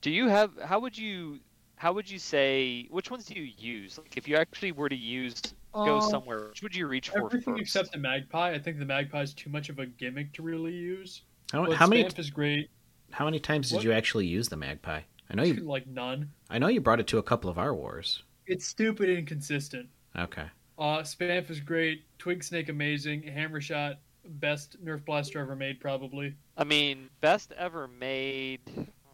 Do 0.01 0.11
you 0.11 0.27
have? 0.29 0.51
How 0.63 0.79
would 0.79 0.95
you? 0.97 1.39
How 1.77 1.93
would 1.93 2.09
you 2.09 2.19
say? 2.19 2.87
Which 2.89 3.11
ones 3.11 3.25
do 3.25 3.33
you 3.35 3.51
use? 3.57 3.97
Like, 3.97 4.15
if 4.17 4.27
you 4.27 4.37
actually 4.37 4.71
were 4.71 4.89
to 4.89 4.95
use 4.95 5.41
go 5.73 5.97
Uh, 5.97 6.01
somewhere, 6.01 6.47
which 6.49 6.63
would 6.63 6.75
you 6.75 6.87
reach 6.87 7.09
for 7.09 7.25
Everything 7.25 7.57
except 7.57 7.91
the 7.91 7.97
magpie. 7.97 8.51
I 8.51 8.59
think 8.59 8.79
the 8.79 8.85
magpie 8.85 9.21
is 9.23 9.33
too 9.33 9.49
much 9.49 9.67
of 9.69 9.79
a 9.79 9.85
gimmick 9.85 10.31
to 10.33 10.41
really 10.41 10.71
use. 10.73 11.23
How, 11.51 11.65
But 11.65 11.75
how 11.75 11.87
many 11.87 12.03
spamf 12.05 12.17
is 12.17 12.29
great. 12.29 12.69
how 13.11 13.25
many 13.25 13.39
times 13.39 13.69
did 13.69 13.83
you 13.83 13.91
actually 13.91 14.25
use 14.25 14.47
the 14.47 14.55
magpie? 14.55 15.01
I 15.29 15.35
know 15.35 15.43
you 15.43 15.55
like 15.55 15.85
none. 15.87 16.31
I 16.49 16.59
know 16.59 16.67
you 16.67 16.79
brought 16.81 16.99
it 17.01 17.07
to 17.07 17.17
a 17.17 17.23
couple 17.23 17.49
of 17.49 17.57
our 17.57 17.73
wars. 17.73 18.23
It's 18.47 18.65
stupid 18.65 19.09
and 19.09 19.19
inconsistent. 19.19 19.89
Okay. 20.17 20.45
Uh, 20.77 20.99
Spamf 20.99 21.49
is 21.49 21.59
great. 21.59 22.03
Twig 22.19 22.43
Snake 22.43 22.69
amazing. 22.69 23.23
Hammer 23.23 23.59
Shot 23.59 23.99
best 24.25 24.83
Nerf 24.83 25.03
blaster 25.05 25.39
ever 25.39 25.55
made 25.55 25.79
probably. 25.79 26.35
I 26.57 26.63
mean, 26.63 27.09
best 27.21 27.51
ever 27.57 27.87
made. 27.87 28.59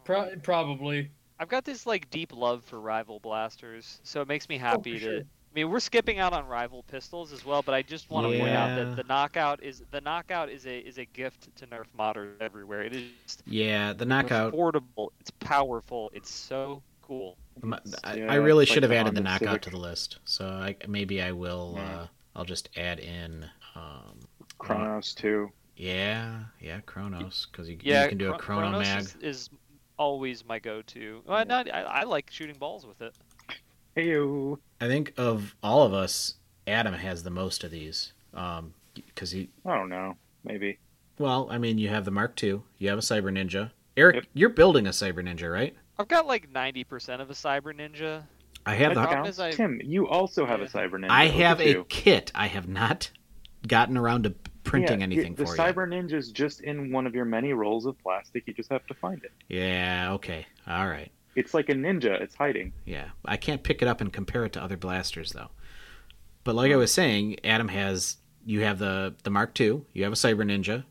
Pro- 0.04 0.30
probably. 0.42 1.10
I've 1.42 1.48
got 1.48 1.64
this 1.64 1.86
like 1.86 2.08
deep 2.10 2.32
love 2.32 2.62
for 2.64 2.80
rival 2.80 3.18
blasters, 3.18 3.98
so 4.04 4.20
it 4.20 4.28
makes 4.28 4.48
me 4.48 4.54
Oh, 4.56 4.60
happy 4.60 4.92
for 4.94 4.98
to. 5.00 5.04
sure. 5.04 5.18
I 5.20 5.54
mean, 5.54 5.70
we're 5.70 5.80
skipping 5.80 6.20
out 6.20 6.32
on 6.32 6.46
rival 6.46 6.84
pistols 6.84 7.32
as 7.32 7.44
well, 7.44 7.62
but 7.62 7.74
I 7.74 7.82
just 7.82 8.08
want 8.10 8.30
to 8.32 8.38
point 8.38 8.52
out 8.52 8.76
that 8.76 8.94
the 8.96 9.02
knockout 9.08 9.60
is 9.60 9.82
the 9.90 10.00
knockout 10.00 10.48
is 10.50 10.66
a 10.66 10.78
is 10.78 10.98
a 10.98 11.04
gift 11.04 11.48
to 11.56 11.66
Nerf 11.66 11.86
modders 11.98 12.40
everywhere. 12.40 12.82
It 12.82 12.94
is 12.94 13.02
just 13.26 13.42
Yeah, 13.44 13.92
the 13.92 14.04
knockout. 14.04 14.52
affordable. 14.54 15.08
It's 15.18 15.32
powerful. 15.40 16.12
It's 16.14 16.30
so 16.30 16.80
cool. 17.02 17.36
m- 17.60 17.74
I, 18.04 18.14
Yeah, 18.14 18.32
I 18.32 18.36
really 18.36 18.62
it's 18.62 18.70
like 18.70 18.74
should 18.76 18.82
have 18.84 18.92
added 18.92 19.16
the 19.16 19.20
knockout 19.20 19.40
Civic. 19.48 19.62
to 19.62 19.70
the 19.70 19.78
list. 19.78 20.20
So 20.24 20.46
I, 20.46 20.76
maybe 20.86 21.20
I 21.20 21.32
will. 21.32 21.72
Yeah. 21.76 21.82
Uh, 22.02 22.06
I'll 22.36 22.44
just 22.44 22.68
add 22.76 23.00
in. 23.00 23.44
Um, 23.74 24.20
Kronos 24.58 25.12
too. 25.12 25.50
yeah, 25.76 26.44
yeah, 26.60 26.80
Kronos 26.86 27.48
because 27.50 27.68
you, 27.68 27.78
Yeah, 27.82 28.04
you 28.04 28.08
can 28.10 28.18
do 28.18 28.26
a 28.32 28.38
Chron- 28.38 28.40
Chrono 28.40 28.70
Kronos 28.78 28.86
mag. 28.86 29.02
Is, 29.02 29.16
is 29.20 29.50
always 29.98 30.44
my 30.44 30.58
go-to. 30.58 31.22
Well, 31.26 31.44
not, 31.44 31.72
I, 31.72 31.82
I 31.82 32.02
like 32.04 32.30
shooting 32.30 32.56
balls 32.58 32.86
with 32.86 33.00
it. 33.02 33.14
Heyo. 33.96 34.58
I 34.80 34.86
think 34.88 35.12
of 35.16 35.54
all 35.62 35.82
of 35.82 35.92
us, 35.92 36.34
Adam 36.66 36.94
has 36.94 37.22
the 37.22 37.30
most 37.30 37.64
of 37.64 37.70
these. 37.70 38.12
Um, 38.34 38.74
because 38.94 39.30
he, 39.30 39.48
I 39.66 39.74
don't 39.76 39.88
know. 39.88 40.16
Maybe. 40.44 40.78
well, 41.18 41.48
I 41.50 41.58
mean, 41.58 41.78
you 41.78 41.88
have 41.88 42.04
the 42.04 42.10
Mark 42.10 42.42
II, 42.42 42.60
you 42.78 42.88
have 42.88 42.98
a 42.98 43.02
Cyber 43.02 43.30
Ninja. 43.32 43.70
Eric, 43.96 44.14
Yep. 44.16 44.24
you're 44.34 44.48
building 44.48 44.86
a 44.86 44.90
Cyber 44.90 45.22
Ninja, 45.22 45.52
right? 45.52 45.74
I've 45.98 46.08
got 46.08 46.26
like 46.26 46.50
ninety 46.50 46.82
percent 46.84 47.20
of 47.22 47.30
a 47.30 47.34
Cyber 47.34 47.74
Ninja. 47.74 48.22
I 48.64 48.74
have 48.74 48.94
the, 48.94 49.02
problem 49.02 49.26
is 49.26 49.38
I- 49.38 49.50
Tim, 49.52 49.80
you 49.84 50.08
also 50.08 50.46
have 50.46 50.60
a 50.62 50.66
Cyber 50.66 50.92
Ninja. 50.92 51.10
I 51.10 51.26
have 51.26 51.60
a 51.60 51.68
you. 51.68 51.86
kit. 51.88 52.32
I 52.34 52.46
have 52.46 52.68
not 52.68 53.10
gotten 53.68 53.96
around 53.98 54.24
to 54.24 54.34
printing 54.72 55.00
Yeah, 55.00 55.04
anything 55.04 55.34
the 55.34 55.46
for 55.46 55.56
Cyber 55.56 56.12
is 56.12 56.32
just 56.32 56.60
in 56.62 56.90
one 56.92 57.06
of 57.06 57.14
your 57.14 57.24
many 57.24 57.52
rolls 57.52 57.86
of 57.86 57.98
plastic. 58.02 58.44
You 58.46 58.54
just 58.54 58.70
have 58.70 58.86
to 58.86 58.94
find 58.94 59.22
it. 59.22 59.32
Yeah. 59.48 60.12
Okay. 60.14 60.46
All 60.66 60.88
right. 60.88 61.10
It's 61.34 61.54
like 61.54 61.68
a 61.68 61.74
ninja. 61.74 62.20
It's 62.20 62.34
hiding. 62.34 62.72
Yeah, 62.84 63.08
I 63.24 63.36
can't 63.36 63.62
pick 63.62 63.80
it 63.82 63.88
up 63.88 64.00
and 64.00 64.12
compare 64.12 64.44
it 64.44 64.52
to 64.54 64.62
other 64.62 64.76
blasters 64.76 65.32
though. 65.32 65.48
But 66.44 66.54
like 66.54 66.72
I 66.72 66.76
was 66.76 66.92
saying, 66.92 67.36
Adam 67.44 67.68
has 67.68 68.16
you 68.44 68.60
have 68.62 68.78
the 68.78 69.14
the 69.22 69.30
Mark 69.30 69.58
II, 69.58 69.82
you 69.92 70.04
have 70.04 70.12
a 70.12 70.16
Cyber 70.16 70.44
Ninja, 70.44 70.84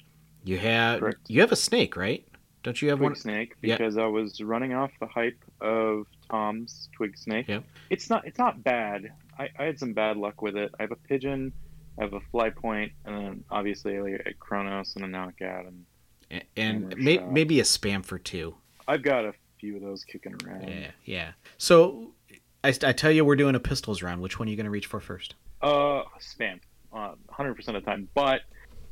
you 0.44 0.58
have 0.58 1.00
Correct. 1.00 1.20
you 1.28 1.42
have 1.42 1.52
a 1.52 1.56
snake, 1.58 1.96
right? 1.96 2.26
Don't 2.64 2.80
you 2.82 2.90
have 2.90 3.00
Twig 3.00 3.10
one? 3.10 3.16
Snake 3.16 3.56
Yeah. 3.62 3.78
because 3.78 3.98
I 3.98 4.06
was 4.06 4.40
running 4.42 4.74
off 4.74 4.92
the 5.00 5.08
hype 5.08 5.44
of 5.60 6.06
Tom's 6.30 6.90
Twig 6.96 7.18
Snake. 7.18 7.48
Yep. 7.48 7.64
It's 7.90 8.10
not 8.10 8.26
it's 8.26 8.38
not 8.40 8.64
bad. 8.64 9.12
I, 9.38 9.50
I 9.60 9.64
had 9.66 9.80
some 9.80 9.94
bad 9.94 10.18
luck 10.18 10.42
with 10.42 10.56
it. 10.56 10.72
I 10.80 10.84
have 10.84 10.92
a 10.92 10.96
pigeon, 10.96 11.52
I 12.00 12.04
have 12.04 12.14
a 12.14 12.22
fly 12.32 12.50
point, 12.50 12.94
and 13.06 13.16
then 13.16 13.44
obviously 13.50 14.14
a 14.14 14.34
Kronos 14.40 14.96
and 14.96 15.06
a 15.06 15.08
knockout, 15.08 15.66
and 15.66 16.44
And 16.56 16.96
may, 16.98 17.18
maybe 17.18 17.60
a 17.60 17.64
spam 17.64 18.06
for 18.06 18.18
two. 18.18 18.56
I've 18.88 19.04
got 19.04 19.26
a 19.26 19.34
few 19.60 19.76
of 19.76 19.82
those 19.82 20.04
kicking 20.04 20.34
around. 20.46 20.68
Yeah, 20.68 20.92
yeah. 21.06 21.32
So 21.58 22.14
I, 22.64 22.70
I 22.70 22.94
tell 22.94 23.12
you, 23.12 23.26
we're 23.26 23.36
doing 23.36 23.56
a 23.56 23.60
pistols 23.60 24.02
round. 24.02 24.22
Which 24.22 24.40
one 24.40 24.48
are 24.48 24.52
you 24.52 24.58
going 24.58 24.66
to 24.66 24.72
reach 24.72 24.88
for 24.88 25.00
first? 25.00 25.36
Uh, 25.62 26.04
spam, 26.20 26.60
uh, 26.94 27.14
hundred 27.30 27.56
percent 27.56 27.78
of 27.78 27.84
the 27.84 27.90
time. 27.92 28.08
But 28.14 28.42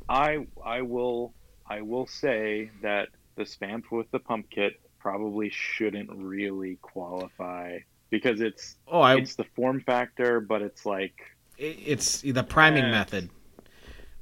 I 0.08 0.46
I 0.64 0.82
will 0.82 1.34
I 1.66 1.80
will 1.82 2.06
say 2.06 2.70
that 2.82 3.08
the 3.36 3.44
spam 3.44 3.82
with 3.90 4.10
the 4.10 4.18
pump 4.18 4.50
kit 4.50 4.80
probably 4.98 5.50
shouldn't 5.50 6.10
really 6.12 6.76
qualify 6.82 7.78
because 8.10 8.40
it's 8.40 8.76
Oh, 8.86 9.00
I 9.00 9.16
it's 9.16 9.34
the 9.36 9.46
form 9.56 9.80
factor, 9.80 10.40
but 10.40 10.62
it's 10.62 10.84
like 10.84 11.14
it's 11.60 12.22
the 12.22 12.42
priming 12.42 12.84
Yeah. 12.84 12.90
method. 12.90 13.30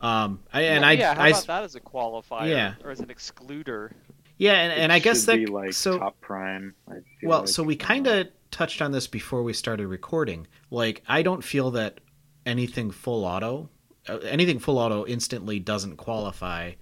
Um, 0.01 0.41
I, 0.53 0.63
and 0.63 0.83
Well, 0.83 0.89
I, 0.91 0.93
yeah, 0.93 1.15
how 1.15 1.23
I 1.23 1.29
about 1.29 1.47
that 1.47 1.63
as 1.65 1.75
a 1.75 1.81
qualifier? 1.81 2.49
Yeah. 2.49 2.75
Or 2.85 2.91
as 2.91 3.01
an 3.01 3.07
excluder? 3.09 3.93
yeah, 4.37 4.53
and, 4.55 4.73
and 4.73 4.93
I 4.93 4.99
guess 5.01 5.21
should 5.21 5.27
that 5.29 5.37
be 5.37 5.47
like 5.47 5.73
so 5.73 5.99
top 5.99 6.21
prime. 6.21 6.75
I 6.89 6.95
feel 7.21 7.29
Well, 7.31 7.41
like. 7.41 7.49
so 7.49 7.63
we 7.65 7.75
kind 7.77 8.07
of 8.07 8.29
touched 8.51 8.81
on 8.81 8.93
this 8.93 9.07
before 9.09 9.43
we 9.43 9.53
started 9.53 9.89
recording. 9.89 10.47
Like, 10.71 11.03
I 11.09 11.23
don't 11.23 11.43
feel 11.43 11.73
that 11.73 11.99
anything 12.47 12.91
full 12.93 13.25
auto, 13.25 13.71
uh, 14.09 14.19
anything 14.19 14.59
full 14.61 14.79
auto, 14.79 15.05
instantly 15.05 15.59
doesn't 15.59 15.97
qualify 15.97 16.73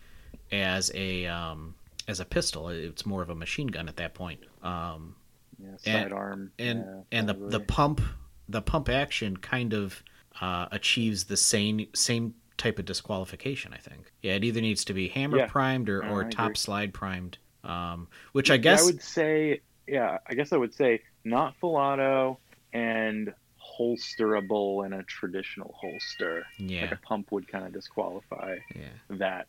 as 0.52 0.90
a 0.94 1.26
um, 1.26 1.74
as 2.06 2.20
a 2.20 2.24
pistol. 2.26 2.68
It's 2.68 3.06
more 3.06 3.22
of 3.22 3.30
a 3.30 3.34
machine 3.34 3.66
gun 3.68 3.88
at 3.88 3.96
that 3.96 4.12
point. 4.14 4.40
Um, 4.62 5.16
yeah, 5.58 5.68
and- 5.70 5.78
sidearm 6.04 6.52
and 6.58 6.80
yeah, 6.80 7.18
and 7.18 7.28
the 7.28 7.34
the 7.34 7.60
pump 7.60 8.02
the 8.48 8.60
pump 8.60 8.88
action 8.90 9.38
kind 9.38 9.72
of 9.72 10.02
uh, 10.40 10.66
achieves 10.72 11.24
the 11.24 11.36
same 11.36 11.86
same 11.94 12.34
type 12.58 12.78
of 12.78 12.84
disqualification. 12.84 13.72
I 13.74 13.78
think. 13.78 14.12
Yeah, 14.22 14.34
it 14.34 14.44
either 14.44 14.60
needs 14.60 14.84
to 14.86 14.94
be 14.94 15.08
hammer 15.08 15.38
Yeah. 15.38 15.46
primed 15.46 15.88
or, 15.88 16.04
or 16.06 16.24
top 16.24 16.46
agree. 16.46 16.56
slide 16.56 16.94
primed. 16.94 17.38
Um, 17.64 18.08
which 18.32 18.50
I 18.50 18.56
guess 18.56 18.82
I 18.82 18.86
would 18.86 19.02
say 19.02 19.60
yeah. 19.86 20.18
I 20.26 20.34
guess 20.34 20.52
I 20.52 20.56
would 20.56 20.74
say 20.74 21.02
not 21.24 21.56
full 21.56 21.76
auto 21.76 22.38
and 22.72 23.32
holsterable 23.78 24.86
in 24.86 24.92
a 24.92 25.02
traditional 25.04 25.74
holster. 25.80 26.44
yeah 26.58 26.82
Like 26.82 26.92
a 26.92 26.96
pump 26.96 27.32
would 27.32 27.48
kind 27.48 27.64
of 27.66 27.72
disqualify 27.72 28.58
yeah. 28.74 28.88
that 29.10 29.48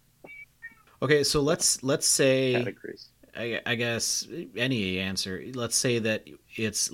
Okay, 1.01 1.23
so 1.23 1.41
let's 1.41 1.83
let's 1.83 2.07
say 2.07 2.53
categories. 2.53 3.09
I, 3.35 3.61
I 3.67 3.75
guess 3.75 4.27
any 4.55 4.97
answer. 4.99 5.43
Let's 5.53 5.75
say 5.75 5.99
that 5.99 6.27
it's 6.55 6.91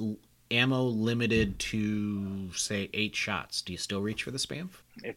ammo 0.54 0.84
limited 0.84 1.60
to 1.60 2.52
say 2.54 2.90
eight 2.94 3.16
shots. 3.16 3.62
Do 3.62 3.74
you 3.74 3.78
still 3.78 4.02
reach 4.02 4.24
for 4.24 4.32
the 4.32 4.38
spam? 4.38 4.70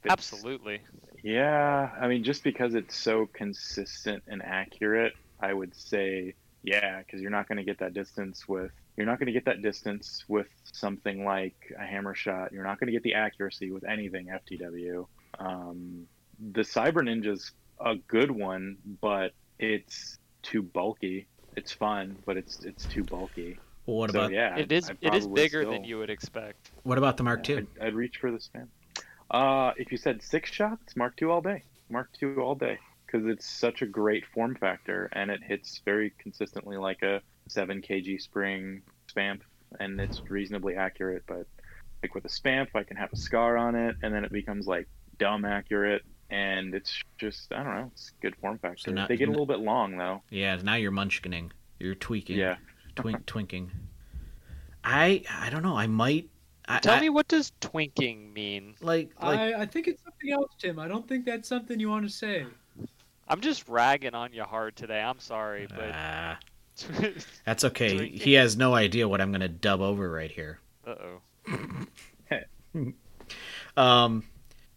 Absolutely. 0.09 0.81
Yeah, 1.23 1.91
I 2.01 2.09
mean, 2.09 2.25
just 2.25 2.45
because 2.45 2.75
it's 2.75 2.97
so 2.97 3.27
consistent 3.33 4.23
and 4.27 4.43
accurate, 4.43 5.15
I 5.41 5.53
would 5.53 5.75
say 5.75 6.35
yeah, 6.67 6.99
because 6.99 7.21
you're 7.21 7.31
not 7.31 7.49
going 7.49 7.59
to 7.59 7.65
get 7.65 7.79
that 7.79 7.95
distance 7.95 8.49
with 8.49 8.73
you're 8.97 9.07
not 9.07 9.19
going 9.19 9.27
to 9.27 9.33
get 9.33 9.45
that 9.45 9.63
distance 9.63 10.25
with 10.27 10.49
something 10.73 11.25
like 11.25 11.55
a 11.79 11.85
hammer 11.85 12.15
shot. 12.15 12.53
You're 12.53 12.65
not 12.65 12.81
going 12.81 12.87
to 12.87 12.93
get 12.93 13.03
the 13.03 13.15
accuracy 13.15 13.71
with 13.71 13.85
anything 13.85 14.27
FTW. 14.29 15.07
Um, 15.39 16.07
the 16.53 16.63
Cyber 16.63 17.03
Ninja's 17.03 17.53
a 17.79 17.97
good 18.09 18.31
one, 18.31 18.79
but 19.01 19.33
it's 19.59 20.19
too 20.43 20.63
bulky. 20.63 21.29
It's 21.57 21.73
fun, 21.73 22.17
but 22.27 22.37
it's 22.37 22.65
it's 22.65 22.85
too 22.87 23.05
bulky. 23.05 23.59
Well, 23.87 23.97
what 23.97 24.11
so 24.11 24.19
about 24.19 24.33
yeah, 24.33 24.57
It 24.57 24.73
is 24.73 24.91
it 25.01 25.15
is 25.15 25.27
probably 25.27 25.43
bigger 25.43 25.65
than 25.65 25.85
you 25.85 25.99
would 25.99 26.11
expect. 26.11 26.71
what 26.83 26.99
about 26.99 27.17
the 27.17 27.23
Mark 27.23 27.49
yeah, 27.49 27.57
II? 27.57 27.67
I'd, 27.81 27.87
I'd 27.87 27.95
reach 27.95 28.19
for 28.19 28.31
the 28.31 28.39
spam. 28.39 28.67
Uh, 29.31 29.73
if 29.77 29.91
you 29.91 29.99
said 29.99 30.23
six 30.23 30.51
shots, 30.51 30.97
Mark 30.97 31.21
II 31.21 31.29
all 31.29 31.41
day. 31.41 31.63
Mark 31.89 32.11
II 32.21 32.37
all 32.37 32.55
day 32.55 32.79
because 33.07 33.27
it's 33.27 33.47
such 33.47 33.83
a 33.83 33.87
great 33.87 34.25
form 34.27 34.57
factor 34.57 35.09
and 35.13 35.31
it 35.31 35.43
hits 35.43 35.81
very 35.85 36.13
consistently 36.19 36.77
like 36.77 37.03
a 37.03 37.21
seven 37.49 37.81
kg 37.81 38.21
spring 38.21 38.83
spamp 39.13 39.41
and 39.79 40.01
it's 40.01 40.21
reasonably 40.29 40.75
accurate. 40.75 41.23
But 41.27 41.47
like 42.03 42.15
with 42.15 42.25
a 42.25 42.29
spamp, 42.29 42.69
I 42.75 42.83
can 42.83 42.97
have 42.97 43.13
a 43.13 43.17
scar 43.17 43.57
on 43.57 43.75
it 43.75 43.97
and 44.03 44.13
then 44.13 44.25
it 44.25 44.33
becomes 44.33 44.67
like 44.67 44.89
dumb 45.19 45.45
accurate. 45.45 46.03
And 46.29 46.75
it's 46.75 47.01
just 47.19 47.53
I 47.53 47.63
don't 47.63 47.75
know, 47.75 47.91
it's 47.93 48.11
good 48.21 48.35
form 48.37 48.59
factor. 48.59 48.91
not- 48.91 49.09
they 49.09 49.17
get 49.17 49.29
a 49.29 49.31
little 49.31 49.47
bit 49.47 49.61
long 49.61 49.97
though. 49.97 50.23
Yeah, 50.31 50.57
now 50.57 50.75
you're 50.75 50.93
munchkining. 50.93 51.51
You're 51.79 51.95
tweaking. 51.95 52.39
Yeah. 52.39 52.57
Twink, 52.97 53.25
twinking. 53.27 53.69
I 54.85 55.23
I 55.31 55.51
don't 55.51 55.63
know. 55.63 55.77
I 55.77 55.87
might. 55.87 56.29
I, 56.69 56.81
Tell 56.81 56.95
I- 56.95 57.01
me 57.01 57.11
what 57.11 57.29
does 57.29 57.53
twinking 57.61 58.33
mean? 58.33 58.75
like 58.81 59.11
like 59.23 59.39
I, 59.39 59.63
I 59.63 59.67
think 59.67 59.87
it's 59.89 60.03
something 60.03 60.33
else, 60.33 60.51
Tim. 60.59 60.79
I 60.79 60.89
don't 60.89 61.07
think 61.07 61.25
that's 61.25 61.49
something 61.49 61.79
you 61.79 61.89
want 61.89 62.05
to 62.05 62.11
say. 62.13 62.47
I'm 63.29 63.41
just 63.41 63.69
ragging 63.69 64.15
on 64.15 64.33
you 64.33 64.45
hard 64.45 64.77
today. 64.77 65.01
I'm 65.01 65.19
sorry, 65.19 65.67
but 65.69 65.91
ah, 65.93 66.39
that's 67.45 67.65
okay. 67.65 67.97
Drinking. 67.97 68.21
He 68.21 68.33
has 68.35 68.57
no 68.57 68.75
idea 68.75 69.09
what 69.09 69.21
I'm 69.21 69.33
gonna 69.33 69.49
dub 69.49 69.81
over 69.81 70.11
right 70.11 70.31
here. 70.31 70.61
uh 70.87 70.95
oh. 71.49 71.83
Um, 73.77 74.25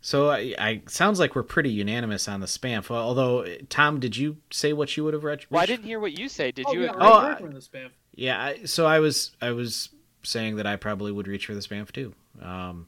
so 0.02 0.30
I, 0.30 0.56
I 0.58 0.82
sounds 0.88 1.20
like 1.20 1.36
we're 1.36 1.44
pretty 1.44 1.70
unanimous 1.70 2.28
on 2.28 2.40
the 2.40 2.48
spam. 2.48 2.90
Although 2.90 3.46
Tom, 3.70 4.00
did 4.00 4.18
you 4.18 4.38
say 4.52 4.74
what 4.74 4.96
you 4.98 5.04
would 5.04 5.14
have 5.14 5.24
read? 5.24 5.46
Well, 5.50 5.62
I 5.62 5.66
didn't 5.66 5.86
hear 5.86 6.00
what 6.00 6.18
you 6.18 6.30
say. 6.30 6.52
Did 6.52 6.66
oh, 6.68 6.74
you 6.74 6.82
yeah, 6.84 6.90
agree? 6.92 7.02
Oh, 7.06 7.12
I 7.12 7.28
I- 7.30 7.34
agree 7.34 7.50
with 7.50 7.70
the 7.72 7.78
spam. 7.78 7.90
Yeah. 8.16 8.42
I, 8.42 8.66
so 8.66 8.86
I 8.86 9.00
was 9.00 9.32
I 9.42 9.52
was 9.52 9.90
saying 10.24 10.58
that 10.58 10.68
I 10.68 10.76
probably 10.76 11.12
would 11.12 11.28
reach 11.28 11.46
for 11.46 11.54
the 11.56 11.62
spam 11.62 11.90
too. 11.92 12.14
Um, 12.42 12.88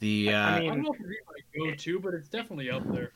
the 0.00 0.32
uh, 0.32 0.38
I 0.38 0.56
I 0.56 0.66
don't 0.66 0.82
know 0.82 0.92
if 0.92 1.00
it'd 1.00 1.10
be 1.10 1.64
my 1.64 1.70
go-to, 1.70 2.00
but 2.00 2.14
it's 2.14 2.28
definitely 2.28 2.70
up 2.70 2.90
there. 2.92 3.12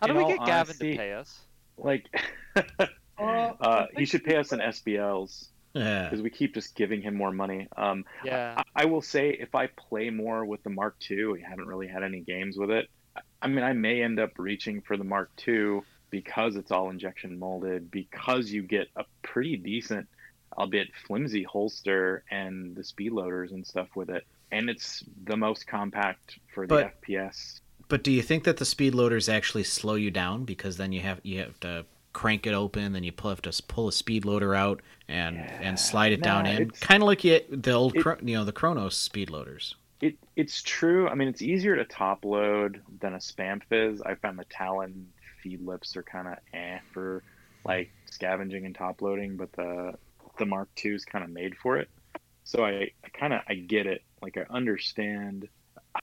How 0.00 0.08
do 0.08 0.14
we 0.14 0.26
get 0.26 0.38
Gavin 0.38 0.50
honesty, 0.50 0.92
to 0.92 0.98
pay 0.98 1.12
us? 1.12 1.40
Like, 1.76 2.06
Uh, 3.18 3.52
uh, 3.60 3.86
he 3.96 4.04
should 4.04 4.22
pay 4.22 4.36
us 4.36 4.52
in 4.52 4.60
SBLs 4.60 5.48
yeah. 5.74 6.04
because 6.04 6.22
we 6.22 6.30
keep 6.30 6.54
just 6.54 6.76
giving 6.76 7.02
him 7.02 7.16
more 7.16 7.32
money. 7.32 7.66
Um, 7.76 8.04
Yeah. 8.24 8.54
I, 8.76 8.82
I 8.82 8.84
will 8.84 9.02
say 9.02 9.30
if 9.30 9.54
I 9.54 9.66
play 9.66 10.10
more 10.10 10.44
with 10.44 10.62
the 10.62 10.70
Mark 10.70 10.96
II, 11.10 11.26
we 11.26 11.42
haven't 11.42 11.66
really 11.66 11.88
had 11.88 12.04
any 12.04 12.20
games 12.20 12.56
with 12.56 12.70
it. 12.70 12.88
I- 13.16 13.20
I 13.42 13.48
mean, 13.48 13.64
I 13.64 13.72
may 13.72 14.02
end 14.02 14.20
up 14.20 14.30
reaching 14.38 14.80
for 14.82 14.96
the 14.96 15.04
Mark 15.04 15.30
II 15.46 15.80
because 16.10 16.56
it's 16.56 16.70
all 16.70 16.90
injection 16.90 17.38
molded, 17.38 17.90
because 17.90 18.50
you 18.50 18.62
get 18.62 18.88
a 18.96 19.04
pretty 19.22 19.56
decent, 19.56 20.08
albeit 20.56 20.88
flimsy 21.06 21.42
holster 21.42 22.24
and 22.30 22.74
the 22.76 22.84
speed 22.84 23.12
loaders 23.12 23.52
and 23.52 23.66
stuff 23.66 23.88
with 23.94 24.10
it. 24.10 24.24
And 24.50 24.70
it's 24.70 25.04
the 25.24 25.36
most 25.36 25.66
compact 25.66 26.38
for 26.54 26.66
the 26.66 26.74
But- 26.74 27.02
FPS. 27.02 27.60
But 27.88 28.04
do 28.04 28.12
you 28.12 28.20
think 28.22 28.44
that 28.44 28.58
the 28.58 28.66
speed 28.66 28.94
loaders 28.94 29.30
actually 29.30 29.64
slow 29.64 29.94
you 29.94 30.10
down 30.10 30.44
because 30.44 30.76
then 30.76 30.92
you 30.92 31.00
have 31.00 31.20
you 31.22 31.38
have 31.38 31.58
to 31.60 31.86
crank 32.12 32.46
it 32.46 32.52
open, 32.52 32.92
then 32.92 33.02
you 33.02 33.12
pull, 33.12 33.30
have 33.30 33.40
to 33.42 33.62
pull 33.62 33.88
a 33.88 33.92
speed 33.92 34.24
loader 34.26 34.54
out 34.54 34.82
and 35.08 35.36
Yeah, 35.36 35.58
and 35.62 35.80
slide 35.80 36.12
it 36.12 36.20
down 36.22 36.44
in, 36.46 36.70
kind 36.70 37.02
of 37.02 37.06
like 37.06 37.24
you, 37.24 37.40
the 37.48 37.72
old 37.72 37.96
it- 37.96 38.04
you 38.22 38.34
know 38.36 38.44
the 38.44 38.52
Kronos 38.52 38.94
speed 38.96 39.30
loaders. 39.30 39.74
It 40.02 40.16
it's 40.36 40.62
true. 40.62 41.08
I 41.08 41.14
mean, 41.14 41.28
it's 41.28 41.40
easier 41.42 41.76
to 41.76 41.84
top 41.86 42.24
load 42.26 42.82
than 43.00 43.14
a 43.14 43.18
spam 43.18 43.62
fizz. 43.64 44.02
I 44.02 44.14
found 44.16 44.38
the 44.38 44.44
Talon 44.44 45.08
feed 45.42 45.62
lips 45.62 45.96
are 45.96 46.02
kind 46.02 46.28
of 46.28 46.34
eh 46.52 46.78
for 46.92 47.22
like 47.64 47.90
scavenging 48.06 48.66
and 48.66 48.74
top 48.74 49.00
loading, 49.02 49.36
but 49.36 49.50
the 49.52 49.94
the 50.38 50.46
Mark 50.46 50.68
II 50.84 50.92
is 50.94 51.04
kind 51.04 51.24
of 51.24 51.30
made 51.30 51.56
for 51.56 51.76
it. 51.78 51.88
So 52.44 52.64
I, 52.64 52.90
I 53.04 53.08
kind 53.12 53.32
of 53.32 53.40
I 53.48 53.54
get 53.54 53.86
it. 53.86 54.02
Like 54.22 54.36
I 54.38 54.46
understand. 54.54 55.48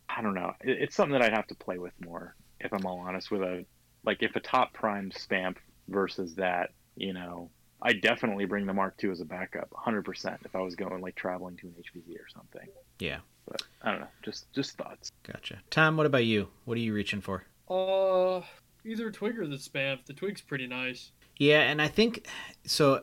I 0.10 0.22
don't 0.22 0.36
know. 0.36 0.54
It, 0.62 0.82
it's 0.82 0.96
something 0.96 1.14
that 1.14 1.22
I'd 1.22 1.34
have 1.34 1.48
to 1.48 1.56
play 1.56 1.78
with 1.78 1.94
more, 2.04 2.36
if 2.60 2.74
I'm 2.74 2.86
all 2.86 3.00
honest. 3.00 3.32
With 3.32 3.42
a 3.42 3.66
like 4.04 4.22
if 4.22 4.36
a 4.36 4.40
top 4.40 4.74
prime 4.74 5.12
spam 5.12 5.56
versus 5.88 6.36
that, 6.36 6.72
you 6.96 7.14
know, 7.14 7.50
I 7.82 7.94
definitely 7.94 8.46
bring 8.46 8.66
the 8.66 8.74
Mark 8.74 8.96
II 9.04 9.12
as 9.12 9.22
a 9.22 9.26
backup, 9.26 9.70
100%. 9.72 10.38
If 10.46 10.56
I 10.56 10.60
was 10.60 10.76
going 10.76 11.02
like 11.02 11.16
traveling 11.16 11.58
to 11.58 11.68
an 11.68 11.74
HVZ 11.74 12.16
or 12.16 12.28
something. 12.34 12.68
Yeah, 13.00 13.18
But 13.48 13.64
I 13.82 13.92
don't 13.92 14.02
know. 14.02 14.08
Just 14.24 14.52
just 14.54 14.78
thoughts. 14.78 15.12
gotcha. 15.24 15.60
Tom, 15.70 15.98
what 15.98 16.06
about 16.06 16.26
you? 16.26 16.48
What 16.66 16.78
are 16.78 16.82
you 16.82 16.94
reaching 16.94 17.22
for? 17.22 17.44
Uh, 17.70 18.42
either 18.86 19.12
twig 19.12 19.38
or 19.40 19.48
the 19.48 19.58
spam. 19.58 20.06
The 20.06 20.14
twig's 20.14 20.42
pretty 20.42 20.68
nice. 20.68 21.12
Yeah, 21.38 21.62
and 21.62 21.82
I 21.82 21.88
think 21.90 22.28
so. 22.66 23.02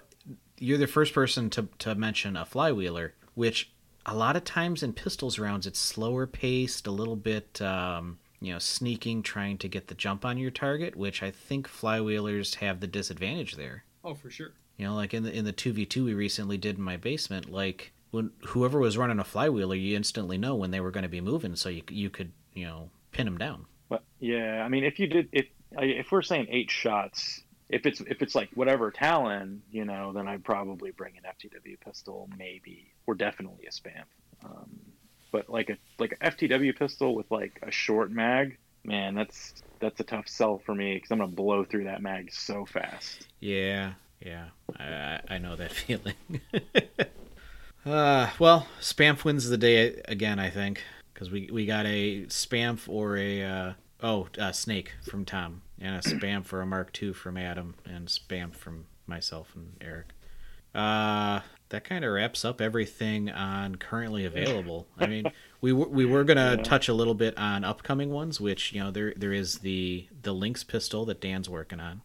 You're 0.62 0.79
the 0.79 0.87
first 0.87 1.12
person 1.12 1.51
to 1.51 1.68
to 1.81 1.94
mention 1.94 2.37
a 2.37 2.44
flywheeler, 2.44 3.12
which 3.35 3.72
a 4.07 4.14
lot 4.14 4.37
of 4.37 4.44
times 4.44 4.83
in 4.83 4.92
pistols 4.92 5.38
rounds 5.38 5.66
it's 5.66 5.79
slower 5.79 6.27
paced, 6.27 6.87
a 6.87 6.92
little 6.92 7.16
bit 7.16 7.61
um, 7.61 8.18
you 8.40 8.53
know 8.53 8.59
sneaking, 8.59 9.22
trying 9.22 9.59
to 9.59 9.68
get 9.68 9.88
the 9.88 9.94
jump 9.94 10.25
on 10.25 10.38
your 10.38 10.51
target, 10.53 10.96
which 10.96 11.22
I 11.22 11.31
think 11.31 11.68
flywheelers 11.68 12.57
have 12.57 12.81
the 12.81 12.87
disadvantage 12.87 13.57
there. 13.57 13.85
Oh, 14.05 14.14
for 14.14 14.31
sure. 14.31 14.53
You 14.77 14.87
know, 14.87 14.94
like 14.94 15.14
in 15.14 15.25
the 15.25 15.33
in 15.33 15.44
the 15.44 15.53
two 15.53 15.72
v 15.72 15.85
two 15.85 16.05
we 16.05 16.14
recently 16.14 16.59
did 16.59 16.79
in 16.79 16.85
my 16.85 16.96
basement, 16.96 17.51
like 17.51 17.92
when 18.12 18.31
whoever 18.46 18.79
was 18.79 18.96
running 18.96 19.18
a 19.18 19.25
flywheeler, 19.25 19.81
you 19.81 19.96
instantly 19.96 20.38
know 20.38 20.55
when 20.55 20.70
they 20.70 20.81
were 20.81 20.90
going 20.90 21.03
to 21.03 21.09
be 21.09 21.20
moving, 21.20 21.57
so 21.57 21.68
you 21.68 21.83
you 21.88 22.09
could 22.09 22.33
you 22.55 22.66
know 22.66 22.90
pin 23.11 23.27
them 23.27 23.38
down. 23.38 23.66
But 23.88 24.05
yeah, 24.20 24.62
I 24.64 24.68
mean, 24.68 24.85
if 24.85 24.98
you 24.98 25.09
did, 25.09 25.29
if 25.33 25.46
if 25.72 26.12
we're 26.12 26.22
saying 26.22 26.46
eight 26.51 26.70
shots, 26.70 27.42
if 27.73 27.87
it's 27.87 28.01
if 28.03 28.23
it's 28.23 28.35
like 28.35 28.51
whatever 28.55 28.91
Talon, 28.93 29.63
you 29.73 29.85
know, 29.85 30.13
then 30.13 30.29
I'd 30.29 30.45
probably 30.45 30.93
bring 30.93 31.15
an 31.17 31.25
FTW 31.25 31.81
pistol, 31.81 32.29
maybe, 32.39 32.93
or 33.07 33.15
definitely 33.15 33.67
a 33.67 33.71
spam. 33.71 34.05
Um, 34.45 34.79
but 35.33 35.49
like 35.49 35.71
a 35.71 35.79
like 35.99 36.13
a 36.21 36.31
FTW 36.31 36.79
pistol 36.79 37.15
with 37.15 37.31
like 37.31 37.59
a 37.63 37.71
short 37.73 38.11
mag, 38.13 38.59
man, 38.85 39.15
that's 39.15 39.55
that's 39.81 39.99
a 40.01 40.05
tough 40.05 40.29
sell 40.29 40.59
for 40.65 40.75
me 40.75 40.95
because 40.95 41.11
I'm 41.11 41.19
gonna 41.19 41.33
blow 41.33 41.65
through 41.65 41.85
that 41.85 42.03
mag 42.03 42.31
so 42.33 42.67
fast. 42.67 43.27
Yeah, 43.41 43.95
yeah, 44.21 44.49
I, 44.79 45.21
I- 45.29 45.39
know 45.39 45.57
that 45.57 45.73
feeling. 45.83 46.15
uh, 47.87 48.31
well, 48.39 48.67
Spamf 48.81 49.25
wins 49.25 49.49
the 49.49 49.57
day 49.59 50.01
again, 50.07 50.39
I 50.39 50.51
think, 50.51 50.83
because 51.15 51.31
we 51.31 51.49
we 51.53 51.65
got 51.67 51.87
a 51.87 52.27
Spamf 52.27 52.89
or 52.89 53.17
a 53.17 53.43
uh, 53.43 53.73
oh 54.03 54.29
uh, 54.39 54.53
Snake 54.53 54.93
from 55.09 55.25
Tom, 55.25 55.63
and 55.83 55.97
a 55.97 55.99
Spam 55.99 56.45
for 56.45 56.61
a 56.62 56.66
Mark 56.66 56.97
II 57.03 57.12
from 57.12 57.37
Adam, 57.37 57.75
and 57.85 58.07
Spam 58.07 58.55
from 58.55 58.87
myself 59.07 59.55
and 59.55 59.77
Eric. 59.81 60.11
Uh, 60.75 61.40
that 61.68 61.85
kind 61.85 62.05
of 62.05 62.12
wraps 62.12 62.45
up 62.45 62.61
everything 62.61 63.31
on 63.31 63.75
currently 63.75 64.25
available. 64.25 64.87
I 64.99 65.07
mean, 65.07 65.27
we 65.61 65.73
were, 65.73 65.88
we 65.88 66.05
were 66.05 66.25
gonna 66.25 66.62
touch 66.62 66.88
a 66.88 66.95
little 66.95 67.14
bit 67.14 67.37
on 67.37 67.64
upcoming 67.64 68.11
ones, 68.11 68.40
which 68.40 68.73
you 68.73 68.81
know 68.83 68.90
there 68.90 69.12
there 69.16 69.33
is 69.33 69.59
the 69.59 70.07
the 70.23 70.33
Lynx 70.33 70.64
pistol 70.64 71.05
that 71.07 71.21
Dan's 71.21 71.49
working 71.51 71.81
on. 71.81 72.03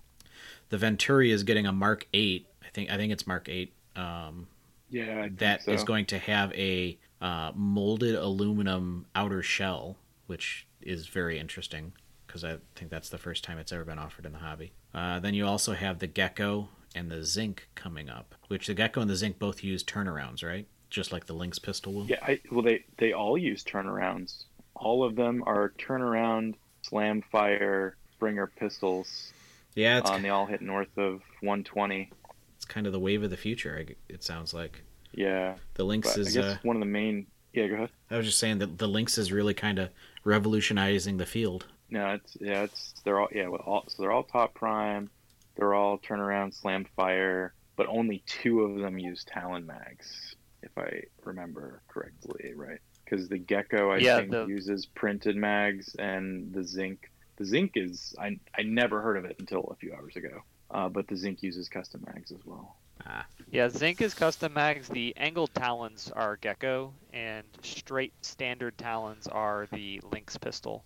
The 0.69 0.77
Venturi 0.77 1.31
is 1.31 1.43
getting 1.43 1.65
a 1.65 1.71
Mark 1.71 2.07
Eight. 2.13 2.47
I 2.65 2.69
think 2.69 2.89
I 2.89 2.97
think 2.97 3.13
it's 3.13 3.27
Mark 3.27 3.47
Eight. 3.47 3.73
Um, 3.95 4.47
Yeah, 4.89 5.27
that 5.37 5.67
is 5.67 5.81
so. 5.81 5.85
going 5.85 6.05
to 6.07 6.17
have 6.17 6.51
a 6.53 6.97
uh, 7.21 7.51
molded 7.55 8.15
aluminum 8.15 9.05
outer 9.15 9.41
shell, 9.43 9.97
which 10.25 10.67
is 10.81 11.07
very 11.07 11.39
interesting 11.39 11.93
because 12.27 12.43
I 12.43 12.57
think 12.75 12.91
that's 12.91 13.09
the 13.09 13.17
first 13.17 13.43
time 13.43 13.57
it's 13.57 13.71
ever 13.71 13.85
been 13.85 13.97
offered 13.99 14.25
in 14.25 14.33
the 14.33 14.39
hobby. 14.39 14.73
Uh, 14.93 15.19
then 15.19 15.33
you 15.33 15.45
also 15.47 15.73
have 15.73 15.99
the 15.99 16.07
Gecko 16.07 16.69
and 16.93 17.09
the 17.09 17.23
Zinc 17.23 17.67
coming 17.75 18.09
up, 18.09 18.35
which 18.47 18.67
the 18.67 18.73
Gecko 18.73 19.01
and 19.01 19.09
the 19.09 19.15
Zinc 19.15 19.39
both 19.39 19.63
use 19.63 19.83
turnarounds, 19.83 20.43
right? 20.43 20.67
Just 20.89 21.11
like 21.11 21.25
the 21.25 21.33
Lynx 21.33 21.59
pistol 21.59 21.93
will. 21.93 22.05
Yeah, 22.05 22.19
I, 22.21 22.39
well, 22.51 22.61
they 22.63 22.85
they 22.97 23.13
all 23.13 23.37
use 23.37 23.63
turnarounds. 23.63 24.43
All 24.75 25.03
of 25.03 25.15
them 25.15 25.43
are 25.45 25.73
turnaround, 25.79 26.55
slam 26.83 27.23
fire, 27.31 27.95
Springer 28.13 28.47
pistols. 28.47 29.31
Yeah, 29.75 29.99
it's, 29.99 30.09
Um, 30.09 30.21
they 30.23 30.29
all 30.29 30.45
hit 30.47 30.61
north 30.61 30.97
of 30.97 31.21
120. 31.41 32.09
it's 32.55 32.65
kind 32.65 32.87
of 32.87 32.93
the 32.93 32.99
wave 32.99 33.21
of 33.21 33.29
the 33.29 33.37
future. 33.37 33.85
It 34.09 34.23
sounds 34.23 34.53
like 34.53 34.81
Yeah, 35.13 35.55
the 35.75 35.83
Lynx 35.83 36.07
but 36.09 36.17
I 36.17 36.21
is. 36.21 36.33
guess 36.33 36.45
Uh, 36.45 36.57
one 36.63 36.75
of 36.75 36.79
the 36.79 36.85
main. 36.87 37.27
Yeah, 37.53 37.67
go 37.67 37.75
ahead. 37.75 37.89
I 38.09 38.17
was 38.17 38.25
just 38.25 38.39
saying 38.39 38.57
that 38.59 38.77
the 38.79 38.87
Lynx 38.87 39.17
is 39.19 39.31
really 39.31 39.53
kind 39.53 39.77
of 39.79 39.89
revolutionizing 40.23 41.17
the 41.17 41.25
field. 41.25 41.65
No, 41.89 42.11
it's 42.15 42.35
yeah, 42.39 42.63
it's 42.63 42.93
they're 43.05 43.19
all 43.19 43.29
yeah, 43.31 43.47
well, 43.47 43.61
all 43.65 43.83
so 43.87 44.01
they're 44.01 44.11
all 44.11 44.23
top 44.23 44.53
prime. 44.55 45.09
They're 45.55 45.73
all 45.73 45.97
turnaround, 45.97 46.53
slam 46.53 46.85
fire, 46.95 47.53
but 47.77 47.87
only 47.87 48.23
two 48.27 48.61
of 48.61 48.79
them 48.79 48.99
use 48.99 49.23
Talon 49.23 49.65
mags, 49.65 50.35
if 50.61 50.71
I 50.77 51.01
remember 51.23 51.81
correctly, 51.89 52.53
right? 52.55 52.79
Because 53.05 53.27
the 53.29 53.39
Gecko 53.39 53.91
I 53.91 53.97
Yeah, 53.99 54.17
think 54.17 54.31
the- 54.31 54.45
uses 54.45 54.85
printed 54.85 55.35
mags, 55.35 55.95
and 55.97 56.53
the 56.53 56.63
Zinc 56.63 57.09
the 57.37 57.45
Zinc 57.45 57.71
is 57.75 58.13
I 58.19 58.39
I 58.57 58.63
never 58.63 59.01
heard 59.01 59.17
of 59.17 59.25
it 59.25 59.37
until 59.39 59.61
a 59.71 59.75
few 59.75 59.93
hours 59.93 60.15
ago. 60.15 60.41
Uh, 60.69 60.89
but 60.89 61.07
the 61.07 61.15
Zinc 61.15 61.41
uses 61.41 61.69
custom 61.69 62.03
mags 62.05 62.31
as 62.31 62.41
well. 62.45 62.75
Ah, 63.05 63.25
Yeah, 63.49 63.69
Zinc 63.69 64.01
is 64.01 64.13
custom 64.13 64.53
mags. 64.53 64.89
The 64.89 65.15
angled 65.15 65.53
talons 65.53 66.11
are 66.11 66.35
Gecko, 66.37 66.93
and 67.13 67.45
straight 67.61 68.13
standard 68.23 68.77
talons 68.77 69.27
are 69.27 69.67
the 69.71 70.01
Lynx 70.03 70.37
pistol. 70.37 70.83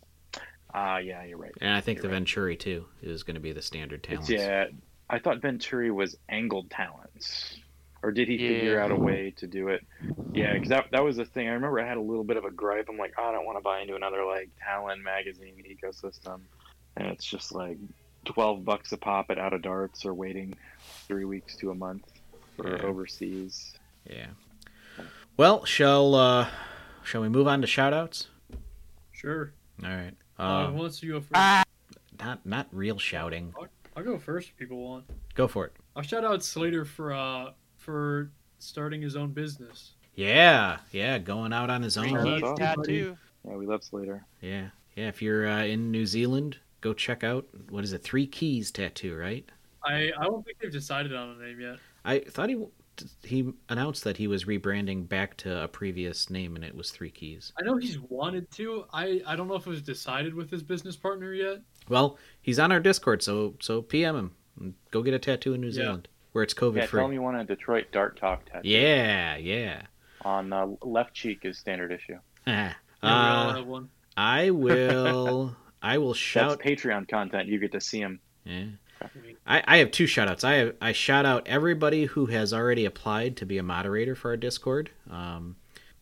Ah, 0.73 0.97
yeah, 0.99 1.23
you're 1.25 1.37
right. 1.37 1.51
And 1.59 1.73
I 1.73 1.81
think 1.81 1.97
You're 1.97 2.03
the 2.03 2.07
right. 2.09 2.15
Venturi 2.15 2.55
too 2.57 2.85
is 3.01 3.23
going 3.23 3.35
to 3.35 3.41
be 3.41 3.51
the 3.51 3.61
standard 3.61 3.99
It's, 4.09 4.27
talons. 4.27 4.29
yeah, 4.29 4.65
I 5.09 5.19
thought 5.19 5.41
Venturi 5.41 5.91
was 5.91 6.15
angled 6.29 6.69
talons, 6.71 7.59
or 8.03 8.11
did 8.11 8.27
he 8.29 8.37
figure 8.37 8.79
out 8.79 8.91
a 8.91 8.95
way 8.95 9.33
to 9.37 9.47
do 9.47 9.67
it? 9.67 9.85
Yeah, 10.33 10.53
because 10.53 10.69
that 10.69 10.85
that 10.91 11.03
was 11.03 11.17
the 11.17 11.25
thing. 11.25 11.47
I 11.49 11.51
remember 11.53 11.79
I 11.79 11.87
had 11.87 11.97
a 11.97 12.01
little 12.01 12.23
bit 12.23 12.37
of 12.37 12.45
a 12.45 12.51
gripe. 12.51 12.87
I'm 12.89 12.97
like, 12.97 13.13
oh, 13.17 13.23
I 13.23 13.31
don't 13.33 13.45
want 13.45 13.57
to 13.57 13.61
buy 13.63 13.81
into 13.81 13.95
another 13.95 14.23
like 14.25 14.49
Talon 14.65 15.03
magazine 15.03 15.63
ecosystem, 15.69 16.39
and 16.95 17.07
it's 17.07 17.25
just 17.25 17.53
like 17.53 17.77
twelve 18.23 18.63
bucks 18.63 18.91
a 18.93 18.97
pop 18.97 19.25
at 19.29 19.37
Out 19.37 19.51
of 19.53 19.61
Darts, 19.61 20.05
or 20.05 20.13
waiting 20.13 20.53
three 21.07 21.25
weeks 21.25 21.57
to 21.57 21.71
a 21.71 21.75
month 21.75 22.05
for 22.55 22.77
Yeah. 22.77 22.83
overseas. 22.83 23.73
Yeah. 24.09 24.27
Well, 25.37 25.65
shall 25.65 26.15
uh, 26.15 26.47
shall 27.03 27.21
we 27.21 27.29
move 27.29 27.47
on 27.47 27.61
to 27.61 27.67
shoutouts? 27.67 28.27
Sure. 29.11 29.51
All 29.83 29.89
right. 29.89 30.13
Uh, 30.41 30.43
Uh, 30.43 30.71
who 30.71 30.77
wants 30.77 30.99
to 30.99 31.07
go 31.07 31.21
first? 31.21 31.65
not 32.19 32.45
not 32.45 32.67
real 32.71 32.97
shouting. 32.97 33.53
I'll 33.95 34.03
go 34.03 34.17
first 34.17 34.49
if 34.49 34.57
people 34.57 34.77
want. 34.77 35.05
Go 35.35 35.47
for 35.47 35.65
it. 35.65 35.73
I'll 35.95 36.03
shout 36.03 36.23
out 36.23 36.43
Slater 36.43 36.85
for 36.85 37.13
uh 37.13 37.51
for 37.77 38.31
starting 38.59 39.01
his 39.01 39.15
own 39.15 39.31
business. 39.31 39.91
Yeah, 40.15 40.79
yeah, 40.91 41.17
going 41.19 41.53
out 41.53 41.69
on 41.69 41.81
his 41.81 41.97
own. 41.97 42.05
Keys. 42.09 42.23
keys 42.23 42.43
awesome. 42.43 42.57
tattoo. 42.57 43.17
Yeah, 43.47 43.55
we 43.55 43.65
love 43.65 43.83
Slater. 43.83 44.25
Yeah, 44.41 44.67
yeah. 44.95 45.07
If 45.07 45.21
you're 45.21 45.47
uh, 45.47 45.63
in 45.63 45.91
New 45.91 46.05
Zealand, 46.05 46.57
go 46.81 46.93
check 46.93 47.23
out 47.23 47.47
what 47.69 47.83
is 47.83 47.93
it? 47.93 48.03
Three 48.03 48.27
Keys 48.27 48.71
Tattoo, 48.71 49.15
right? 49.15 49.47
I 49.83 50.11
I 50.17 50.25
don't 50.25 50.43
think 50.45 50.59
they've 50.59 50.71
decided 50.71 51.13
on 51.13 51.29
a 51.29 51.43
name 51.43 51.59
yet. 51.61 51.77
I 52.03 52.19
thought 52.19 52.49
he 52.49 52.65
he 53.23 53.53
announced 53.69 54.03
that 54.03 54.17
he 54.17 54.27
was 54.27 54.45
rebranding 54.45 55.07
back 55.07 55.37
to 55.37 55.63
a 55.63 55.67
previous 55.67 56.29
name, 56.29 56.55
and 56.55 56.63
it 56.65 56.75
was 56.75 56.91
Three 56.91 57.11
Keys. 57.11 57.51
I 57.59 57.63
know 57.63 57.77
he's 57.77 57.99
wanted 57.99 58.49
to. 58.51 58.85
I 58.93 59.21
I 59.25 59.35
don't 59.35 59.47
know 59.47 59.55
if 59.55 59.65
it 59.67 59.69
was 59.69 59.81
decided 59.81 60.33
with 60.33 60.49
his 60.49 60.63
business 60.63 60.95
partner 60.95 61.33
yet. 61.33 61.59
Well, 61.89 62.17
he's 62.41 62.59
on 62.59 62.71
our 62.71 62.79
Discord, 62.79 63.21
so 63.23 63.55
so 63.59 63.81
PM 63.81 64.15
him. 64.15 64.75
Go 64.91 65.01
get 65.01 65.13
a 65.13 65.19
tattoo 65.19 65.53
in 65.53 65.61
New 65.61 65.67
Yeah. 65.67 65.73
Zealand 65.73 66.07
where 66.33 66.43
it's 66.43 66.53
COVID 66.53 66.77
Yeah, 66.77 66.85
free. 66.85 66.99
tell 66.99 67.07
him 67.07 67.13
you 67.13 67.21
want 67.21 67.37
a 67.37 67.43
Detroit 67.43 67.87
Dart 67.91 68.17
Talk 68.17 68.45
tattoo. 68.45 68.67
Yeah, 68.69 69.35
yeah. 69.37 69.83
On 70.23 70.53
uh, 70.53 70.67
left 70.81 71.13
cheek 71.13 71.39
is 71.43 71.57
standard 71.57 71.91
issue. 71.91 72.17
Ah. 72.47 72.75
Yeah, 73.03 73.09
Uh, 73.09 73.55
have 73.55 73.65
one. 73.67 73.89
I 74.15 74.51
will. 74.51 75.55
I 75.81 75.97
will 75.97 76.09
That's 76.13 76.19
shout. 76.19 76.59
Patreon 76.61 77.09
content. 77.09 77.47
You 77.47 77.57
get 77.59 77.71
to 77.71 77.81
see 77.81 77.99
him. 77.99 78.19
Yeah. 78.45 78.65
I, 79.45 79.63
I 79.65 79.77
have 79.77 79.91
two 79.91 80.07
shout 80.07 80.27
outs. 80.27 80.43
I 80.43 80.53
have, 80.55 80.75
I 80.81 80.91
shout 80.91 81.25
out 81.25 81.47
everybody 81.47 82.05
who 82.05 82.27
has 82.27 82.53
already 82.53 82.85
applied 82.85 83.37
to 83.37 83.45
be 83.45 83.57
a 83.57 83.63
moderator 83.63 84.15
for 84.15 84.31
our 84.31 84.37
Discord. 84.37 84.91
Um, 85.09 85.55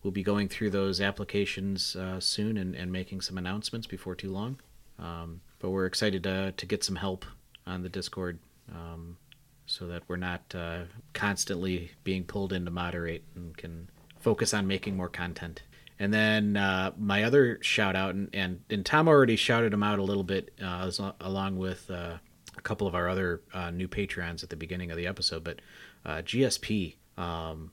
we'll 0.04 0.12
be 0.12 0.24
going 0.24 0.48
through 0.48 0.72
those 0.72 1.02
applications 1.02 1.96
uh, 1.96 2.20
soon 2.20 2.58
and, 2.58 2.76
and 2.76 2.92
making 2.92 3.22
some 3.22 3.38
announcements 3.38 3.88
before 3.88 4.16
too 4.16 4.32
long. 4.32 4.60
Um, 4.98 5.42
but 5.60 5.70
we're 5.70 5.86
excited 5.86 6.24
to, 6.24 6.54
to 6.56 6.66
get 6.66 6.84
some 6.84 6.96
help 6.96 7.26
on 7.66 7.84
the 7.84 7.90
Discord 7.90 8.40
um, 8.74 9.18
so 9.66 9.88
that 9.88 10.04
we're 10.08 10.16
not 10.16 10.42
uh, 10.56 10.82
constantly 11.14 11.92
being 12.04 12.24
pulled 12.24 12.54
in 12.54 12.66
to 12.66 12.72
moderate 12.72 13.24
and 13.36 13.56
can 13.56 13.90
focus 14.20 14.54
on 14.54 14.68
making 14.68 14.98
more 14.98 15.10
content. 15.10 15.62
And 16.00 16.14
then 16.14 16.56
uh, 16.56 16.92
my 16.98 17.24
other 17.24 17.60
shout 17.62 17.96
out, 17.96 18.16
and, 18.16 18.30
and, 18.34 18.62
and 18.70 18.86
Tom 18.86 19.08
already 19.10 19.36
shouted 19.36 19.74
him 19.74 19.84
out 19.84 20.00
a 20.00 20.04
little 20.04 20.24
bit 20.24 20.54
uh, 20.64 20.90
along 21.20 21.58
with 21.58 21.92
uh, 21.92 22.18
a 22.58 22.62
couple 22.62 22.88
of 22.88 22.96
our 22.96 23.08
other 23.10 23.42
uh, 23.54 23.72
new 23.72 23.88
Patreons 23.88 24.44
at 24.44 24.50
the 24.50 24.56
beginning 24.56 24.92
of 24.92 24.98
the 24.98 25.08
episode, 25.08 25.44
but 25.44 25.60
uh, 26.06 26.18
GSP, 26.18 26.96
um, 27.18 27.72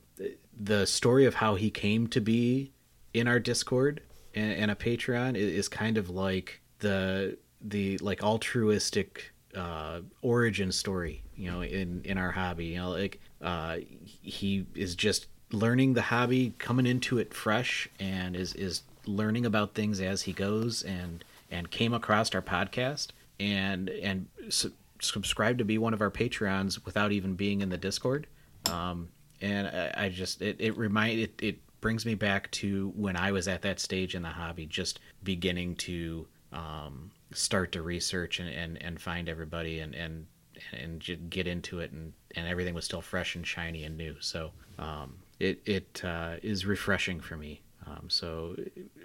the 0.59 0.87
story 0.87 1.25
of 1.27 1.35
how 1.35 1.55
he 1.55 1.71
came 1.71 2.07
to 2.09 2.21
be 2.21 2.73
in 3.13 3.29
our 3.29 3.39
Discord 3.39 4.01
and, 4.35 4.53
and 4.53 4.71
a 4.71 4.75
Patreon 4.75 5.37
is 5.37 5.69
kind 5.69 5.99
of 5.99 6.11
like 6.11 6.61
the 6.79 7.39
the 7.61 7.99
like 7.99 8.23
altruistic 8.23 9.33
uh, 9.57 10.01
origin 10.23 10.71
story, 10.71 11.23
you 11.35 11.51
know, 11.51 11.63
in 11.63 12.03
in 12.05 12.19
our 12.19 12.31
hobby. 12.31 12.67
You 12.67 12.79
know, 12.79 12.91
like 12.91 13.21
uh, 13.41 13.79
he 14.05 14.67
is 14.75 14.95
just 14.95 15.27
learning 15.51 15.95
the 15.95 16.03
hobby, 16.03 16.55
coming 16.59 16.87
into 16.87 17.19
it 17.19 17.33
fresh, 17.33 17.89
and 17.99 18.37
is 18.37 18.55
is 18.55 18.83
learning 19.07 19.47
about 19.47 19.75
things 19.75 20.01
as 20.01 20.23
he 20.23 20.33
goes, 20.33 20.83
and 20.83 21.25
and 21.51 21.71
came 21.71 21.95
across 21.95 22.35
our 22.35 22.43
podcast 22.43 23.09
and 23.41 23.89
and 23.89 24.27
su- 24.49 24.73
subscribe 25.01 25.59
to 25.59 25.65
be 25.65 25.79
one 25.79 25.95
of 25.95 26.01
our 26.01 26.11
Patreons 26.11 26.85
without 26.85 27.13
even 27.13 27.35
being 27.35 27.61
in 27.61 27.69
the 27.69 27.79
Discord. 27.79 28.27
Um, 28.71 29.09
and 29.41 29.67
I, 29.67 29.93
I 29.97 30.09
just 30.09 30.43
it 30.43 30.57
it 30.59 30.77
remind 30.77 31.19
it, 31.21 31.35
it 31.43 31.59
brings 31.81 32.07
me 32.07 32.15
back 32.15 32.51
to 32.51 32.93
when 32.97 33.17
I 33.17 33.33
was 33.33 33.49
at 33.49 33.63
that 33.63 33.81
stage 33.81 34.15
in 34.15 34.23
the 34.23 34.29
hobby, 34.29 34.67
just 34.67 35.01
beginning 35.23 35.77
to 35.77 36.27
um, 36.53 37.11
start 37.33 37.73
to 37.73 37.83
research 37.83 38.41
and, 38.41 38.49
and, 38.49 38.83
and 38.83 39.01
find 39.01 39.29
everybody 39.29 39.81
and 39.81 39.95
and 39.95 40.27
and 40.73 41.29
get 41.29 41.47
into 41.47 41.81
it 41.81 41.93
and, 41.93 42.15
and 42.35 42.49
everything 42.49 42.75
was 42.75 42.85
still 42.87 43.03
fresh 43.03 43.37
and 43.37 43.47
shiny 43.47 43.85
and 43.85 43.97
new. 43.97 44.17
So 44.21 44.53
um, 44.79 45.17
it 45.39 45.61
it 45.67 46.03
uh, 46.05 46.37
is 46.43 46.65
refreshing 46.65 47.21
for 47.21 47.37
me. 47.37 47.61
Um, 47.87 48.09
so 48.09 48.57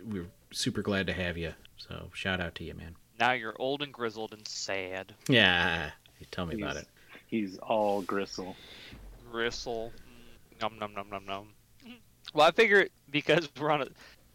we're 0.05 0.29
super 0.51 0.81
glad 0.81 1.07
to 1.07 1.13
have 1.13 1.37
you. 1.37 1.53
So 1.77 2.09
shout 2.13 2.39
out 2.39 2.55
to 2.55 2.63
you, 2.63 2.73
man. 2.73 2.95
Now 3.21 3.33
you're 3.33 3.55
old 3.59 3.83
and 3.83 3.93
grizzled 3.93 4.33
and 4.33 4.47
sad. 4.47 5.13
Yeah, 5.29 5.91
tell 6.31 6.47
me 6.47 6.55
about 6.55 6.75
it. 6.75 6.87
He's 7.27 7.59
all 7.59 8.01
gristle. 8.01 8.55
Gristle. 9.31 9.93
Num 10.59 10.79
num 10.79 10.95
num 10.95 11.07
num 11.11 11.25
num. 11.27 11.47
Well, 12.33 12.47
I 12.47 12.51
figure 12.51 12.87
because 13.11 13.47
we're 13.59 13.69
on 13.69 13.83
a, 13.83 13.87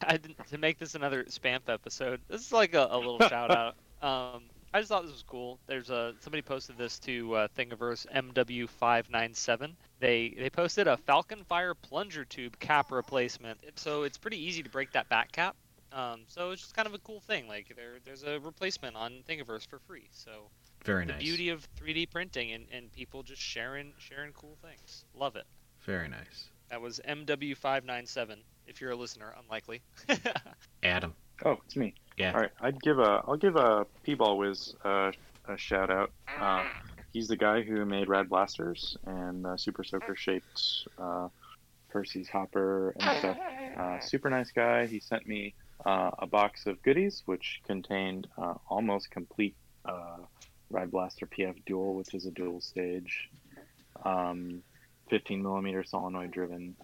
I 0.02 0.16
didn't 0.16 0.46
to 0.50 0.58
make 0.58 0.78
this 0.78 0.94
another 0.94 1.24
spamp 1.24 1.68
episode. 1.68 2.20
This 2.28 2.42
is 2.42 2.52
like 2.52 2.74
a, 2.74 2.86
a 2.88 2.96
little 2.96 3.18
shout 3.28 3.50
out. 3.50 3.74
Um, 4.02 4.44
I 4.72 4.78
just 4.78 4.88
thought 4.88 5.02
this 5.02 5.12
was 5.12 5.24
cool. 5.26 5.58
There's 5.66 5.90
a 5.90 6.14
somebody 6.20 6.42
posted 6.42 6.78
this 6.78 7.00
to 7.00 7.34
uh, 7.34 7.48
Thingiverse 7.58 8.06
MW597. 8.14 9.72
They 9.98 10.32
they 10.38 10.48
posted 10.48 10.86
a 10.86 10.96
Falcon 10.96 11.42
Fire 11.42 11.74
plunger 11.74 12.24
tube 12.24 12.56
cap 12.60 12.92
replacement. 12.92 13.58
So 13.74 14.04
it's 14.04 14.16
pretty 14.16 14.38
easy 14.38 14.62
to 14.62 14.70
break 14.70 14.92
that 14.92 15.08
back 15.08 15.32
cap. 15.32 15.56
Um, 15.96 16.20
so 16.28 16.50
it's 16.50 16.60
just 16.60 16.76
kind 16.76 16.86
of 16.86 16.92
a 16.92 16.98
cool 16.98 17.20
thing. 17.20 17.48
Like 17.48 17.72
there 17.74 17.94
there's 18.04 18.22
a 18.22 18.38
replacement 18.40 18.96
on 18.96 19.22
Thingiverse 19.26 19.66
for 19.66 19.78
free. 19.78 20.08
So 20.12 20.50
Very 20.84 21.06
the 21.06 21.12
nice. 21.12 21.22
beauty 21.22 21.48
of 21.48 21.66
3D 21.80 22.10
printing 22.10 22.52
and, 22.52 22.66
and 22.70 22.92
people 22.92 23.22
just 23.22 23.40
sharing 23.40 23.94
sharing 23.98 24.32
cool 24.32 24.58
things. 24.62 25.04
Love 25.14 25.36
it. 25.36 25.44
Very 25.80 26.08
nice. 26.08 26.50
That 26.68 26.82
was 26.82 27.00
MW597. 27.08 28.36
If 28.66 28.80
you're 28.80 28.90
a 28.90 28.96
listener, 28.96 29.32
unlikely. 29.42 29.80
Adam. 30.82 31.14
Oh, 31.44 31.58
it's 31.64 31.76
me. 31.76 31.94
Yeah. 32.18 32.32
All 32.32 32.40
right, 32.40 32.50
I'd 32.60 32.80
give 32.82 32.98
a 32.98 33.22
I'll 33.26 33.36
give 33.36 33.56
a 33.56 33.86
P-ball 34.02 34.36
whiz 34.36 34.74
uh, 34.84 35.12
a 35.48 35.56
shout 35.56 35.90
out. 35.90 36.10
Uh, 36.38 36.64
he's 37.12 37.28
the 37.28 37.36
guy 37.36 37.62
who 37.62 37.86
made 37.86 38.08
Rad 38.08 38.28
Blasters 38.28 38.98
and 39.06 39.46
uh, 39.46 39.56
Super 39.56 39.84
Soaker 39.84 40.14
shaped 40.14 40.88
uh, 40.98 41.28
Percy's 41.88 42.28
Hopper 42.28 42.94
and 42.98 43.18
stuff. 43.18 43.38
Uh, 43.78 44.00
super 44.00 44.28
nice 44.28 44.50
guy. 44.50 44.86
He 44.86 45.00
sent 45.00 45.26
me 45.26 45.54
uh, 45.86 46.10
a 46.18 46.26
box 46.26 46.66
of 46.66 46.82
goodies 46.82 47.22
which 47.26 47.60
contained 47.66 48.26
uh, 48.36 48.54
almost 48.68 49.10
complete 49.10 49.54
uh, 49.84 50.18
Rad 50.68 50.90
Blaster 50.90 51.26
PF 51.26 51.64
Dual, 51.64 51.94
which 51.94 52.12
is 52.12 52.26
a 52.26 52.30
dual 52.32 52.60
stage, 52.60 53.30
um, 54.04 54.62
15 55.10 55.42
millimeter 55.42 55.84
solenoid 55.84 56.32
driven 56.32 56.74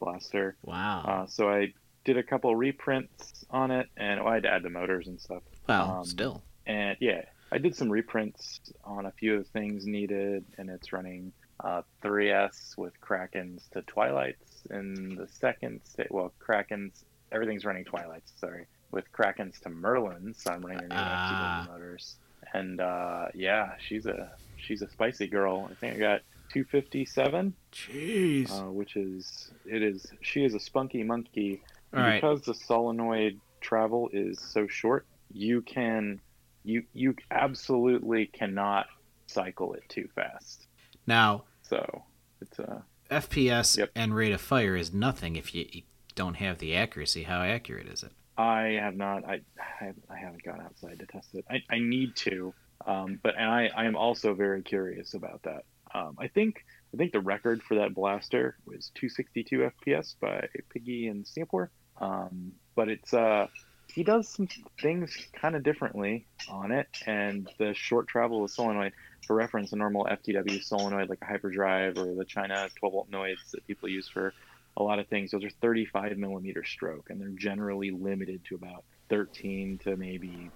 blaster. 0.00 0.56
Wow. 0.64 1.04
Uh, 1.06 1.26
so 1.26 1.48
I 1.48 1.72
did 2.04 2.16
a 2.16 2.24
couple 2.24 2.56
reprints 2.56 3.44
on 3.50 3.70
it, 3.70 3.88
and 3.96 4.18
oh, 4.18 4.26
I 4.26 4.34
had 4.34 4.42
to 4.42 4.52
add 4.52 4.62
the 4.64 4.70
motors 4.70 5.06
and 5.06 5.20
stuff. 5.20 5.42
well, 5.68 5.98
um, 5.98 6.04
still. 6.04 6.42
And 6.66 6.96
yeah, 7.00 7.22
I 7.52 7.58
did 7.58 7.76
some 7.76 7.88
reprints 7.88 8.60
on 8.82 9.06
a 9.06 9.12
few 9.12 9.36
of 9.36 9.44
the 9.44 9.50
things 9.50 9.86
needed, 9.86 10.44
and 10.58 10.70
it's 10.70 10.92
running 10.92 11.32
uh, 11.62 11.82
3S 12.02 12.76
with 12.76 13.00
Krakens 13.00 13.68
to 13.70 13.82
Twilights 13.82 14.62
in 14.70 15.14
the 15.14 15.28
second 15.28 15.82
state. 15.84 16.10
Well, 16.10 16.32
Krakens, 16.40 17.04
everything's 17.32 17.64
running 17.64 17.84
Twilights, 17.84 18.32
sorry, 18.40 18.66
with 18.90 19.04
Krakens 19.12 19.60
to 19.60 19.70
Merlins. 19.70 20.42
So 20.42 20.52
I'm 20.52 20.62
running 20.62 20.88
the 20.88 20.94
new. 20.94 21.00
FCW 21.00 21.68
motors, 21.72 22.16
and 22.54 22.80
uh, 22.80 23.26
yeah, 23.34 23.72
she's 23.86 24.06
a 24.06 24.32
she's 24.56 24.82
a 24.82 24.88
spicy 24.90 25.26
girl. 25.26 25.68
I 25.70 25.74
think 25.74 25.96
I 25.96 25.98
got 25.98 26.20
257 26.52 27.54
Jeez. 27.72 28.50
uh, 28.50 28.70
which 28.70 28.96
is 28.96 29.50
it 29.64 29.82
is 29.82 30.06
she 30.20 30.44
is 30.44 30.54
a 30.54 30.60
spunky 30.60 31.02
monkey 31.04 31.62
All 31.94 32.00
right. 32.00 32.16
because 32.20 32.42
the 32.42 32.54
solenoid 32.54 33.38
travel 33.60 34.10
is 34.12 34.40
so 34.40 34.66
short 34.66 35.06
you 35.32 35.60
can 35.62 36.20
you 36.64 36.82
you 36.92 37.14
absolutely 37.30 38.26
cannot 38.26 38.86
cycle 39.26 39.74
it 39.74 39.82
too 39.88 40.08
fast 40.14 40.66
Now, 41.06 41.44
so 41.62 42.02
it's 42.40 42.58
uh 42.58 42.80
FPS 43.10 43.76
Yep. 43.78 43.90
and 43.94 44.14
rate 44.14 44.32
of 44.32 44.40
fire 44.40 44.74
is 44.76 44.92
nothing 44.92 45.36
if 45.36 45.54
you 45.54 45.66
don't 46.14 46.34
have 46.34 46.58
the 46.58 46.76
accuracy. 46.76 47.24
How 47.24 47.42
accurate 47.42 47.86
is 47.86 48.02
it? 48.02 48.12
i 48.40 48.78
have 48.80 48.96
not 48.96 49.24
i 49.24 49.40
i, 49.80 50.16
haven't 50.16 50.42
gone 50.42 50.60
outside 50.62 50.98
to 50.98 51.06
test 51.06 51.34
it 51.34 51.44
i, 51.50 51.62
I 51.70 51.78
need 51.78 52.16
to 52.16 52.54
um, 52.86 53.20
but 53.22 53.34
and 53.36 53.50
i 53.50 53.70
i 53.76 53.84
am 53.84 53.96
also 53.96 54.34
very 54.34 54.62
curious 54.62 55.12
about 55.14 55.42
that 55.42 55.64
um, 55.94 56.16
i 56.18 56.28
think 56.28 56.64
i 56.94 56.96
think 56.96 57.12
the 57.12 57.20
record 57.20 57.62
for 57.62 57.74
that 57.76 57.94
blaster 57.94 58.56
was 58.64 58.90
262 58.94 59.70
fps 59.84 60.14
by 60.20 60.48
piggy 60.72 61.08
in 61.08 61.24
singapore 61.24 61.70
um, 62.00 62.52
but 62.74 62.88
it's 62.88 63.12
uh 63.12 63.46
he 63.92 64.04
does 64.04 64.28
some 64.28 64.48
things 64.80 65.16
kind 65.32 65.56
of 65.56 65.64
differently 65.64 66.24
on 66.48 66.70
it, 66.70 66.86
and 67.06 67.50
the 67.58 67.74
short 67.74 68.06
travel 68.06 68.40
with 68.40 68.52
solenoid. 68.52 68.92
For 69.26 69.34
reference, 69.34 69.72
a 69.72 69.76
normal 69.76 70.06
FTW 70.06 70.62
solenoid 70.62 71.08
like 71.08 71.18
a 71.22 71.24
hyperdrive 71.24 71.98
or 71.98 72.14
the 72.14 72.24
China 72.24 72.68
12 72.78 72.92
volt 72.92 73.10
noids 73.10 73.50
that 73.52 73.66
people 73.66 73.88
use 73.88 74.08
for 74.08 74.32
a 74.76 74.82
lot 74.82 74.98
of 74.98 75.08
things, 75.08 75.30
those 75.30 75.44
are 75.44 75.50
35 75.50 76.16
millimeter 76.16 76.64
stroke, 76.64 77.10
and 77.10 77.20
they're 77.20 77.28
generally 77.28 77.90
limited 77.90 78.44
to 78.46 78.54
about 78.54 78.84
13 79.08 79.78
to 79.84 79.96
maybe 79.96 80.50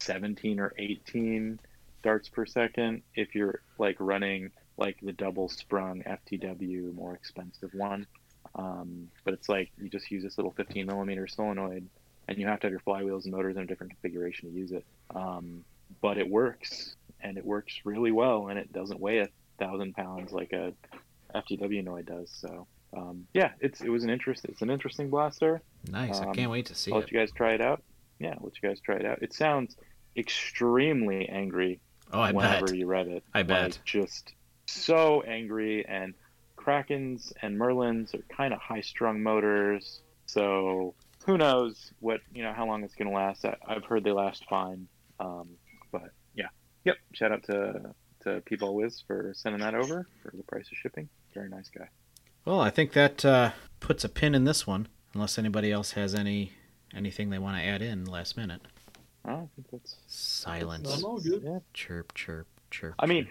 17 0.00 0.60
or 0.60 0.72
18 0.78 1.60
darts 2.02 2.28
per 2.28 2.46
second. 2.46 3.02
If 3.14 3.34
you're 3.34 3.60
like 3.78 3.96
running 3.98 4.50
like 4.76 4.96
the 5.02 5.12
double 5.12 5.48
sprung 5.48 6.02
FTW, 6.02 6.94
more 6.94 7.14
expensive 7.14 7.74
one, 7.74 8.06
um, 8.54 9.08
but 9.24 9.34
it's 9.34 9.48
like 9.48 9.70
you 9.78 9.88
just 9.88 10.10
use 10.10 10.22
this 10.22 10.38
little 10.38 10.52
15 10.52 10.86
millimeter 10.86 11.26
solenoid, 11.26 11.88
and 12.26 12.38
you 12.38 12.46
have 12.46 12.60
to 12.60 12.66
have 12.66 12.72
your 12.72 12.80
flywheels 12.80 13.24
and 13.24 13.32
motors 13.32 13.56
in 13.56 13.62
a 13.62 13.66
different 13.66 13.92
configuration 13.92 14.50
to 14.50 14.56
use 14.56 14.72
it. 14.72 14.84
Um, 15.14 15.64
but 16.00 16.18
it 16.18 16.28
works, 16.28 16.96
and 17.20 17.36
it 17.38 17.44
works 17.44 17.80
really 17.84 18.12
well, 18.12 18.48
and 18.48 18.58
it 18.58 18.72
doesn't 18.72 19.00
weigh 19.00 19.18
a 19.18 19.28
thousand 19.58 19.94
pounds 19.94 20.32
like 20.32 20.52
a 20.52 20.72
FTW 21.34 21.84
noid 21.84 22.06
does. 22.06 22.30
So 22.30 22.66
um, 22.96 23.26
yeah, 23.34 23.52
it's 23.60 23.80
it 23.80 23.88
was 23.90 24.04
an 24.04 24.10
interest. 24.10 24.44
It's 24.46 24.62
an 24.62 24.70
interesting 24.70 25.10
blaster. 25.10 25.62
Nice. 25.90 26.20
I 26.20 26.26
Um, 26.26 26.34
can't 26.34 26.50
wait 26.50 26.66
to 26.66 26.74
see 26.74 26.90
I'll 26.92 26.98
it. 26.98 27.02
let 27.02 27.12
you 27.12 27.18
guys 27.18 27.30
try 27.32 27.52
it 27.54 27.60
out. 27.60 27.82
Yeah, 28.18 28.30
I'll 28.38 28.44
let 28.44 28.54
you 28.62 28.68
guys 28.68 28.80
try 28.80 28.96
it 28.96 29.04
out. 29.06 29.22
It 29.22 29.32
sounds 29.32 29.76
extremely 30.16 31.28
angry 31.28 31.80
Oh, 32.12 32.20
I 32.20 32.32
whenever 32.32 32.66
bet. 32.66 32.76
you 32.76 32.86
read 32.86 33.08
it. 33.08 33.22
I 33.34 33.42
bet. 33.42 33.62
Like, 33.72 33.84
just 33.84 34.32
so 34.66 35.22
angry, 35.22 35.84
and 35.86 36.14
Krakens 36.56 37.32
and 37.42 37.58
Merlins 37.58 38.14
are 38.14 38.22
kind 38.34 38.52
of 38.54 38.60
high-strung 38.60 39.22
motors. 39.22 40.00
So 40.26 40.94
who 41.26 41.36
knows 41.38 41.92
what 42.00 42.20
you 42.34 42.42
know 42.42 42.52
how 42.52 42.66
long 42.66 42.84
it's 42.84 42.94
gonna 42.94 43.12
last? 43.12 43.44
I, 43.44 43.56
I've 43.66 43.84
heard 43.84 44.04
they 44.04 44.12
last 44.12 44.44
fine. 44.48 44.88
Um, 45.20 45.48
but 45.92 46.10
yeah, 46.34 46.48
yep. 46.84 46.96
Shout 47.12 47.32
out 47.32 47.42
to 47.44 47.94
to 48.24 48.40
People 48.46 48.74
Wiz 48.74 49.02
for 49.06 49.32
sending 49.34 49.60
that 49.60 49.74
over 49.74 50.06
for 50.22 50.32
the 50.36 50.42
price 50.44 50.66
of 50.72 50.76
shipping. 50.78 51.08
Very 51.34 51.48
nice 51.50 51.68
guy. 51.68 51.88
Well, 52.48 52.62
I 52.62 52.70
think 52.70 52.92
that 52.94 53.26
uh, 53.26 53.50
puts 53.78 54.04
a 54.04 54.08
pin 54.08 54.34
in 54.34 54.44
this 54.44 54.66
one, 54.66 54.88
unless 55.12 55.36
anybody 55.38 55.70
else 55.70 55.90
has 55.92 56.14
any 56.14 56.52
anything 56.94 57.28
they 57.28 57.38
want 57.38 57.58
to 57.58 57.62
add 57.62 57.82
in 57.82 58.06
last 58.06 58.38
minute. 58.38 58.62
I 59.22 59.34
think 59.54 59.70
that's 59.70 59.96
Silence. 60.06 60.96
I'm 60.96 61.04
all 61.04 61.20
good. 61.20 61.42
yeah. 61.44 61.58
Chirp, 61.74 62.14
chirp, 62.14 62.46
chirp. 62.70 62.94
I 62.98 63.04
mean, 63.04 63.28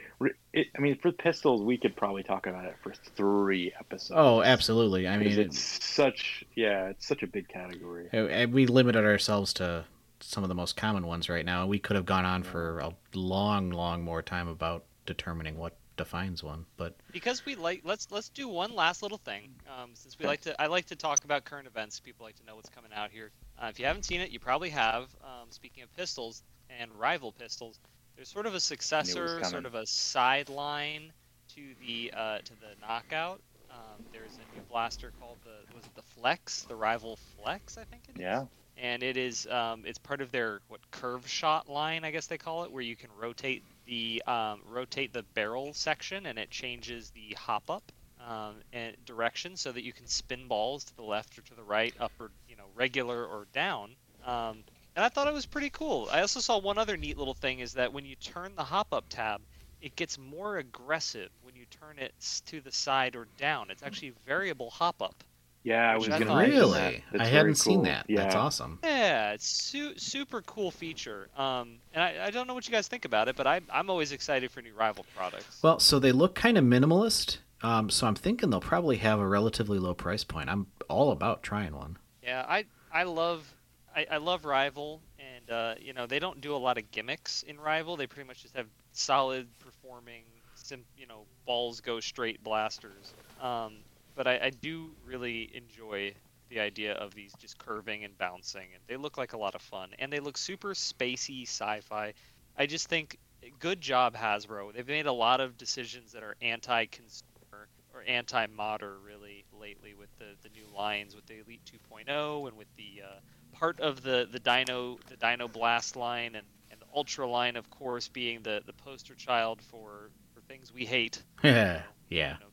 it, 0.53 0.67
I 0.77 0.79
mean, 0.79 0.99
for 1.01 1.11
pistols, 1.11 1.63
we 1.63 1.79
could 1.79 1.95
probably 1.95 2.21
talk 2.21 2.45
about 2.45 2.65
it 2.65 2.75
for 2.83 2.93
three 3.15 3.73
episodes. 3.79 4.13
Oh, 4.15 4.43
absolutely. 4.43 5.07
I 5.07 5.17
mean, 5.17 5.29
it's 5.39 5.83
such 5.83 6.43
yeah, 6.55 6.89
it's 6.89 7.07
such 7.07 7.23
a 7.23 7.27
big 7.27 7.47
category. 7.47 8.09
it, 8.13 8.19
it- 8.29 8.51
we 8.51 8.67
limited 8.67 9.03
ourselves 9.03 9.51
to 9.53 9.85
some 10.19 10.43
of 10.43 10.49
the 10.49 10.55
most 10.55 10.77
common 10.77 11.07
ones 11.07 11.27
right 11.27 11.43
now. 11.43 11.65
We 11.65 11.79
could 11.79 11.95
have 11.95 12.05
gone 12.05 12.25
on 12.25 12.43
for 12.43 12.77
a 12.77 12.91
long, 13.15 13.71
long 13.71 14.03
more 14.03 14.21
time 14.21 14.47
about 14.47 14.83
determining 15.07 15.57
what 15.57 15.75
defines 15.97 16.43
one. 16.43 16.65
But 16.77 16.95
because 17.11 17.45
we 17.45 17.55
like 17.55 17.81
let's 17.83 18.07
let's 18.11 18.29
do 18.29 18.47
one 18.47 18.73
last 18.73 19.01
little 19.03 19.17
thing 19.17 19.49
um, 19.67 19.91
since 19.93 20.17
we 20.17 20.25
like 20.25 20.41
to 20.41 20.61
i 20.61 20.67
like 20.67 20.85
to 20.87 20.95
talk 20.95 21.23
about 21.25 21.43
current 21.43 21.67
events. 21.67 21.99
People 21.99 22.25
like 22.25 22.35
to 22.37 22.45
know 22.45 22.55
what's 22.55 22.69
coming 22.69 22.91
out 22.95 23.11
here. 23.11 23.31
Uh, 23.61 23.67
if 23.69 23.79
you 23.79 23.85
haven't 23.85 24.03
seen 24.03 24.21
it 24.21 24.29
you 24.29 24.39
probably 24.39 24.69
have. 24.69 25.03
Um, 25.23 25.47
speaking 25.49 25.83
of 25.83 25.93
pistols 25.95 26.43
and 26.79 26.91
rival 26.95 27.31
pistols 27.31 27.79
there's 28.17 28.29
sort 28.29 28.45
of 28.45 28.55
a 28.55 28.59
successor 28.59 29.43
sort 29.43 29.65
of 29.65 29.75
a 29.75 29.85
sideline 29.85 31.13
to 31.55 31.61
the 31.85 32.11
uh, 32.15 32.39
to 32.39 32.53
the 32.59 32.67
knockout. 32.81 33.39
Um, 33.69 34.03
there's 34.11 34.33
a 34.35 34.55
new 34.55 34.63
blaster 34.69 35.11
called 35.19 35.37
the 35.43 35.75
was 35.75 35.85
it 35.85 35.95
the 35.95 36.01
flex? 36.01 36.63
The 36.63 36.75
rival 36.75 37.19
flex 37.35 37.77
i 37.77 37.83
think 37.83 38.03
it 38.09 38.15
is? 38.15 38.21
Yeah, 38.21 38.45
and 38.75 39.03
it 39.03 39.17
is 39.17 39.47
um, 39.47 39.83
it's 39.85 39.99
part 39.99 40.21
of 40.21 40.31
their 40.31 40.61
what 40.67 40.79
curve 40.91 41.27
shot 41.27 41.69
line 41.69 42.03
I 42.03 42.11
guess 42.11 42.27
they 42.27 42.37
call 42.37 42.63
it, 42.63 42.71
where 42.71 42.81
you 42.81 42.95
can 42.95 43.09
rotate 43.17 43.63
the 43.87 44.21
um, 44.27 44.61
rotate 44.69 45.13
the 45.13 45.23
barrel 45.33 45.73
section 45.73 46.25
and 46.25 46.37
it 46.37 46.49
changes 46.49 47.11
the 47.11 47.35
hop 47.37 47.69
up 47.69 47.91
um, 48.25 48.55
and 48.73 48.95
direction 49.05 49.55
so 49.55 49.71
that 49.71 49.83
you 49.83 49.93
can 49.93 50.07
spin 50.07 50.47
balls 50.47 50.83
to 50.85 50.95
the 50.95 51.03
left 51.03 51.37
or 51.37 51.41
to 51.43 51.55
the 51.55 51.63
right, 51.63 51.93
up 51.99 52.11
or 52.19 52.31
you 52.47 52.55
know 52.55 52.65
regular 52.75 53.25
or 53.25 53.47
down. 53.53 53.95
Um, 54.25 54.63
and 54.95 55.05
I 55.05 55.09
thought 55.09 55.27
it 55.27 55.33
was 55.33 55.45
pretty 55.45 55.69
cool. 55.69 56.09
I 56.11 56.21
also 56.21 56.39
saw 56.39 56.57
one 56.57 56.77
other 56.77 56.97
neat 56.97 57.17
little 57.17 57.35
thing 57.35 57.59
is 57.59 57.73
that 57.73 57.93
when 57.93 58.05
you 58.05 58.15
turn 58.15 58.53
the 58.55 58.63
hop 58.63 58.87
up 58.91 59.05
tab, 59.09 59.41
it 59.79 59.95
gets 59.95 60.17
more 60.17 60.57
aggressive 60.57 61.29
when 61.43 61.55
you 61.55 61.65
turn 61.79 61.99
it 61.99 62.13
to 62.47 62.61
the 62.61 62.71
side 62.71 63.15
or 63.15 63.27
down. 63.37 63.69
It's 63.69 63.83
actually 63.83 64.13
variable 64.25 64.71
hop 64.71 65.01
up. 65.01 65.23
Yeah. 65.63 65.91
I 65.91 65.97
was 65.97 66.07
gonna 66.07 66.37
really, 66.37 67.03
I 67.19 67.25
hadn't 67.25 67.55
seen 67.55 67.83
that. 67.83 68.05
Yeah, 68.07 68.23
That's 68.23 68.35
awesome. 68.35 68.79
Yeah, 68.83 69.31
it's 69.33 69.47
su- 69.47 69.97
super 69.97 70.41
cool 70.43 70.71
feature. 70.71 71.29
Um, 71.37 71.77
and 71.93 72.03
I, 72.03 72.25
I 72.27 72.29
don't 72.31 72.47
know 72.47 72.53
what 72.53 72.67
you 72.67 72.71
guys 72.71 72.87
think 72.87 73.05
about 73.05 73.27
it, 73.27 73.35
but 73.35 73.47
I, 73.47 73.61
I'm 73.71 73.89
always 73.89 74.11
excited 74.11 74.51
for 74.51 74.61
new 74.61 74.73
rival 74.73 75.05
products. 75.15 75.61
Well, 75.61 75.79
so 75.79 75.99
they 75.99 76.11
look 76.11 76.35
kind 76.35 76.57
of 76.57 76.63
minimalist. 76.63 77.37
Um, 77.63 77.89
so 77.89 78.05
I'm 78.05 78.15
thinking 78.15 78.49
they'll 78.51 78.61
probably 78.61 78.97
have 78.97 79.19
a 79.19 79.27
relatively 79.27 79.79
low 79.79 79.93
price 79.95 80.23
point. 80.23 80.47
I'm 80.49 80.67
all 80.89 81.11
about 81.11 81.41
trying 81.43 81.75
one. 81.75 81.97
yeah, 82.21 82.45
I 82.47 82.65
I 82.93 83.03
love 83.03 83.51
I, 83.95 84.05
I 84.11 84.17
love 84.17 84.45
Rival, 84.45 85.01
and 85.17 85.49
uh, 85.49 85.73
you 85.81 85.93
know 85.93 86.05
they 86.05 86.19
don't 86.19 86.39
do 86.39 86.55
a 86.55 86.57
lot 86.57 86.77
of 86.77 86.91
gimmicks 86.91 87.41
in 87.43 87.59
Rival. 87.59 87.97
They 87.97 88.05
pretty 88.05 88.27
much 88.27 88.43
just 88.43 88.55
have 88.55 88.67
solid 88.91 89.47
performing, 89.59 90.21
sim- 90.53 90.85
you 90.95 91.07
know, 91.07 91.23
balls 91.47 91.81
go 91.81 91.99
straight 91.99 92.43
blasters. 92.43 93.13
Um, 93.41 93.77
but 94.17 94.27
I, 94.27 94.39
I 94.45 94.49
do 94.49 94.89
really 95.05 95.49
enjoy 95.53 96.13
the 96.49 96.59
idea 96.59 96.93
of 96.93 97.13
these 97.13 97.31
just 97.39 97.57
curving 97.57 98.03
and 98.03 98.17
bouncing, 98.17 98.67
and 98.73 98.81
they 98.87 98.97
look 98.97 99.17
like 99.17 99.33
a 99.33 99.37
lot 99.37 99.55
of 99.55 99.61
fun, 99.61 99.91
and 99.99 100.11
they 100.11 100.19
look 100.19 100.37
super 100.37 100.73
spacey, 100.73 101.43
sci-fi. 101.43 102.13
I 102.57 102.65
just 102.65 102.89
think 102.89 103.17
good 103.59 103.79
job 103.79 104.15
Hasbro. 104.15 104.73
They've 104.73 104.87
made 104.87 105.05
a 105.05 105.13
lot 105.13 105.39
of 105.39 105.57
decisions 105.57 106.11
that 106.13 106.23
are 106.23 106.35
anti-consumer 106.41 107.67
or 107.93 108.03
anti-modder 108.07 108.95
really 109.05 109.45
lately 109.59 109.93
with 109.93 110.09
the, 110.17 110.25
the 110.41 110.49
new 110.49 110.65
lines 110.75 111.15
with 111.15 111.25
the 111.27 111.39
Elite 111.39 111.61
2.0 111.91 112.47
and 112.47 112.57
with 112.57 112.67
the 112.75 113.03
uh, 113.03 113.19
part 113.53 113.79
of 113.79 114.01
the 114.01 114.27
the 114.31 114.39
Dino 114.39 114.97
the 115.09 115.17
Dino 115.17 115.47
Blast 115.47 115.95
line 115.95 116.35
and, 116.35 116.45
and 116.71 116.81
the 116.81 116.85
Ultra 116.93 117.27
line 117.27 117.55
of 117.55 117.69
course 117.69 118.07
being 118.07 118.41
the, 118.41 118.61
the 118.65 118.73
poster 118.73 119.15
child 119.15 119.61
for, 119.61 120.09
for 120.33 120.41
things 120.41 120.73
we 120.73 120.85
hate. 120.85 121.21
Yeah, 121.43 121.81
yeah. 122.09 122.33
You 122.33 122.39
know. 122.39 122.46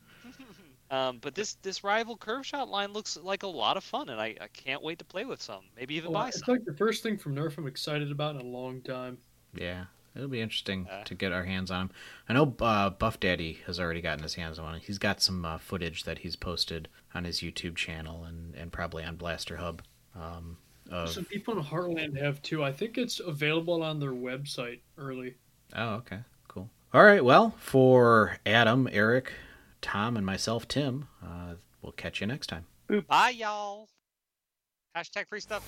Um, 0.91 1.19
but 1.21 1.35
this 1.35 1.55
this 1.63 1.83
rival 1.85 2.17
curve 2.17 2.45
shot 2.47 2.69
line 2.69 2.93
looks 2.93 3.17
like 3.17 3.43
a 3.43 3.47
lot 3.49 3.77
of 3.77 3.85
fun 3.85 4.09
and 4.11 4.21
I, 4.21 4.37
I 4.41 4.49
can't 4.53 4.83
wait 4.83 4.99
to 4.99 5.05
play 5.05 5.25
with 5.25 5.41
some. 5.43 5.65
Maybe 5.77 5.95
even 5.97 6.13
Well, 6.13 6.23
buy 6.23 6.29
it's 6.29 6.39
some. 6.41 6.55
It's 6.55 6.61
like 6.61 6.65
the 6.67 6.77
first 6.79 7.03
thing 7.03 7.17
from 7.19 7.35
Nerf 7.35 7.57
I'm 7.59 7.67
excited 7.67 8.11
about 8.11 8.35
in 8.37 8.41
a 8.43 8.45
long 8.45 8.81
time. 8.83 9.19
Yeah, 9.55 9.85
it'll 10.15 10.29
be 10.29 10.41
interesting 10.41 10.87
Uh. 10.91 11.05
to 11.05 11.15
get 11.15 11.33
our 11.33 11.45
hands 11.45 11.71
on 11.71 11.83
him. 11.83 11.91
I 12.29 12.33
know 12.35 12.55
uh, 12.61 12.91
Buff 12.91 13.19
Daddy 13.21 13.61
has 13.67 13.79
already 13.81 14.01
gotten 14.01 14.23
his 14.23 14.35
hands 14.35 14.59
on 14.59 14.75
it. 14.75 14.83
He's 14.83 14.99
got 14.99 15.21
some 15.23 15.45
uh, 15.45 15.59
footage 15.59 16.05
that 16.05 16.19
he's 16.19 16.37
posted 16.37 16.89
on 17.15 17.25
his 17.25 17.41
YouTube 17.41 17.77
channel 17.77 18.25
and, 18.25 18.55
and 18.55 18.73
probably 18.73 19.05
on 19.05 19.17
Blaster 19.17 19.57
Hub. 19.57 19.83
Um, 20.15 20.59
of, 20.91 21.09
Some 21.11 21.25
people 21.25 21.57
in 21.57 21.65
Heartland 21.65 22.21
have 22.21 22.43
too. 22.43 22.63
I 22.63 22.71
think 22.73 22.99
it's 22.99 23.19
available 23.21 23.83
on 23.83 23.99
their 24.01 24.13
website 24.13 24.81
early. 24.99 25.35
oh, 25.75 25.95
okay, 25.95 26.19
cool. 26.49 26.69
All 26.93 27.03
right, 27.05 27.25
well, 27.25 27.55
for 27.59 28.39
Adam, 28.45 28.89
Eric, 28.93 29.33
Tom, 29.85 30.17
and 30.17 30.25
myself, 30.25 30.67
Tim, 30.67 31.09
uh, 31.23 31.57
we'll 31.83 31.93
catch 31.93 32.23
you 32.23 32.27
next 32.27 32.47
time. 32.47 32.65
Bye 33.07 33.31
y'all. 33.31 33.91
Hashtag 34.97 35.29
free 35.29 35.41
stuff. 35.41 35.63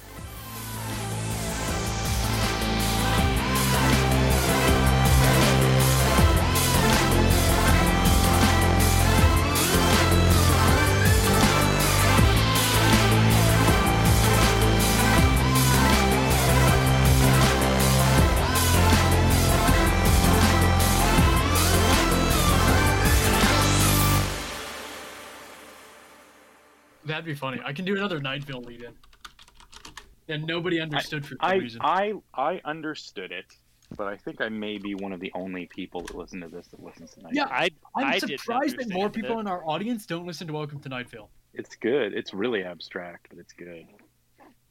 That'd 27.27 27.35
be 27.35 27.41
funny. 27.41 27.61
I 27.65 27.73
can 27.73 27.85
do 27.85 27.97
another 27.97 28.21
Night 28.21 28.45
Vale 28.45 28.61
lead 28.61 28.85
in. 28.85 28.93
And 30.29 30.47
nobody 30.47 30.81
understood 30.81 31.25
for 31.25 31.31
some 31.31 31.39
I 31.41 31.55
reason. 31.57 31.81
I 31.83 32.13
I 32.35 32.61
understood 32.65 33.33
it, 33.33 33.47
but 33.97 34.07
I 34.07 34.17
think 34.17 34.41
I 34.41 34.49
may 34.49 34.79
be 34.79 34.95
one 34.95 35.13
of 35.13 35.19
the 35.19 35.33
only 35.35 35.67
people 35.67 36.03
that 36.03 36.17
listen 36.17 36.41
to 36.43 36.49
this 36.49 36.69
that 36.69 36.81
listens 36.81 37.11
to 37.11 37.17
tonight. 37.17 37.33
Yeah. 37.35 37.47
I 37.47 37.71
I'm 37.97 38.07
I 38.07 38.19
surprised 38.19 38.79
that 38.79 38.91
more 38.91 39.11
people 39.11 39.39
it. 39.39 39.41
in 39.41 39.49
our 39.49 39.65
audience 39.69 40.07
don't 40.07 40.25
listen 40.25 40.47
to 40.47 40.53
Welcome 40.53 40.79
to 40.81 40.89
Night 40.89 41.11
Vale. 41.11 41.29
it's 41.53 41.75
good. 41.75 42.15
It's 42.15 42.33
really 42.33 42.63
abstract, 42.63 43.27
but 43.31 43.39
it's 43.41 43.53
good. 43.53 43.87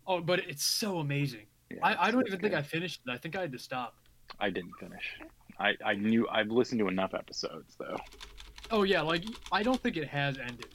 Oh, 0.07 0.21
but 0.21 0.39
it's 0.47 0.63
so 0.63 0.99
amazing. 0.99 1.47
Yeah, 1.69 1.79
I, 1.83 2.07
I 2.07 2.11
don't 2.11 2.21
it's 2.21 2.29
even 2.29 2.39
think. 2.39 2.53
I 2.53 2.61
finished 2.61 3.01
it. 3.05 3.11
I 3.11 3.17
think 3.17 3.35
I 3.35 3.41
had 3.41 3.51
to 3.51 3.59
stop. 3.59 3.95
I 4.39 4.49
didn't 4.49 4.75
finish. 4.79 5.19
I 5.59 5.73
I 5.85 5.95
knew 5.95 6.25
I've 6.31 6.51
listened 6.51 6.79
to 6.79 6.87
enough 6.87 7.13
episodes 7.13 7.75
though. 7.77 7.97
Oh 8.71 8.83
yeah, 8.83 9.01
like 9.01 9.25
I 9.51 9.61
don't 9.61 9.81
think 9.81 9.97
it 9.97 10.07
has 10.07 10.37
ended. 10.37 10.67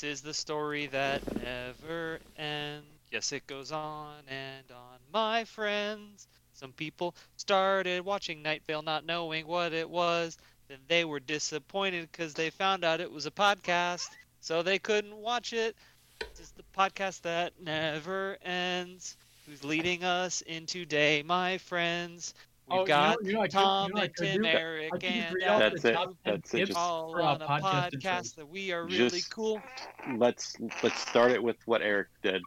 This 0.00 0.14
is 0.16 0.22
the 0.22 0.32
story 0.32 0.86
that 0.86 1.22
never 1.36 2.20
ends. 2.34 2.86
Yes, 3.10 3.32
it 3.32 3.46
goes 3.46 3.70
on 3.70 4.22
and 4.28 4.64
on, 4.70 4.98
my 5.12 5.44
friends. 5.44 6.26
Some 6.54 6.72
people 6.72 7.14
started 7.36 8.02
watching 8.02 8.40
Night 8.40 8.62
Vale 8.66 8.80
not 8.80 9.04
knowing 9.04 9.46
what 9.46 9.74
it 9.74 9.90
was. 9.90 10.38
Then 10.70 10.78
they 10.88 11.04
were 11.04 11.20
disappointed 11.20 12.10
because 12.10 12.32
they 12.32 12.48
found 12.48 12.82
out 12.82 13.02
it 13.02 13.12
was 13.12 13.26
a 13.26 13.30
podcast, 13.30 14.08
so 14.40 14.62
they 14.62 14.78
couldn't 14.78 15.14
watch 15.16 15.52
it. 15.52 15.76
This 16.34 16.46
is 16.46 16.52
the 16.52 16.64
podcast 16.74 17.20
that 17.22 17.60
never 17.60 18.38
ends. 18.40 19.18
Who's 19.44 19.64
leading 19.64 20.02
us 20.02 20.40
into 20.40 20.86
day, 20.86 21.22
my 21.22 21.58
friends? 21.58 22.32
We've 22.70 22.80
Oh, 22.80 22.82
you 22.82 22.86
know- 22.88 23.16
you 23.22 23.32
know, 23.34 23.46
Tom 23.46 23.88
you 23.88 23.94
know, 23.96 24.02
and 24.02 24.14
could 24.16 24.26
Tim, 24.26 24.36
do 24.36 24.42
that. 24.42 24.54
Eric, 24.54 24.90
I 24.92 25.06
and 25.06 25.34
read. 25.34 25.44
That's 25.48 25.84
it. 25.84 25.96
That's 26.24 26.54
it. 26.54 26.66
Just- 26.66 26.78
all 26.78 27.12
for 27.12 27.22
on 27.22 27.42
a 27.42 27.46
podcast 27.46 27.92
podcast 27.92 28.34
that 28.36 28.48
we 28.48 28.72
are 28.72 28.84
really 28.84 29.08
Just- 29.10 29.30
cool. 29.34 29.60
let's 30.16 30.56
let's 30.82 30.98
start 31.00 31.32
it 31.32 31.42
with 31.42 31.56
what 31.66 31.82
Eric 31.82 32.08
did. 32.22 32.42